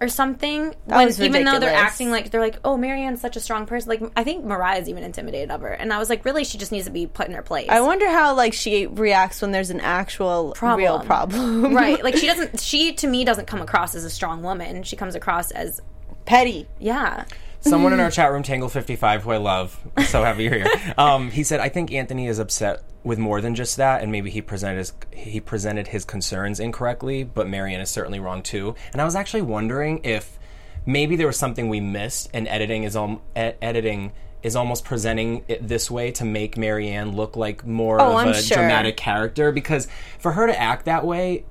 or 0.00 0.08
something 0.08 0.74
when, 0.86 1.06
was 1.06 1.20
even 1.20 1.44
though 1.44 1.58
they're 1.58 1.74
acting 1.74 2.10
like 2.10 2.30
they're 2.30 2.40
like 2.40 2.58
oh 2.64 2.76
marianne's 2.76 3.20
such 3.20 3.36
a 3.36 3.40
strong 3.40 3.66
person. 3.66 3.88
Like 3.88 4.02
i 4.16 4.24
think 4.24 4.44
mariah's 4.44 4.88
even 4.88 5.04
intimidated 5.04 5.50
of 5.50 5.60
her. 5.60 5.72
And 5.72 5.92
i 5.92 5.98
was 5.98 6.08
like 6.08 6.24
really? 6.24 6.44
She 6.44 6.56
just 6.58 6.72
needs 6.72 6.86
to 6.86 6.90
be 6.90 7.06
put 7.06 7.28
in 7.28 7.34
her 7.34 7.42
place. 7.42 7.68
I 7.68 7.82
wonder 7.82 8.08
how 8.08 8.34
like 8.34 8.54
she 8.54 8.86
reacts 8.86 9.42
when 9.42 9.52
there's 9.52 9.70
an 9.70 9.80
actual 9.80 10.52
Problem. 10.52 10.78
real 10.78 11.00
problem. 11.00 11.74
right. 11.74 12.02
Like 12.04 12.16
she 12.16 12.26
doesn't 12.26 12.60
she 12.60 12.94
to 12.94 13.06
me 13.06 13.24
doesn't 13.24 13.46
come 13.46 13.60
across 13.60 13.94
as 13.94 14.04
a 14.04 14.10
strong 14.10 14.42
woman. 14.42 14.82
She 14.84 14.96
comes 14.96 15.14
across 15.14 15.50
as 15.50 15.80
Petty. 16.24 16.66
yeah 16.78 17.24
Someone 17.60 17.92
in 17.92 18.00
our 18.00 18.10
chat 18.18 18.32
room, 18.32 18.42
Tangle55, 18.42 19.20
who 19.20 19.30
I 19.30 19.36
love, 19.36 19.78
so 20.06 20.22
happy 20.24 20.44
you're 20.44 20.54
here. 20.54 20.94
Um, 20.96 21.30
he 21.30 21.42
said, 21.42 21.60
"I 21.60 21.68
think 21.68 21.92
Anthony 21.92 22.26
is 22.26 22.38
upset 22.38 22.82
with 23.04 23.18
more 23.18 23.40
than 23.40 23.54
just 23.54 23.76
that, 23.76 24.02
and 24.02 24.10
maybe 24.12 24.30
he 24.30 24.40
presented 24.42 24.78
his 24.78 24.92
he 25.12 25.40
presented 25.40 25.88
his 25.88 26.04
concerns 26.04 26.60
incorrectly. 26.60 27.24
But 27.24 27.48
Marianne 27.48 27.80
is 27.80 27.90
certainly 27.90 28.18
wrong 28.20 28.42
too. 28.42 28.74
And 28.92 29.00
I 29.00 29.04
was 29.04 29.14
actually 29.14 29.42
wondering 29.42 30.00
if 30.04 30.38
maybe 30.86 31.16
there 31.16 31.26
was 31.26 31.36
something 31.38 31.68
we 31.68 31.80
missed, 31.80 32.28
and 32.34 32.48
editing 32.48 32.84
is 32.84 32.96
e- 32.96 33.18
editing." 33.36 34.12
Is 34.42 34.56
almost 34.56 34.86
presenting 34.86 35.44
it 35.48 35.68
this 35.68 35.90
way 35.90 36.12
to 36.12 36.24
make 36.24 36.56
Marianne 36.56 37.14
look 37.14 37.36
like 37.36 37.66
more 37.66 38.00
Oh, 38.00 38.12
of 38.12 38.14
I'm 38.16 38.28
a 38.28 38.34
sure. 38.40 38.56
dramatic 38.56 38.96
character 38.96 39.52
because 39.52 39.86
for 40.18 40.32
her 40.32 40.46
to 40.46 40.58
act 40.58 40.86
that 40.86 41.04
way 41.04 41.44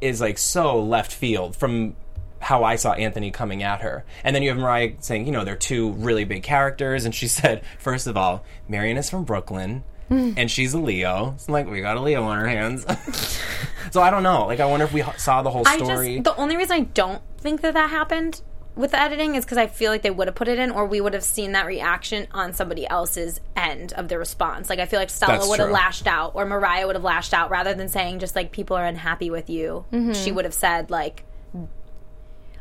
is 0.00 0.18
like 0.18 0.38
so 0.38 0.82
left 0.82 1.12
field 1.12 1.54
from 1.54 1.94
how 2.40 2.64
I 2.64 2.76
saw 2.76 2.92
Anthony 2.92 3.30
coming 3.30 3.62
at 3.62 3.80
her. 3.80 4.04
And 4.24 4.34
then 4.34 4.42
you 4.42 4.50
have 4.50 4.58
Mariah 4.58 4.92
saying, 5.00 5.26
you 5.26 5.32
know, 5.32 5.44
they're 5.44 5.56
two 5.56 5.92
really 5.92 6.24
big 6.24 6.42
characters. 6.42 7.04
And 7.04 7.14
she 7.14 7.28
said, 7.28 7.62
first 7.78 8.06
of 8.06 8.16
all, 8.16 8.44
Marianne 8.68 8.98
is 8.98 9.10
from 9.10 9.24
Brooklyn. 9.24 9.84
And 10.08 10.48
she's 10.48 10.72
a 10.72 10.78
Leo. 10.78 11.34
So 11.36 11.46
I'm 11.48 11.52
like, 11.52 11.68
we 11.68 11.80
got 11.80 11.96
a 11.96 12.00
Leo 12.00 12.22
on 12.22 12.38
our 12.38 12.46
hands. 12.46 12.86
so 13.90 14.00
I 14.00 14.10
don't 14.10 14.22
know. 14.22 14.46
Like, 14.46 14.60
I 14.60 14.66
wonder 14.66 14.86
if 14.86 14.92
we 14.92 15.02
saw 15.16 15.42
the 15.42 15.50
whole 15.50 15.66
I 15.66 15.78
story. 15.78 16.20
just 16.20 16.24
the 16.24 16.40
only 16.40 16.56
reason 16.56 16.76
I 16.76 16.80
don't 16.80 17.20
think 17.38 17.62
that 17.62 17.74
that 17.74 17.90
happened 17.90 18.40
with 18.76 18.90
the 18.90 19.00
editing 19.00 19.34
is 19.34 19.44
because 19.44 19.58
I 19.58 19.66
feel 19.66 19.90
like 19.90 20.02
they 20.02 20.10
would 20.10 20.28
have 20.28 20.34
put 20.34 20.48
it 20.48 20.58
in, 20.58 20.70
or 20.70 20.86
we 20.86 21.00
would 21.00 21.14
have 21.14 21.24
seen 21.24 21.52
that 21.52 21.66
reaction 21.66 22.28
on 22.32 22.52
somebody 22.52 22.86
else's 22.86 23.40
end 23.56 23.94
of 23.94 24.08
the 24.08 24.18
response. 24.18 24.68
Like 24.68 24.78
I 24.78 24.86
feel 24.86 25.00
like 25.00 25.10
Stella 25.10 25.48
would 25.48 25.58
have 25.58 25.70
lashed 25.70 26.06
out, 26.06 26.32
or 26.34 26.44
Mariah 26.44 26.86
would 26.86 26.94
have 26.94 27.04
lashed 27.04 27.34
out, 27.34 27.50
rather 27.50 27.74
than 27.74 27.88
saying 27.88 28.18
just 28.18 28.36
like 28.36 28.52
people 28.52 28.76
are 28.76 28.84
unhappy 28.84 29.30
with 29.30 29.48
you. 29.50 29.86
Mm-hmm. 29.92 30.12
She 30.12 30.30
would 30.30 30.44
have 30.44 30.54
said 30.54 30.90
like, 30.90 31.24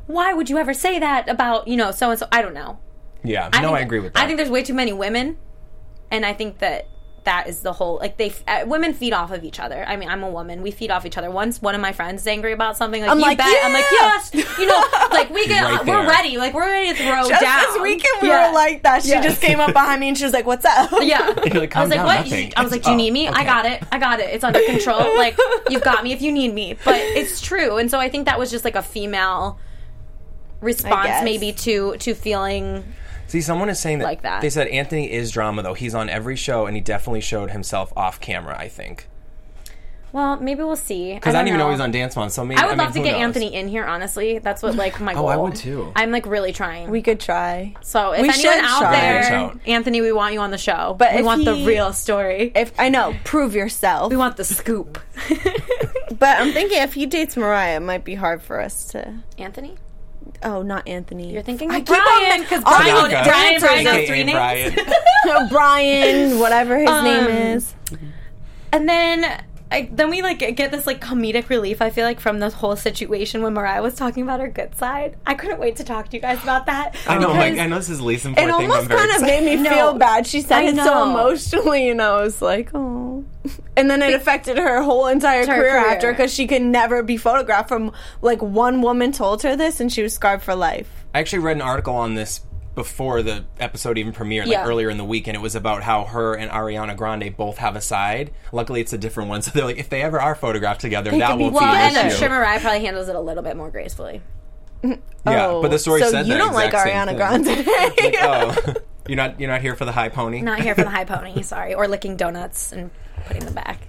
"Why 0.08 0.34
would 0.34 0.50
you 0.50 0.58
ever 0.58 0.74
say 0.74 1.00
that 1.00 1.28
about 1.30 1.68
you 1.68 1.78
know 1.78 1.92
so 1.92 2.10
and 2.12 2.20
so?" 2.20 2.28
I 2.32 2.42
don't 2.42 2.54
know. 2.54 2.80
yeah, 3.24 3.50
I 3.54 3.62
no, 3.62 3.70
think- 3.70 3.78
I 3.80 3.82
agree 3.82 4.00
with 4.00 4.14
that. 4.14 4.24
I 4.24 4.28
think 4.28 4.38
there's 4.38 4.50
way 4.52 4.64
too 4.64 4.74
many 4.74 4.94
women, 4.94 5.38
and 6.12 6.26
I 6.26 6.34
think 6.34 6.60
that 6.60 6.88
that 7.24 7.48
is 7.48 7.62
the 7.62 7.74
whole 7.74 7.98
like 7.98 8.18
they 8.18 8.32
uh, 8.48 8.66
women 8.68 8.94
feed 8.94 9.12
off 9.12 9.32
of 9.32 9.44
each 9.44 9.60
other. 9.60 9.84
I 9.88 9.96
mean, 9.96 10.10
I'm 10.10 10.22
a 10.22 10.30
woman. 10.30 10.62
We 10.62 10.70
feed 10.70 10.92
off 10.92 11.08
each 11.08 11.18
other. 11.18 11.32
Once 11.32 11.60
one 11.60 11.74
of 11.74 11.82
my 11.82 11.92
friends 11.92 12.22
is 12.22 12.28
angry 12.28 12.54
about 12.54 12.78
something, 12.78 13.02
like 13.02 13.10
I'm 13.10 13.18
you 13.18 13.24
like, 13.26 13.40
bet, 13.40 13.48
I'm 13.64 13.74
like 13.74 13.86
yes, 13.90 14.32
you 14.60 14.68
know, 14.68 14.80
like 15.12 15.32
we 15.32 15.48
get 15.48 15.64
Right 15.64 15.84
we're 15.88 16.08
ready, 16.08 16.38
like 16.38 16.54
we're 16.54 16.70
ready 16.70 16.90
to 16.96 17.04
throw 17.04 17.28
Just 17.28 17.42
down. 17.42 17.62
this 17.64 17.82
weekend 17.82 18.22
we 18.22 18.28
Yeah. 18.28 18.50
were 18.50 18.54
like 18.54 18.84
that. 18.84 19.02
She 19.02 19.10
Yeah. 19.10 19.24
just 19.24 19.42
came 19.42 19.60
up 19.60 19.74
behind 19.74 20.02
me 20.02 20.10
and 20.10 20.16
she 20.16 20.24
was 20.24 20.34
like, 20.34 20.46
"What's 20.46 20.66
up?" 20.66 20.92
Yeah, 21.02 21.18
like, 21.36 21.76
I 21.76 21.82
was 21.82 21.90
like, 21.90 21.98
down, 21.98 22.06
"What?" 22.06 22.26
nothing." 22.26 22.54
I 22.56 22.62
was 22.62 22.72
like, 22.72 22.84
"Do 22.84 22.90
you 22.92 22.94
Oh, 22.94 22.98
need 22.98 23.12
me? 23.12 23.28
I 23.28 23.32
okay. 23.32 23.44
got 23.46 23.66
it. 23.66 23.84
I 23.92 23.98
got 23.98 24.20
it. 24.20 24.30
It's 24.30 24.44
under 24.44 24.62
control. 24.68 25.18
like, 25.18 25.36
you've 25.72 25.82
got 25.82 26.04
me 26.04 26.12
if 26.12 26.22
you 26.22 26.32
need 26.32 26.54
me." 26.54 26.78
But 26.86 26.98
it's 27.02 27.42
true, 27.42 27.78
and 27.78 27.90
so 27.90 28.00
I 28.00 28.08
think 28.08 28.28
that 28.28 28.38
was 28.38 28.52
just 28.52 28.64
like 28.66 28.76
a 28.76 28.84
female 28.84 29.58
response, 30.62 31.24
maybe 31.24 31.52
to 31.54 31.98
to 31.98 32.14
feeling 32.14 32.84
See, 33.28 33.42
someone 33.42 33.70
is 33.70 33.80
saying 33.80 34.00
that, 34.00 34.06
Like 34.06 34.22
that. 34.22 34.42
They 34.42 34.50
said 34.50 34.68
Anthony 34.68 35.12
is 35.12 35.32
drama, 35.32 35.64
though. 35.64 35.74
He's 35.74 35.96
on 35.96 36.10
every 36.10 36.36
show, 36.36 36.68
and 36.68 36.76
he 36.76 36.82
definitely 36.82 37.22
showed 37.22 37.52
himself 37.52 37.92
off 37.98 38.20
camera, 38.20 38.58
I 38.58 38.68
think. 38.68 39.08
Well, 40.16 40.38
maybe 40.38 40.64
we'll 40.64 40.78
see. 40.78 41.14
Because 41.14 41.36
I, 41.36 41.40
don't 41.40 41.50
even 41.50 41.60
know 41.60 41.66
he 41.66 41.74
was 41.74 41.82
on 41.82 41.92
Dance 41.92 42.16
Moms, 42.16 42.34
so 42.34 42.46
maybe. 42.46 42.62
I 42.62 42.68
would 42.68 42.78
mean, 42.78 42.86
love 42.86 42.94
to 42.94 43.00
get 43.02 43.12
knows? 43.12 43.22
Anthony 43.22 43.54
in 43.54 43.68
here. 43.68 43.84
Honestly, 43.84 44.40
that's 44.40 44.64
what 44.64 44.76
like 44.76 45.02
my 45.02 45.14
goal. 45.14 45.26
Oh. 45.26 45.28
I 45.28 45.36
would 45.36 45.56
too. 45.56 45.92
I'm 45.94 46.12
like 46.12 46.26
really 46.26 46.54
trying. 46.54 46.90
We 46.90 47.02
could 47.02 47.20
try. 47.20 47.76
so 47.82 48.14
if 48.14 48.22
we 48.22 48.30
anyone 48.30 48.64
out 48.64 48.80
try. 48.80 48.92
there, 48.92 49.24
out. 49.34 49.60
Anthony, 49.66 50.00
we 50.00 50.14
want 50.14 50.34
you 50.34 50.40
on 50.40 50.52
the 50.52 50.58
show. 50.58 50.96
But 50.98 51.12
we 51.12 51.20
if 51.20 51.26
want 51.26 51.44
the 51.44 51.66
real 51.66 51.92
story. 51.92 52.54
If 52.56 52.72
I 52.80 52.88
know, 52.88 53.14
prove 53.26 53.56
yourself. 53.56 54.10
we 54.10 54.16
want 54.16 54.38
the 54.38 54.46
scoop. 54.46 55.00
but 56.18 56.40
I'm 56.40 56.54
thinking 56.54 56.82
if 56.82 56.94
he 56.94 57.06
dates 57.08 57.36
Mariah, 57.36 57.76
it 57.76 57.82
might 57.82 58.06
be 58.06 58.16
hard 58.16 58.42
for 58.42 58.62
us 58.62 58.86
to. 58.90 59.16
Anthony, 59.38 59.76
Oh, 60.44 60.62
not 60.62 60.88
Anthony. 60.88 61.32
you're 61.34 61.42
thinking 61.44 61.72
I 61.72 61.78
of 61.78 61.86
keep 61.86 61.98
on- 61.98 62.04
Brian 62.04 62.42
because 62.42 62.64
Brian, 62.64 62.86
no, 62.96 63.08
Brian, 63.10 63.24
Brian, 63.26 63.60
Brian, 63.62 63.84
knows 63.84 64.08
three 64.08 64.24
names. 64.24 64.32
Brian. 64.34 65.50
Brian, 65.50 66.40
whatever 66.40 66.78
his 66.78 66.86
name 67.04 67.24
Um, 67.26 67.30
is. 67.30 67.74
And 68.72 68.88
then 68.90 69.44
I, 69.72 69.90
then 69.92 70.10
we 70.12 70.22
like 70.22 70.40
get 70.56 70.72
this 70.72 70.86
like 70.86 71.02
comedic 71.02 71.50
relief. 71.50 71.82
I 71.82 71.90
feel 71.90 72.06
like 72.06 72.20
from 72.20 72.40
this 72.40 72.54
whole 72.54 72.76
situation 72.76 73.42
when 73.42 73.54
Mariah 73.54 73.82
was 73.82 73.96
talking 73.96 74.22
about 74.24 74.40
her 74.40 74.48
good 74.48 74.76
side. 74.76 75.18
I 75.26 75.34
couldn't 75.34 75.60
wait 75.60 75.78
to 75.78 75.84
talk 75.84 76.08
to 76.10 76.16
you 76.16 76.22
guys 76.22 76.42
about 76.44 76.68
that. 76.68 76.96
I 77.08 77.18
know, 77.18 77.30
like, 77.30 77.58
I 77.58 77.66
know 77.66 77.78
this 77.78 77.90
is 77.90 77.98
the 77.98 78.04
least 78.04 78.26
It 78.26 78.30
important 78.38 78.58
thing. 78.58 78.68
but 78.68 78.74
almost 78.76 78.92
I'm 78.92 78.98
kind 78.98 79.10
of 79.10 79.16
excited. 79.24 79.46
made 79.46 79.56
me 79.58 79.64
No. 79.70 79.70
feel 79.72 79.94
bad. 79.96 80.28
She 80.28 80.42
said 80.42 80.60
I 80.60 80.64
it 80.66 80.76
so 80.76 81.10
emotionally, 81.10 81.90
and 81.90 82.02
I 82.02 82.22
was 82.22 82.42
like, 82.42 82.70
oh. 82.76 83.26
And 83.78 83.90
then 83.90 84.02
it 84.02 84.14
affected 84.14 84.58
her 84.58 84.82
whole 84.84 85.08
entire 85.08 85.42
Her 85.42 85.46
career, 85.48 85.72
career. 85.72 85.78
after 85.88 86.12
because 86.12 86.34
she 86.34 86.48
could 86.48 86.62
never 86.62 87.04
be 87.04 87.18
photographed 87.18 87.68
from 87.68 87.92
like 88.22 88.42
one 88.42 88.82
woman 88.82 89.12
told 89.12 89.42
her 89.44 89.56
this, 89.56 89.80
and 89.80 89.92
she 89.92 90.04
was 90.04 90.14
scarred 90.14 90.42
for 90.44 90.56
life. 90.56 90.88
I 91.14 91.20
actually 91.20 91.40
read 91.40 91.58
an 91.58 91.62
article 91.64 91.96
on 91.96 92.14
this 92.16 92.42
before 92.76 93.24
the 93.24 93.46
episode 93.60 93.98
even 93.98 94.14
premiered, 94.14 94.42
like 94.46 94.52
Yeah. 94.52 94.66
earlier 94.68 94.90
in 94.90 94.98
the 94.98 95.06
week, 95.06 95.28
and 95.28 95.36
it 95.36 95.40
was 95.40 95.56
about 95.56 95.84
how 95.84 96.04
her 96.06 96.36
and 96.36 96.52
Ariana 96.52 96.96
Grande 96.96 97.36
both 97.36 97.58
have 97.58 97.76
a 97.76 97.82
side. 97.82 98.32
Luckily, 98.52 98.82
it's 98.82 98.94
a 98.94 98.98
different 98.98 99.30
one, 99.30 99.42
so 99.42 99.52
they're 99.52 99.66
like, 99.66 99.78
if 99.78 99.90
they 99.90 100.02
ever 100.02 100.20
are 100.22 100.36
photographed 100.36 100.82
together, 100.82 101.12
that 101.12 101.30
could 101.32 101.38
be 101.38 101.44
won't 101.44 101.56
well, 101.56 101.64
be 101.64 101.78
an 101.80 101.96
and 101.96 101.98
I'm 101.98 102.12
sure 102.12 102.30
Mariah 102.30 102.60
probably 102.60 102.82
handles 102.86 103.10
it 103.10 103.16
a 103.16 103.20
little 103.20 103.44
bit 103.44 103.56
more 103.58 103.72
gracefully. 103.72 104.22
yeah, 104.84 104.98
Oh, 105.26 105.62
but 105.62 105.70
the 105.70 105.76
oh, 105.76 105.78
story 105.78 106.02
so 106.02 106.12
said 106.12 106.28
you 106.28 106.34
that 106.34 106.40
don't 106.40 106.54
like 106.54 106.72
same 106.74 106.88
Ariana 106.94 107.06
thing. 107.44 107.64
Grande. 107.64 108.16
oh, 108.22 108.74
you're 109.08 109.16
not 109.18 109.40
you're 109.40 109.50
not 109.50 109.62
here 109.62 109.76
for 109.76 109.86
the 109.86 109.92
high 109.94 110.10
pony. 110.10 110.42
Not 110.42 110.60
here 110.60 110.76
for 110.76 110.84
the 110.84 110.90
high 110.90 111.06
pony, 111.06 111.42
sorry, 111.42 111.74
or 111.74 111.88
licking 111.88 112.18
donuts 112.18 112.72
and 112.72 112.92
putting 113.26 113.46
them 113.46 113.54
back. 113.54 113.88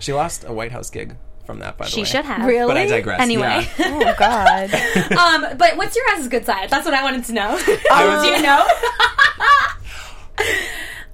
She 0.00 0.12
lost 0.12 0.44
a 0.44 0.52
White 0.52 0.72
House 0.72 0.90
gig 0.90 1.16
from 1.48 1.60
that, 1.60 1.78
by 1.78 1.86
the 1.86 1.90
She 1.90 2.02
way. 2.02 2.04
should 2.04 2.26
have. 2.26 2.44
Really? 2.46 2.68
But 2.68 2.76
I 2.76 2.84
digress. 2.86 3.20
Anyway. 3.22 3.66
Yeah. 3.78 3.86
oh 4.04 4.14
God. 4.18 4.70
um, 5.50 5.56
but 5.56 5.78
what's 5.78 5.96
your 5.96 6.04
guys' 6.14 6.28
good 6.28 6.44
side? 6.44 6.68
That's 6.68 6.84
what 6.84 6.92
I 6.92 7.02
wanted 7.02 7.24
to 7.24 7.32
know. 7.32 7.58
I 7.90 8.06
was- 8.06 8.22
Do 8.26 8.28
you 8.28 8.42
know? 8.42 8.66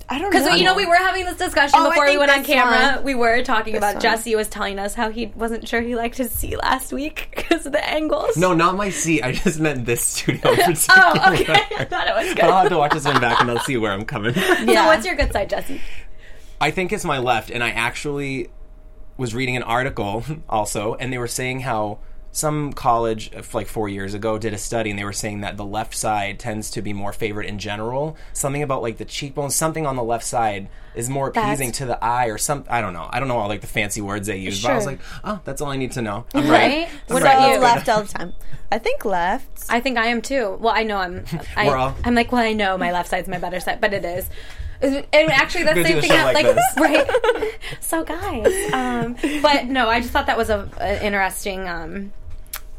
I 0.07 0.19
don't 0.19 0.23
know. 0.33 0.39
Because 0.41 0.59
you 0.59 0.65
know 0.65 0.75
we 0.75 0.87
were 0.87 0.97
having 0.97 1.25
this 1.25 1.37
discussion 1.39 1.79
Oh, 1.81 1.89
before 1.89 2.07
we 2.07 2.19
went 2.19 2.33
on 2.33 2.43
camera. 2.43 2.97
one. 2.97 3.05
We 3.05 3.15
were 3.15 3.43
talking 3.45 3.77
about 3.77 3.95
one. 3.95 4.03
Jesse 4.03 4.35
was 4.35 4.49
telling 4.49 4.79
us 4.81 4.93
how 4.95 5.09
he 5.11 5.27
wasn't 5.37 5.67
sure 5.69 5.81
he 5.81 5.95
liked 5.95 6.19
his 6.19 6.33
seat 6.33 6.57
last 6.57 6.93
week 6.93 7.29
because 7.35 7.65
of 7.65 7.71
the 7.73 7.89
angles. 7.89 8.37
No, 8.37 8.53
not 8.55 8.77
my 8.77 8.91
seat. 8.91 9.23
I 9.23 9.31
just 9.33 9.61
meant 9.61 9.87
this 9.87 10.03
studio 10.05 10.51
in 10.51 10.57
particular. 10.57 10.83
Oh, 10.91 11.33
okay. 11.33 11.55
I 11.79 11.85
thought 11.85 12.09
it 12.09 12.15
was 12.27 12.35
good. 12.35 12.45
I'll 12.45 12.63
have 12.63 12.69
to 12.71 12.77
watch 12.79 12.93
this 12.93 13.05
one 13.05 13.21
back 13.21 13.41
and 13.41 13.49
I'll 13.51 13.61
see 13.61 13.77
where 13.77 13.93
I'm 13.93 14.05
coming. 14.05 14.35
So 14.35 14.41
Yeah. 14.65 14.87
what's 14.87 15.07
your 15.07 15.15
good 15.15 15.33
side, 15.33 15.49
Jesse? 15.49 15.81
I 16.61 16.71
think 16.71 16.93
it's 16.93 17.05
my 17.05 17.19
left, 17.19 17.51
and 17.51 17.63
I 17.65 17.71
actually 17.71 18.49
was 19.17 19.35
reading 19.35 19.57
an 19.57 19.63
article 19.63 20.25
also, 20.49 20.95
and 20.95 21.13
they 21.13 21.19
were 21.19 21.27
saying 21.29 21.61
how 21.61 21.99
some 22.33 22.73
college, 22.73 23.31
uh, 23.33 23.43
like 23.53 23.69
four 23.69 23.89
years 23.89 24.13
ago, 24.13 24.39
did 24.39 24.53
a 24.53 24.59
study, 24.59 24.91
and 24.91 24.99
they 24.99 25.05
were 25.05 25.13
saying 25.13 25.43
that 25.43 25.57
the 25.57 25.65
left 25.65 25.95
side 25.95 26.37
tends 26.41 26.69
to 26.73 26.83
be 26.83 26.93
more 26.93 27.13
favored 27.13 27.47
in 27.47 27.61
general. 27.61 28.17
Something 28.33 28.61
about 28.63 28.83
like 28.83 28.97
the 28.99 29.05
cheekbones, 29.05 29.55
something 29.55 29.87
on 29.87 29.95
the 29.95 30.03
left 30.03 30.25
side 30.25 30.69
is 30.97 31.09
more 31.09 31.29
appeasing 31.29 31.69
That's- 31.69 31.79
to 31.79 31.87
the 31.87 32.05
eye, 32.05 32.27
or 32.27 32.37
some. 32.39 32.65
I 32.69 32.81
don't 32.81 32.93
know. 32.93 33.09
I 33.09 33.21
don't 33.21 33.29
know 33.29 33.39
all 33.39 33.47
like 33.49 33.61
the 33.61 33.69
fancy 33.69 34.01
words 34.01 34.27
they 34.27 34.39
use, 34.39 34.61
but 34.63 34.73
I 34.73 34.75
was 34.75 34.85
like, 34.87 34.99
oh, 35.23 35.41
that's 35.45 35.61
all 35.61 35.71
I 35.71 35.77
need 35.77 35.93
to 35.93 36.03
know. 36.03 36.25
I'm 36.35 36.49
Right? 36.51 36.51
right. 36.51 36.89
What 37.07 37.23
I'm 37.23 37.29
about 37.29 37.39
right. 37.39 37.55
you? 37.55 37.61
left 37.61 37.89
all 37.89 38.03
the 38.03 38.09
time. 38.13 38.33
I 38.73 38.79
think 38.79 39.05
left. 39.05 39.67
I 39.69 39.79
think 39.79 39.97
I 39.97 40.07
am 40.07 40.21
too. 40.21 40.57
Well, 40.61 40.75
I 40.75 40.83
know 40.83 40.97
I'm. 40.97 41.25
I, 41.57 41.69
We're 41.69 41.77
all- 41.77 41.95
I'm 42.05 42.17
like, 42.17 42.33
well, 42.33 42.43
I 42.43 42.53
know 42.53 42.77
my 42.77 42.91
left 42.91 43.11
side's 43.11 43.29
my 43.29 43.39
better 43.39 43.61
side, 43.61 43.81
but 43.81 43.93
it 43.95 44.05
is. 44.05 44.29
And 44.83 45.07
actually, 45.31 45.65
that's 45.65 45.77
the 45.77 45.85
same 45.85 46.01
thing. 46.01 46.11
do 46.11 46.17
that, 46.17 46.35
like, 46.35 46.47
like 46.47 46.77
right? 46.77 47.59
so, 47.81 48.05
guys, 48.05 48.73
um, 48.73 49.17
but 49.43 49.67
no, 49.67 49.89
I 49.89 50.01
just 50.01 50.13
thought 50.13 50.27
that 50.27 50.37
was 50.37 50.51
a, 50.51 50.69
an 50.81 51.03
interesting, 51.03 51.69
um, 51.69 52.13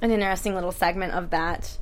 an 0.01 0.11
interesting 0.11 0.53
little 0.55 0.71
segment 0.71 1.13
of 1.13 1.29
that. 1.31 1.77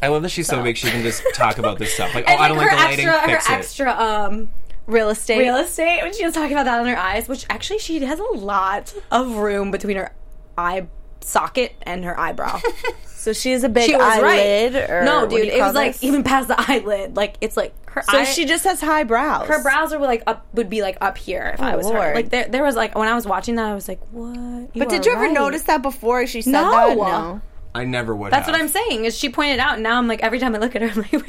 I 0.00 0.08
love 0.08 0.22
that 0.22 0.30
she's 0.30 0.46
so 0.46 0.56
So. 0.56 0.62
big 0.62 0.76
she 0.76 0.90
can 0.90 1.02
just 1.02 1.22
talk 1.34 1.58
about 1.58 1.78
this 1.78 1.92
stuff. 1.94 2.14
Like, 2.14 2.24
oh, 2.28 2.32
And 2.32 2.40
I 2.42 2.48
don't 2.48 2.56
like 2.56 2.70
her 2.70 2.76
the 2.76 2.82
lighting. 2.82 3.06
extra, 3.08 3.28
Fix 3.28 3.46
her 3.46 3.54
it. 3.54 3.58
extra, 3.58 3.92
um, 3.92 4.48
Real 4.86 5.10
estate. 5.10 5.38
real 5.40 5.56
estate 5.56 6.00
when 6.02 6.14
she 6.14 6.24
was 6.24 6.32
talking 6.34 6.52
about 6.52 6.64
that 6.64 6.80
on 6.80 6.86
her 6.86 6.96
eyes, 6.96 7.28
which 7.28 7.44
actually 7.50 7.78
she 7.80 8.00
has 8.04 8.18
a 8.18 8.22
lot 8.36 8.94
of 9.10 9.36
room 9.36 9.70
between 9.70 9.96
her 9.98 10.12
eye 10.56 10.86
socket 11.20 11.74
and 11.82 12.04
her 12.04 12.18
eyebrow. 12.18 12.58
So 13.18 13.32
she 13.32 13.50
has 13.50 13.64
a 13.64 13.68
big 13.68 13.84
She 13.90 13.96
was 13.96 14.02
eyelid. 14.04 14.74
right. 14.74 14.90
Or 14.90 15.04
no, 15.04 15.26
dude, 15.26 15.48
it 15.48 15.58
call 15.58 15.66
was 15.68 15.74
like 15.74 16.02
even 16.04 16.22
past 16.22 16.46
the 16.46 16.54
eyelid. 16.70 17.16
Like 17.16 17.34
it's 17.40 17.56
like 17.56 17.74
her. 17.90 18.02
So 18.02 18.18
eye, 18.18 18.24
she 18.24 18.44
just 18.44 18.62
has 18.62 18.80
high 18.80 19.02
brows. 19.02 19.48
her 19.48 19.60
brows 19.62 19.92
are 19.92 19.98
like 19.98 20.22
up 20.28 20.46
would 20.54 20.70
be 20.70 20.82
like 20.82 20.98
up 21.00 21.18
here 21.18 21.50
if 21.54 21.60
I 21.60 21.74
was 21.76 21.90
her. 21.90 22.14
Like 22.14 22.28
there, 22.30 22.46
there 22.48 22.62
was 22.62 22.76
like 22.76 22.94
when 22.96 23.08
I 23.08 23.14
was 23.16 23.26
watching 23.26 23.56
that, 23.56 23.66
I 23.66 23.74
was 23.74 23.88
like, 23.88 24.00
what? 24.12 24.72
But 24.72 24.88
did 24.88 25.04
you 25.04 25.12
ever 25.12 25.32
notice 25.32 25.64
that 25.64 25.82
before 25.82 26.26
she 26.28 26.42
said 26.42 26.52
No. 26.52 26.70
that? 26.70 26.96
No. 26.96 27.40
I 27.74 27.84
never 27.84 28.14
would. 28.16 28.32
That's 28.32 28.46
have. 28.46 28.54
what 28.54 28.60
I'm 28.60 28.68
saying. 28.68 29.04
Is 29.04 29.16
she 29.18 29.28
pointed 29.28 29.58
out? 29.58 29.74
And 29.74 29.82
now 29.82 29.98
I'm 29.98 30.06
like 30.08 30.22
every 30.22 30.38
time 30.38 30.54
I 30.54 30.58
look 30.58 30.74
at 30.76 30.82
her, 30.82 30.88
I'm 30.88 30.96
like, 31.12 31.26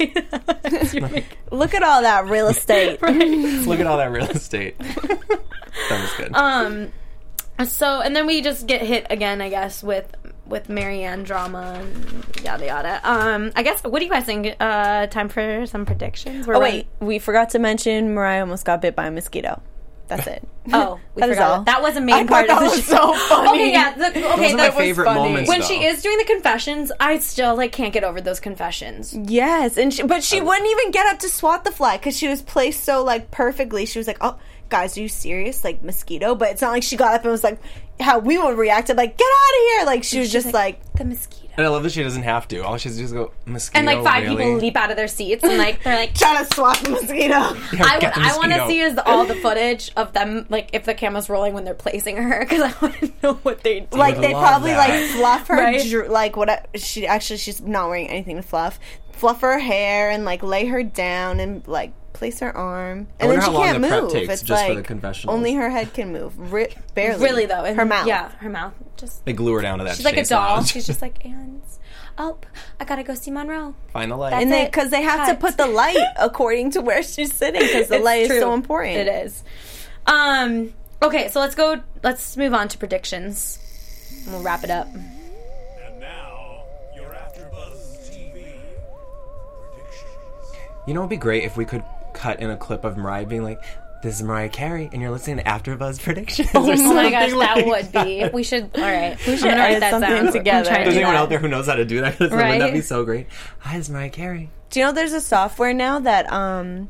wait, 0.94 1.02
like- 1.02 1.36
Look 1.50 1.74
at 1.74 1.82
all 1.82 2.02
that 2.02 2.26
real 2.26 2.46
estate. 2.48 3.02
Look 3.02 3.78
at 3.80 3.86
all 3.86 3.98
that 3.98 4.10
real 4.12 4.24
estate. 4.30 4.78
that 4.78 5.20
was 5.90 6.12
good. 6.16 6.34
um. 6.34 6.92
So 7.66 8.00
and 8.00 8.16
then 8.16 8.26
we 8.26 8.40
just 8.40 8.66
get 8.66 8.80
hit 8.80 9.06
again, 9.10 9.42
I 9.42 9.50
guess, 9.50 9.82
with 9.82 10.10
with 10.50 10.68
Marianne 10.68 11.22
drama 11.22 11.80
and 11.80 12.24
yada 12.44 12.66
yada. 12.66 13.00
Um, 13.04 13.52
I 13.56 13.62
guess 13.62 13.82
what 13.82 14.00
do 14.00 14.04
you 14.04 14.10
guys 14.10 14.24
think? 14.24 14.54
Uh, 14.60 15.06
time 15.06 15.28
for 15.30 15.64
some 15.66 15.86
predictions. 15.86 16.46
We're 16.46 16.56
Oh 16.56 16.60
running- 16.60 16.74
wait, 16.76 16.86
we 17.00 17.18
forgot 17.18 17.50
to 17.50 17.58
mention 17.58 18.12
Mariah 18.14 18.40
almost 18.40 18.64
got 18.66 18.82
bit 18.82 18.94
by 18.94 19.06
a 19.06 19.10
mosquito. 19.10 19.62
That's 20.08 20.26
it. 20.26 20.46
Oh, 20.72 21.00
we 21.14 21.20
That 21.20 21.30
is 21.30 21.36
forgot 21.36 21.50
all. 21.50 21.56
that. 21.62 21.66
That 21.66 21.82
was 21.82 21.96
a 21.96 22.00
main 22.02 22.14
I 22.14 22.24
part 22.26 22.46
thought 22.46 22.62
of 22.64 22.70
that 22.70 22.70
the 22.70 22.76
was 22.76 22.86
show. 22.86 23.14
so 23.14 23.28
funny. 23.28 23.48
Okay, 23.60 23.72
yeah. 23.72 23.94
The, 23.94 24.06
okay, 24.08 24.20
Those 24.20 24.30
are 24.32 24.38
my 24.38 24.62
that 24.64 24.74
was 24.74 24.84
favorite 24.84 25.04
funny. 25.06 25.20
moments. 25.20 25.48
when 25.48 25.60
though. 25.60 25.66
she 25.66 25.84
is 25.84 26.02
doing 26.02 26.18
the 26.18 26.24
confessions, 26.24 26.92
I 27.00 27.18
still 27.18 27.56
like 27.56 27.72
can't 27.72 27.92
get 27.94 28.04
over 28.04 28.20
those 28.20 28.40
confessions. 28.40 29.16
Yes, 29.16 29.78
and 29.78 29.92
she, 29.92 30.02
but 30.02 30.22
she 30.22 30.40
wouldn't 30.42 30.68
even 30.70 30.90
get 30.90 31.06
up 31.06 31.18
to 31.20 31.28
swat 31.30 31.64
the 31.64 31.72
fly 31.72 31.96
because 31.96 32.16
she 32.16 32.28
was 32.28 32.42
placed 32.42 32.84
so 32.84 33.02
like 33.02 33.30
perfectly. 33.30 33.86
She 33.86 33.98
was 33.98 34.06
like, 34.06 34.18
"Oh, 34.20 34.36
guys, 34.70 34.96
are 34.96 35.02
you 35.02 35.08
serious? 35.08 35.64
Like 35.64 35.82
mosquito?" 35.82 36.34
But 36.34 36.50
it's 36.50 36.62
not 36.62 36.70
like 36.70 36.82
she 36.82 36.96
got 36.96 37.14
up 37.14 37.22
and 37.22 37.30
was 37.30 37.44
like 37.44 37.58
how 38.00 38.18
we 38.18 38.38
would 38.38 38.56
react 38.56 38.86
to 38.86 38.94
like, 38.94 39.16
"Get 39.18 39.26
out 39.26 39.56
of 39.58 39.66
here!" 39.72 39.86
Like 39.86 40.04
she 40.04 40.18
was 40.20 40.32
just 40.32 40.52
like, 40.54 40.80
The 40.94 41.04
mosquito. 41.04 41.36
And 41.56 41.66
I 41.66 41.68
love 41.70 41.82
that 41.82 41.90
she 41.92 42.02
doesn't 42.02 42.22
have 42.22 42.48
to. 42.48 42.60
All 42.60 42.78
she 42.78 42.88
has 42.88 42.96
to 42.96 43.00
do 43.00 43.04
is 43.04 43.12
go 43.12 43.32
mosquito. 43.44 43.78
And 43.78 43.86
like 43.86 44.02
five 44.02 44.22
really? 44.22 44.36
people 44.44 44.54
leap 44.60 44.76
out 44.76 44.90
of 44.90 44.96
their 44.96 45.08
seats 45.08 45.42
and 45.44 45.58
like 45.58 45.82
they're 45.82 45.96
like. 45.96 46.14
trying 46.18 46.46
to 46.46 46.54
swat 46.54 46.78
the 46.78 46.90
mosquito. 46.90 47.34
Yeah, 47.34 47.84
I, 47.84 47.98
get 48.00 48.14
the 48.14 48.20
I 48.20 48.36
want 48.38 48.52
to 48.52 48.66
see 48.66 48.78
is 48.80 48.96
all 49.04 49.26
the 49.26 49.34
footage 49.34 49.90
of 49.96 50.12
them, 50.14 50.46
like 50.48 50.70
if 50.72 50.84
the 50.84 50.94
camera's 50.94 51.28
rolling 51.28 51.52
when 51.52 51.64
they're 51.64 51.74
placing 51.74 52.16
her, 52.16 52.40
because 52.48 52.60
I 52.62 52.74
want 52.80 52.94
to 53.00 53.12
know 53.22 53.34
what 53.42 53.62
they 53.62 53.80
do. 53.80 53.98
like 53.98 54.16
they 54.16 54.30
probably 54.32 54.70
that. 54.70 54.88
like 54.88 55.10
fluff 55.10 55.48
her 55.48 55.56
Right? 55.56 55.86
dr- 55.90 56.08
like 56.10 56.36
what 56.36 56.68
she 56.76 57.06
actually 57.06 57.36
she's 57.38 57.60
not 57.60 57.88
wearing 57.88 58.08
anything 58.08 58.36
to 58.36 58.42
fluff 58.42 58.78
fluff 59.12 59.42
her 59.42 59.58
hair 59.58 60.08
and 60.08 60.24
like 60.24 60.42
lay 60.42 60.64
her 60.64 60.82
down 60.82 61.40
and 61.40 61.66
like 61.68 61.92
place 62.20 62.38
her 62.40 62.56
arm 62.56 63.08
and 63.18 63.30
then 63.30 63.40
she 63.40 63.50
long 63.50 63.62
can't 63.64 63.82
the 63.82 63.88
prep 63.88 64.02
move 64.04 64.12
takes 64.12 64.32
it's 64.34 64.42
just 64.42 64.62
for 64.62 64.68
like 64.68 64.76
the 64.78 64.84
confessionals. 64.86 65.34
only 65.34 65.54
her 65.54 65.70
head 65.70 65.92
can 65.94 66.12
move 66.12 66.52
Ri- 66.52 66.74
barely 66.94 67.24
really 67.24 67.46
though, 67.46 67.64
and 67.64 67.76
her 67.76 67.84
mouth 67.84 68.06
Yeah, 68.06 68.30
her 68.38 68.48
mouth. 68.50 68.74
Just 68.96 69.24
They 69.24 69.32
glue 69.32 69.54
her 69.54 69.62
down 69.62 69.78
to 69.78 69.84
that. 69.84 69.96
she's 69.96 70.04
like 70.04 70.14
a 70.18 70.24
Shea 70.24 70.34
doll. 70.36 70.48
salon. 70.48 70.64
She's 70.66 70.86
just 70.86 71.00
like, 71.06 71.24
and 71.24 71.62
oh, 72.18 72.36
I 72.78 72.84
gotta 72.84 73.02
go 73.02 73.14
see 73.14 73.30
Monroe. 73.30 73.74
Find 73.92 74.10
the 74.12 74.16
light. 74.16 74.30
That's 74.30 74.42
and 74.42 74.52
they 74.52 74.66
because 74.66 74.90
they 74.90 75.00
have 75.02 75.26
to 75.28 75.34
put 75.34 75.56
the 75.56 75.66
light 75.66 75.96
according 76.18 76.72
to 76.72 76.82
where 76.82 77.02
she's 77.02 77.32
sitting 77.34 77.62
because 77.62 77.88
the 77.88 77.96
It's 77.96 78.04
light 78.04 78.26
true. 78.26 78.36
is 78.36 78.42
so 78.42 78.52
important 78.54 78.96
It 78.98 79.08
is. 79.08 79.42
Um. 80.06 80.74
Okay, 81.02 81.28
so 81.28 81.40
let's 81.40 81.54
go. 81.54 81.80
Let's 82.02 82.36
move 82.36 82.52
on 82.52 82.68
to 82.68 82.76
predictions. 82.78 83.58
We'll 84.28 84.42
wrap 84.42 84.62
it 84.64 84.70
up. 84.70 84.86
And 84.94 85.98
now, 85.98 86.64
your 86.94 87.08
AfterBuzz 87.08 88.10
TV 88.10 88.52
predictions. 89.72 90.84
You 90.86 90.92
know, 90.92 91.00
it'd 91.00 91.08
be 91.10 91.16
great 91.16 91.44
if 91.44 91.56
we 91.56 91.64
could 91.64 91.82
cut 92.20 92.40
in 92.40 92.50
a 92.50 92.56
clip 92.56 92.84
of 92.84 92.96
Mariah 92.96 93.26
being 93.26 93.42
like, 93.42 93.62
"This 94.02 94.16
is 94.16 94.22
Mariah 94.22 94.48
Carey," 94.48 94.88
and 94.92 95.00
you're 95.00 95.10
listening 95.10 95.38
to 95.38 95.44
AfterBuzz 95.44 96.02
predictions. 96.02 96.48
or 96.54 96.58
Oh 96.60 96.66
my 96.66 96.76
something 96.76 97.10
gosh, 97.12 97.30
that 97.30 97.36
like 97.36 97.66
would 97.66 97.92
be. 98.04 98.28
We 98.32 98.42
should. 98.42 98.70
All 98.74 98.82
right, 98.82 99.16
we 99.26 99.36
should 99.36 99.48
edit 99.48 99.90
something 99.90 100.24
down. 100.24 100.32
together. 100.32 100.70
I'm 100.70 100.82
There's 100.84 100.96
anyone 100.96 101.14
that. 101.14 101.20
out 101.22 101.28
there 101.30 101.38
who 101.38 101.48
knows 101.48 101.66
how 101.66 101.74
to 101.74 101.84
do 101.84 102.00
that? 102.02 102.12
'Cause 102.18 102.30
Wouldn't 102.30 102.58
that 102.58 102.64
Right? 102.66 102.72
be 102.72 102.80
so 102.82 103.04
great? 103.04 103.26
Hi, 103.60 103.76
this 103.78 103.86
is 103.86 103.90
Mariah 103.92 104.10
Carey. 104.10 104.50
do 104.70 104.80
you 104.80 104.86
know 104.86 104.92
there's 104.92 105.12
a 105.12 105.20
software 105.20 105.72
now 105.74 105.98
that 106.00 106.30
um 106.32 106.88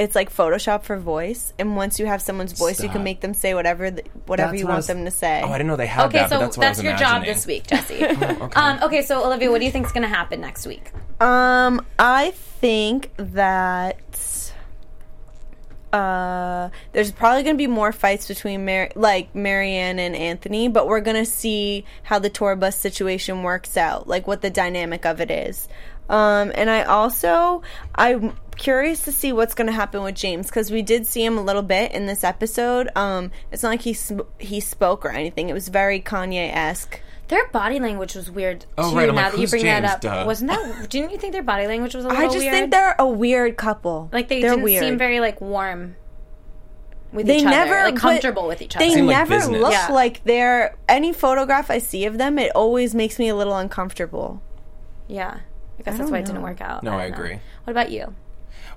it's 0.00 0.14
like 0.14 0.34
Photoshop 0.34 0.82
for 0.84 0.96
voice, 0.96 1.52
and 1.58 1.76
once 1.76 1.98
you 2.00 2.06
have 2.06 2.22
someone's 2.22 2.52
voice, 2.52 2.82
you 2.82 2.88
can 2.88 3.04
make 3.04 3.20
them 3.20 3.34
say 3.34 3.52
whatever 3.52 3.90
th- 3.90 4.06
whatever 4.24 4.52
That's 4.52 4.60
you 4.60 4.66
want 4.66 4.78
was- 4.78 4.86
them 4.86 5.04
to 5.04 5.10
say. 5.10 5.42
Oh, 5.44 5.48
I 5.50 5.58
didn't 5.58 5.66
know 5.66 5.76
they 5.76 5.86
had 5.86 6.06
Okay, 6.06 6.18
that. 6.18 6.24
Okay, 6.26 6.34
so 6.34 6.38
but 6.38 6.40
that's, 6.46 6.56
that's, 6.56 6.78
what 6.78 6.86
I 6.86 6.92
was 6.92 7.00
your 7.00 7.08
job 7.10 7.24
this 7.26 7.46
week, 7.46 7.66
Jesse. 7.66 8.04
okay. 8.06 8.60
Um, 8.60 8.82
okay, 8.84 9.02
so 9.02 9.22
Olivia, 9.26 9.50
what 9.50 9.58
do 9.58 9.66
you 9.66 9.70
think 9.70 9.84
is 9.84 9.92
going 9.92 10.02
to 10.02 10.08
happen 10.08 10.40
next 10.40 10.66
week? 10.66 10.90
Um, 11.20 11.84
I 11.98 12.30
think 12.30 13.10
that 13.18 14.52
uh, 15.92 16.70
there's 16.92 17.12
probably 17.12 17.42
going 17.42 17.56
to 17.56 17.58
be 17.58 17.66
more 17.66 17.92
fights 17.92 18.26
between 18.26 18.64
Mar- 18.64 18.90
like 18.94 19.34
Marianne 19.34 19.98
and 19.98 20.16
Anthony, 20.16 20.68
but 20.68 20.86
we're 20.86 21.00
going 21.02 21.22
to 21.22 21.30
see 21.30 21.84
how 22.02 22.18
the 22.18 22.30
tour 22.30 22.56
bus 22.56 22.76
situation 22.76 23.42
works 23.42 23.76
out, 23.76 24.08
like 24.08 24.26
what 24.26 24.40
the 24.40 24.50
dynamic 24.50 25.04
of 25.04 25.20
it 25.20 25.30
is. 25.30 25.68
Um, 26.08 26.50
and 26.54 26.68
I 26.70 26.84
also 26.84 27.62
I'm 27.94 28.36
curious 28.60 29.02
to 29.04 29.12
see 29.12 29.32
what's 29.32 29.54
going 29.54 29.66
to 29.66 29.72
happen 29.72 30.02
with 30.04 30.14
James 30.14 30.46
because 30.46 30.70
we 30.70 30.82
did 30.82 31.06
see 31.06 31.24
him 31.24 31.36
a 31.36 31.42
little 31.42 31.62
bit 31.62 31.90
in 31.92 32.06
this 32.06 32.22
episode. 32.22 32.88
Um, 32.94 33.32
it's 33.50 33.62
not 33.64 33.70
like 33.70 33.82
he 33.82 33.92
sm- 33.94 34.20
he 34.38 34.60
spoke 34.60 35.04
or 35.04 35.08
anything. 35.10 35.48
It 35.48 35.52
was 35.54 35.66
very 35.68 36.00
Kanye 36.00 36.54
esque. 36.54 37.00
Their 37.28 37.48
body 37.48 37.78
language 37.80 38.14
was 38.14 38.30
weird. 38.30 38.66
Oh, 38.78 38.90
too, 38.90 38.96
right, 38.96 39.06
now 39.08 39.14
like, 39.14 39.32
that 39.32 39.40
you 39.40 39.48
bring 39.48 39.62
James? 39.62 39.82
that 39.82 39.94
up, 39.94 40.00
Duh. 40.00 40.24
wasn't 40.26 40.50
that? 40.50 40.88
Didn't 40.90 41.10
you 41.10 41.18
think 41.18 41.32
their 41.32 41.42
body 41.42 41.66
language 41.66 41.94
was 41.94 42.04
a 42.04 42.08
little 42.10 42.22
I 42.22 42.26
just 42.26 42.38
weird? 42.38 42.52
think 42.52 42.70
they're 42.72 42.96
a 42.98 43.08
weird 43.08 43.56
couple. 43.56 44.08
like 44.12 44.28
they 44.28 44.40
they're 44.42 44.50
didn't 44.50 44.64
weird. 44.64 44.82
seem 44.84 44.98
very 44.98 45.20
like 45.20 45.40
warm. 45.40 45.96
with 47.12 47.26
they 47.26 47.36
each 47.38 47.42
other, 47.46 47.50
never 47.50 47.74
like 47.84 47.96
comfortable 47.96 48.46
with 48.48 48.60
each 48.62 48.76
other. 48.76 48.84
They 48.84 48.94
Seem 48.94 49.06
like 49.06 49.28
never 49.28 49.46
look 49.46 49.72
Yeah. 49.72 49.88
like 49.92 50.22
they're 50.24 50.76
any 50.88 51.12
photograph 51.12 51.70
I 51.70 51.78
see 51.78 52.04
of 52.04 52.18
them. 52.18 52.38
It 52.38 52.50
always 52.54 52.94
makes 52.94 53.18
me 53.18 53.28
a 53.28 53.34
little 53.36 53.56
uncomfortable. 53.56 54.42
yeah, 55.08 55.38
I 55.78 55.82
guess 55.82 55.84
that's 55.84 55.98
don't 55.98 56.10
why 56.10 56.18
it 56.18 56.26
didn't 56.26 56.42
work 56.42 56.60
out. 56.60 56.82
No, 56.82 56.92
I 56.94 57.08
don't 57.08 57.10
know. 57.10 57.16
agree. 57.24 57.40
What 57.64 57.70
about 57.70 57.90
you? 57.92 58.14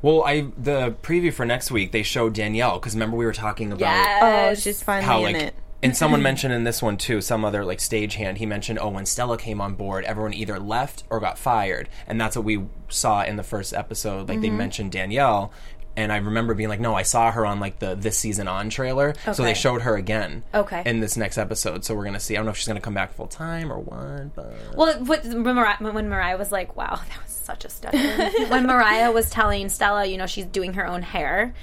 Well, 0.04 0.24
I 0.24 0.42
the 0.58 0.92
preview 1.02 1.34
for 1.34 1.46
next 1.46 1.72
week 1.72 1.92
they 1.92 2.04
showed 2.04 2.34
Danielle 2.36 2.78
because 2.78 2.94
remember 2.94 3.18
we 3.18 3.26
were 3.26 3.34
talking 3.34 3.72
about 3.72 4.06
Oh, 4.22 4.54
she's 4.54 4.84
finally 4.84 5.06
how 5.06 5.26
in 5.26 5.34
like 5.34 5.42
it. 5.42 5.56
and 5.82 5.96
someone 6.02 6.22
mentioned 6.22 6.54
in 6.54 6.64
this 6.66 6.82
one 6.84 6.98
too 6.98 7.20
some 7.22 7.44
other 7.44 7.64
like 7.66 7.80
stagehand 7.80 8.38
he 8.38 8.46
mentioned 8.46 8.80
oh 8.80 8.90
when 8.90 9.06
stella 9.06 9.38
came 9.38 9.60
on 9.62 9.74
board 9.76 10.04
everyone 10.06 10.34
either 10.34 10.60
left 10.60 11.04
or 11.10 11.20
got 11.20 11.38
fired 11.38 11.90
and 12.08 12.20
that's 12.22 12.36
what 12.36 12.46
we 12.46 12.64
saw 12.90 13.24
in 13.24 13.38
the 13.38 13.44
first 13.44 13.74
episode 13.74 14.28
like 14.30 14.40
they 14.42 14.48
Mm-hmm. 14.48 14.58
mentioned 14.58 14.92
danielle 14.92 15.52
and 15.96 16.12
i 16.12 16.18
remember 16.18 16.54
being 16.54 16.70
like 16.70 16.80
no 16.80 16.96
i 16.96 17.04
saw 17.04 17.32
her 17.32 17.46
on 17.46 17.60
like 17.60 17.80
the 17.80 17.96
this 17.96 18.18
season 18.18 18.48
on 18.48 18.70
trailer 18.70 19.14
so 19.34 19.44
they 19.44 19.54
showed 19.54 19.82
her 19.84 19.96
again 19.96 20.44
Okay. 20.54 20.84
in 20.86 21.00
this 21.02 21.16
next 21.18 21.38
episode 21.38 21.84
so 21.86 21.96
we're 21.96 22.06
gonna 22.06 22.20
see 22.20 22.36
i 22.36 22.38
don't 22.38 22.46
know 22.46 22.52
if 22.52 22.58
she's 22.58 22.68
gonna 22.68 22.80
come 22.82 22.94
back 22.96 23.14
full 23.14 23.28
time 23.28 23.72
or 23.72 23.80
what 23.80 24.36
but 24.36 24.54
Well, 24.76 24.94
what, 25.06 25.24
when, 25.26 25.44
Mariah, 25.56 25.78
when 25.80 26.10
Mariah 26.10 26.38
was 26.38 26.52
like, 26.52 26.76
"Wow, 26.76 26.96
that 27.10 27.24
was 27.24 27.33
such 27.44 27.66
a 27.66 27.70
stutter," 27.70 27.98
when 28.48 28.66
Mariah 28.66 29.12
was 29.12 29.30
telling 29.30 29.70
Stella, 29.70 30.06
you 30.06 30.18
know, 30.18 30.28
she's 30.28 30.46
doing 30.46 30.74
her 30.74 30.88
own 30.88 31.02
hair, 31.02 31.54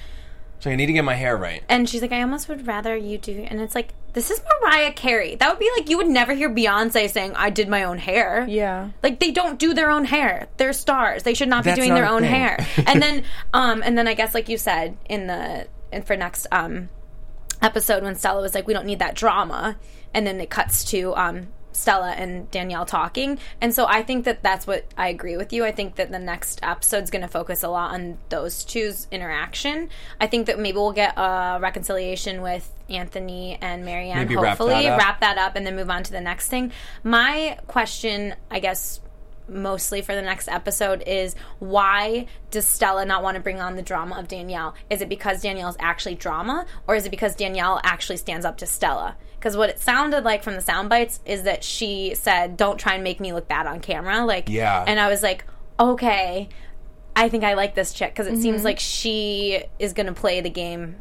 so 0.61 0.71
i 0.71 0.77
need 0.77 0.87
to 0.87 0.93
get 0.93 1.05
my 1.05 1.15
hair 1.15 1.37
right 1.37 1.63
and 1.69 1.89
she's 1.89 2.03
like, 2.03 2.13
"I 2.13 2.23
almost 2.23 2.49
would 2.49 2.67
rather 2.67 2.97
you 2.97 3.19
do," 3.19 3.47
and 3.49 3.61
it's 3.61 3.75
like, 3.75 3.95
this 4.13 4.31
is 4.31 4.43
Mariah 4.63 4.93
Carey. 4.93 5.37
That 5.37 5.49
would 5.51 5.59
be 5.59 5.71
like 5.77 5.89
you 5.89 5.97
would 5.99 6.09
never 6.09 6.35
hear 6.35 6.51
Beyonce 6.51 7.09
saying, 7.09 7.35
"I 7.37 7.51
did 7.51 7.69
my 7.69 7.85
own 7.85 7.99
hair." 7.99 8.47
Yeah. 8.49 8.91
Like 9.03 9.21
they 9.21 9.31
don't 9.31 9.59
do 9.59 9.75
their 9.75 9.91
own 9.91 10.05
hair. 10.05 10.49
They're 10.57 10.73
stars. 10.73 11.23
They 11.23 11.35
should 11.35 11.49
not 11.49 11.65
be 11.65 11.73
doing 11.73 11.91
not 11.91 11.95
their 11.95 12.07
own 12.07 12.23
thing. 12.23 12.31
hair. 12.31 12.67
and 12.87 13.01
then 13.01 13.25
um 13.53 13.83
and 13.85 13.97
then 13.97 14.09
I 14.09 14.15
guess 14.15 14.35
like 14.35 14.49
you 14.49 14.59
said 14.59 14.97
in 15.09 15.27
the 15.27 15.67
and 15.93 16.05
for 16.05 16.17
next 16.17 16.47
um 16.51 16.89
episode 17.63 18.03
when 18.03 18.15
Stella 18.15 18.43
was 18.43 18.55
like 18.55 18.67
we 18.67 18.75
don't 18.75 18.87
need 18.87 18.99
that 18.99 19.15
drama 19.15 19.77
and 20.15 20.27
then 20.27 20.41
it 20.41 20.51
cuts 20.51 20.85
to 20.85 21.15
um 21.15 21.49
Stella 21.73 22.11
and 22.11 22.51
Danielle 22.51 22.87
talking. 22.87 23.39
And 23.61 23.75
so 23.75 23.87
I 23.87 24.03
think 24.03 24.25
that 24.25 24.43
that's 24.43 24.67
what 24.67 24.85
I 24.97 25.09
agree 25.09 25.37
with 25.37 25.53
you. 25.53 25.65
I 25.65 25.73
think 25.73 25.97
that 25.97 26.11
the 26.11 26.19
next 26.19 26.61
episode's 26.63 27.11
going 27.11 27.23
to 27.23 27.29
focus 27.29 27.63
a 27.63 27.69
lot 27.69 27.93
on 27.93 28.19
those 28.29 28.65
two's 28.65 29.07
interaction. 29.11 29.89
I 30.21 30.27
think 30.27 30.47
that 30.47 30.59
maybe 30.59 30.77
we'll 30.77 30.93
get 30.93 31.15
a 31.17 31.59
reconciliation 31.61 32.43
with 32.43 32.71
Anthony 32.89 33.59
and 33.61 33.85
Marianne 33.85 34.19
Maybe 34.19 34.37
wrap 34.37 34.59
hopefully 34.59 34.85
that 34.85 34.99
wrap 34.99 35.21
that 35.21 35.39
up 35.39 35.55
and 35.57 35.67
then 35.67 35.77
move 35.77 35.91
on 35.91 36.03
to 36.03 36.13
the 36.13 36.21
next 36.21 36.49
thing. 36.49 36.73
My 37.05 37.59
question, 37.67 38.35
I 38.51 38.59
guess, 38.59 39.01
mostly 39.49 40.01
for 40.01 40.15
the 40.15 40.23
next 40.23 40.49
episode 40.49 41.03
is 41.07 41.35
why 41.59 42.27
does 42.51 42.67
Stella 42.67 43.05
not 43.05 43.23
want 43.23 43.35
to 43.37 43.41
bring 43.41 43.61
on 43.61 43.77
the 43.77 43.83
drama 43.83 44.19
of 44.19 44.29
Danielle? 44.29 44.75
Is 44.89 45.01
it 45.03 45.09
because 45.09 45.43
Danielle's 45.43 45.77
actually 45.79 46.15
drama, 46.15 46.67
or 46.87 46.95
is 46.95 47.07
it 47.07 47.11
because 47.11 47.35
Danielle 47.35 47.81
actually 47.83 48.17
stands 48.17 48.45
up 48.47 48.59
to 48.59 48.67
Stella? 48.67 49.17
Because 49.41 49.57
what 49.57 49.71
it 49.71 49.81
sounded 49.81 50.23
like 50.23 50.43
from 50.45 50.55
the 50.55 50.61
sound 50.61 50.89
bites 50.91 51.19
is 51.25 51.45
that 51.45 51.65
she 51.65 52.15
said, 52.15 52.57
"Don't 52.59 52.77
try 52.79 52.95
and 52.95 53.03
make 53.03 53.19
me 53.21 53.33
look 53.33 53.49
bad 53.49 53.67
on 53.67 53.81
camera." 53.81 54.25
Like, 54.27 54.49
Yeah. 54.51 54.85
and 54.87 55.01
I 55.01 55.09
was 55.09 55.23
like, 55.23 55.45
okay, 55.81 56.51
I 57.17 57.29
think 57.31 57.43
I 57.43 57.55
like 57.55 57.75
this 57.75 57.95
chick 57.95 58.13
because 58.13 58.27
it 58.27 58.35
Mm-hmm. 58.35 58.43
seems 58.43 58.65
like 58.65 58.79
she 58.79 59.63
is 59.79 59.95
going 59.95 60.07
to 60.07 60.13
play 60.13 60.43
the 60.43 60.51
game 60.51 60.97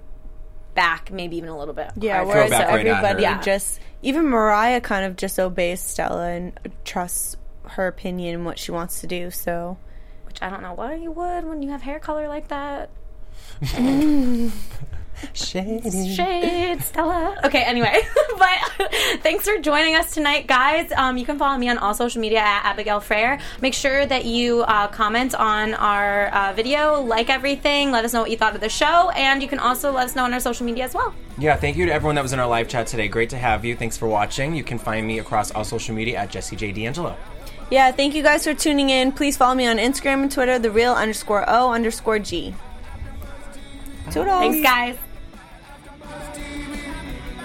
back, 0.74 1.12
maybe 1.12 1.36
even 1.36 1.50
a 1.50 1.58
little 1.60 1.74
bit. 1.74 1.92
Yeah, 1.98 2.16
harder. 2.24 2.30
whereas 2.30 2.50
back 2.52 2.68
right 2.70 2.88
everybody 2.88 3.26
her. 3.26 3.42
just 3.44 3.82
even 4.02 4.26
Mariah 4.30 4.80
kind 4.80 5.06
of 5.06 5.18
just 5.18 5.38
obeys 5.38 5.82
Stella 5.82 6.30
and 6.30 6.58
trusts 6.86 7.36
her 7.68 7.88
opinion 7.88 8.36
and 8.36 8.46
what 8.46 8.58
she 8.58 8.72
wants 8.72 9.02
to 9.02 9.08
do. 9.08 9.30
So 9.32 9.78
which 10.26 10.42
I 10.42 10.50
don't 10.50 10.62
know 10.62 10.74
why 10.74 10.94
you 10.96 11.12
would 11.12 11.44
when 11.44 11.62
you 11.62 11.72
have 11.72 11.82
hair 11.82 12.00
color 12.00 12.30
like 12.30 12.48
that. 12.48 12.90
Shade, 15.34 16.82
Stella. 16.82 17.36
Okay, 17.43 17.61
anyway, 17.63 18.01
but 18.38 18.91
thanks 19.22 19.47
for 19.47 19.57
joining 19.59 19.95
us 19.95 20.13
tonight, 20.13 20.47
guys. 20.47 20.91
Um, 20.91 21.17
you 21.17 21.26
can 21.26 21.38
follow 21.38 21.57
me 21.57 21.70
on 21.70 21.78
all 21.78 21.93
social 21.93 22.22
media 22.22 22.39
at 22.39 22.65
Abigail 22.65 22.99
Frere. 22.99 23.39
Make 23.61 23.74
sure 23.74 24.05
that 24.05 24.26
you 24.26 24.61
uh, 24.61 24.88
comment 24.88 25.36
on 25.36 25.74
our 25.76 26.28
uh, 26.28 26.53
video, 26.53 27.01
like 27.01 27.30
everything, 27.30 27.91
let 27.91 28.05
us 28.05 28.13
know 28.13 28.22
what 28.22 28.32
you 28.32 28.38
thought 28.38 28.55
of 28.55 28.61
the 28.61 28.70
show, 28.70 29.09
and 29.11 29.41
you 29.41 29.47
can 29.47 29.59
also 29.59 29.91
let 29.91 30.05
us 30.05 30.15
know 30.15 30.24
on 30.26 30.34
our 30.34 30.39
social 30.39 30.65
media 30.65 30.86
as 30.86 30.93
well. 30.93 31.13
Yeah, 31.38 31.55
thank 31.55 31.78
you 31.78 31.86
to 31.86 31.93
everyone 31.93 32.15
that 32.15 32.22
was 32.24 32.34
in 32.34 32.39
our 32.39 32.47
live 32.47 32.67
chat 32.67 32.88
today. 32.88 33.07
Great 33.07 33.30
to 33.30 33.38
have 33.38 33.63
you. 33.63 33.76
Thanks 33.76 33.97
for 33.97 34.07
watching. 34.07 34.55
You 34.55 34.63
can 34.63 34.78
find 34.78 35.07
me 35.07 35.20
across 35.20 35.51
all 35.51 35.63
social 35.63 35.95
media 35.95 36.17
at 36.17 36.30
Jesse 36.30 36.55
J. 36.55 36.72
D'Angelo. 36.74 37.15
yeah, 37.72 37.91
thank 37.91 38.13
you 38.15 38.24
guys 38.24 38.43
for 38.43 38.53
tuning 38.53 38.89
in. 38.89 39.11
Please 39.11 39.38
follow 39.38 39.55
me 39.55 39.65
on 39.67 39.78
Instagram 39.78 40.24
and 40.24 40.32
Twitter, 40.32 40.59
the 40.59 40.72
real 40.72 40.93
underscore 40.93 41.45
O 41.49 41.72
underscore 41.72 42.20
G. 42.20 42.53
Toodles. 44.11 44.39
Thanks, 44.39 44.61
guys. 44.61 44.97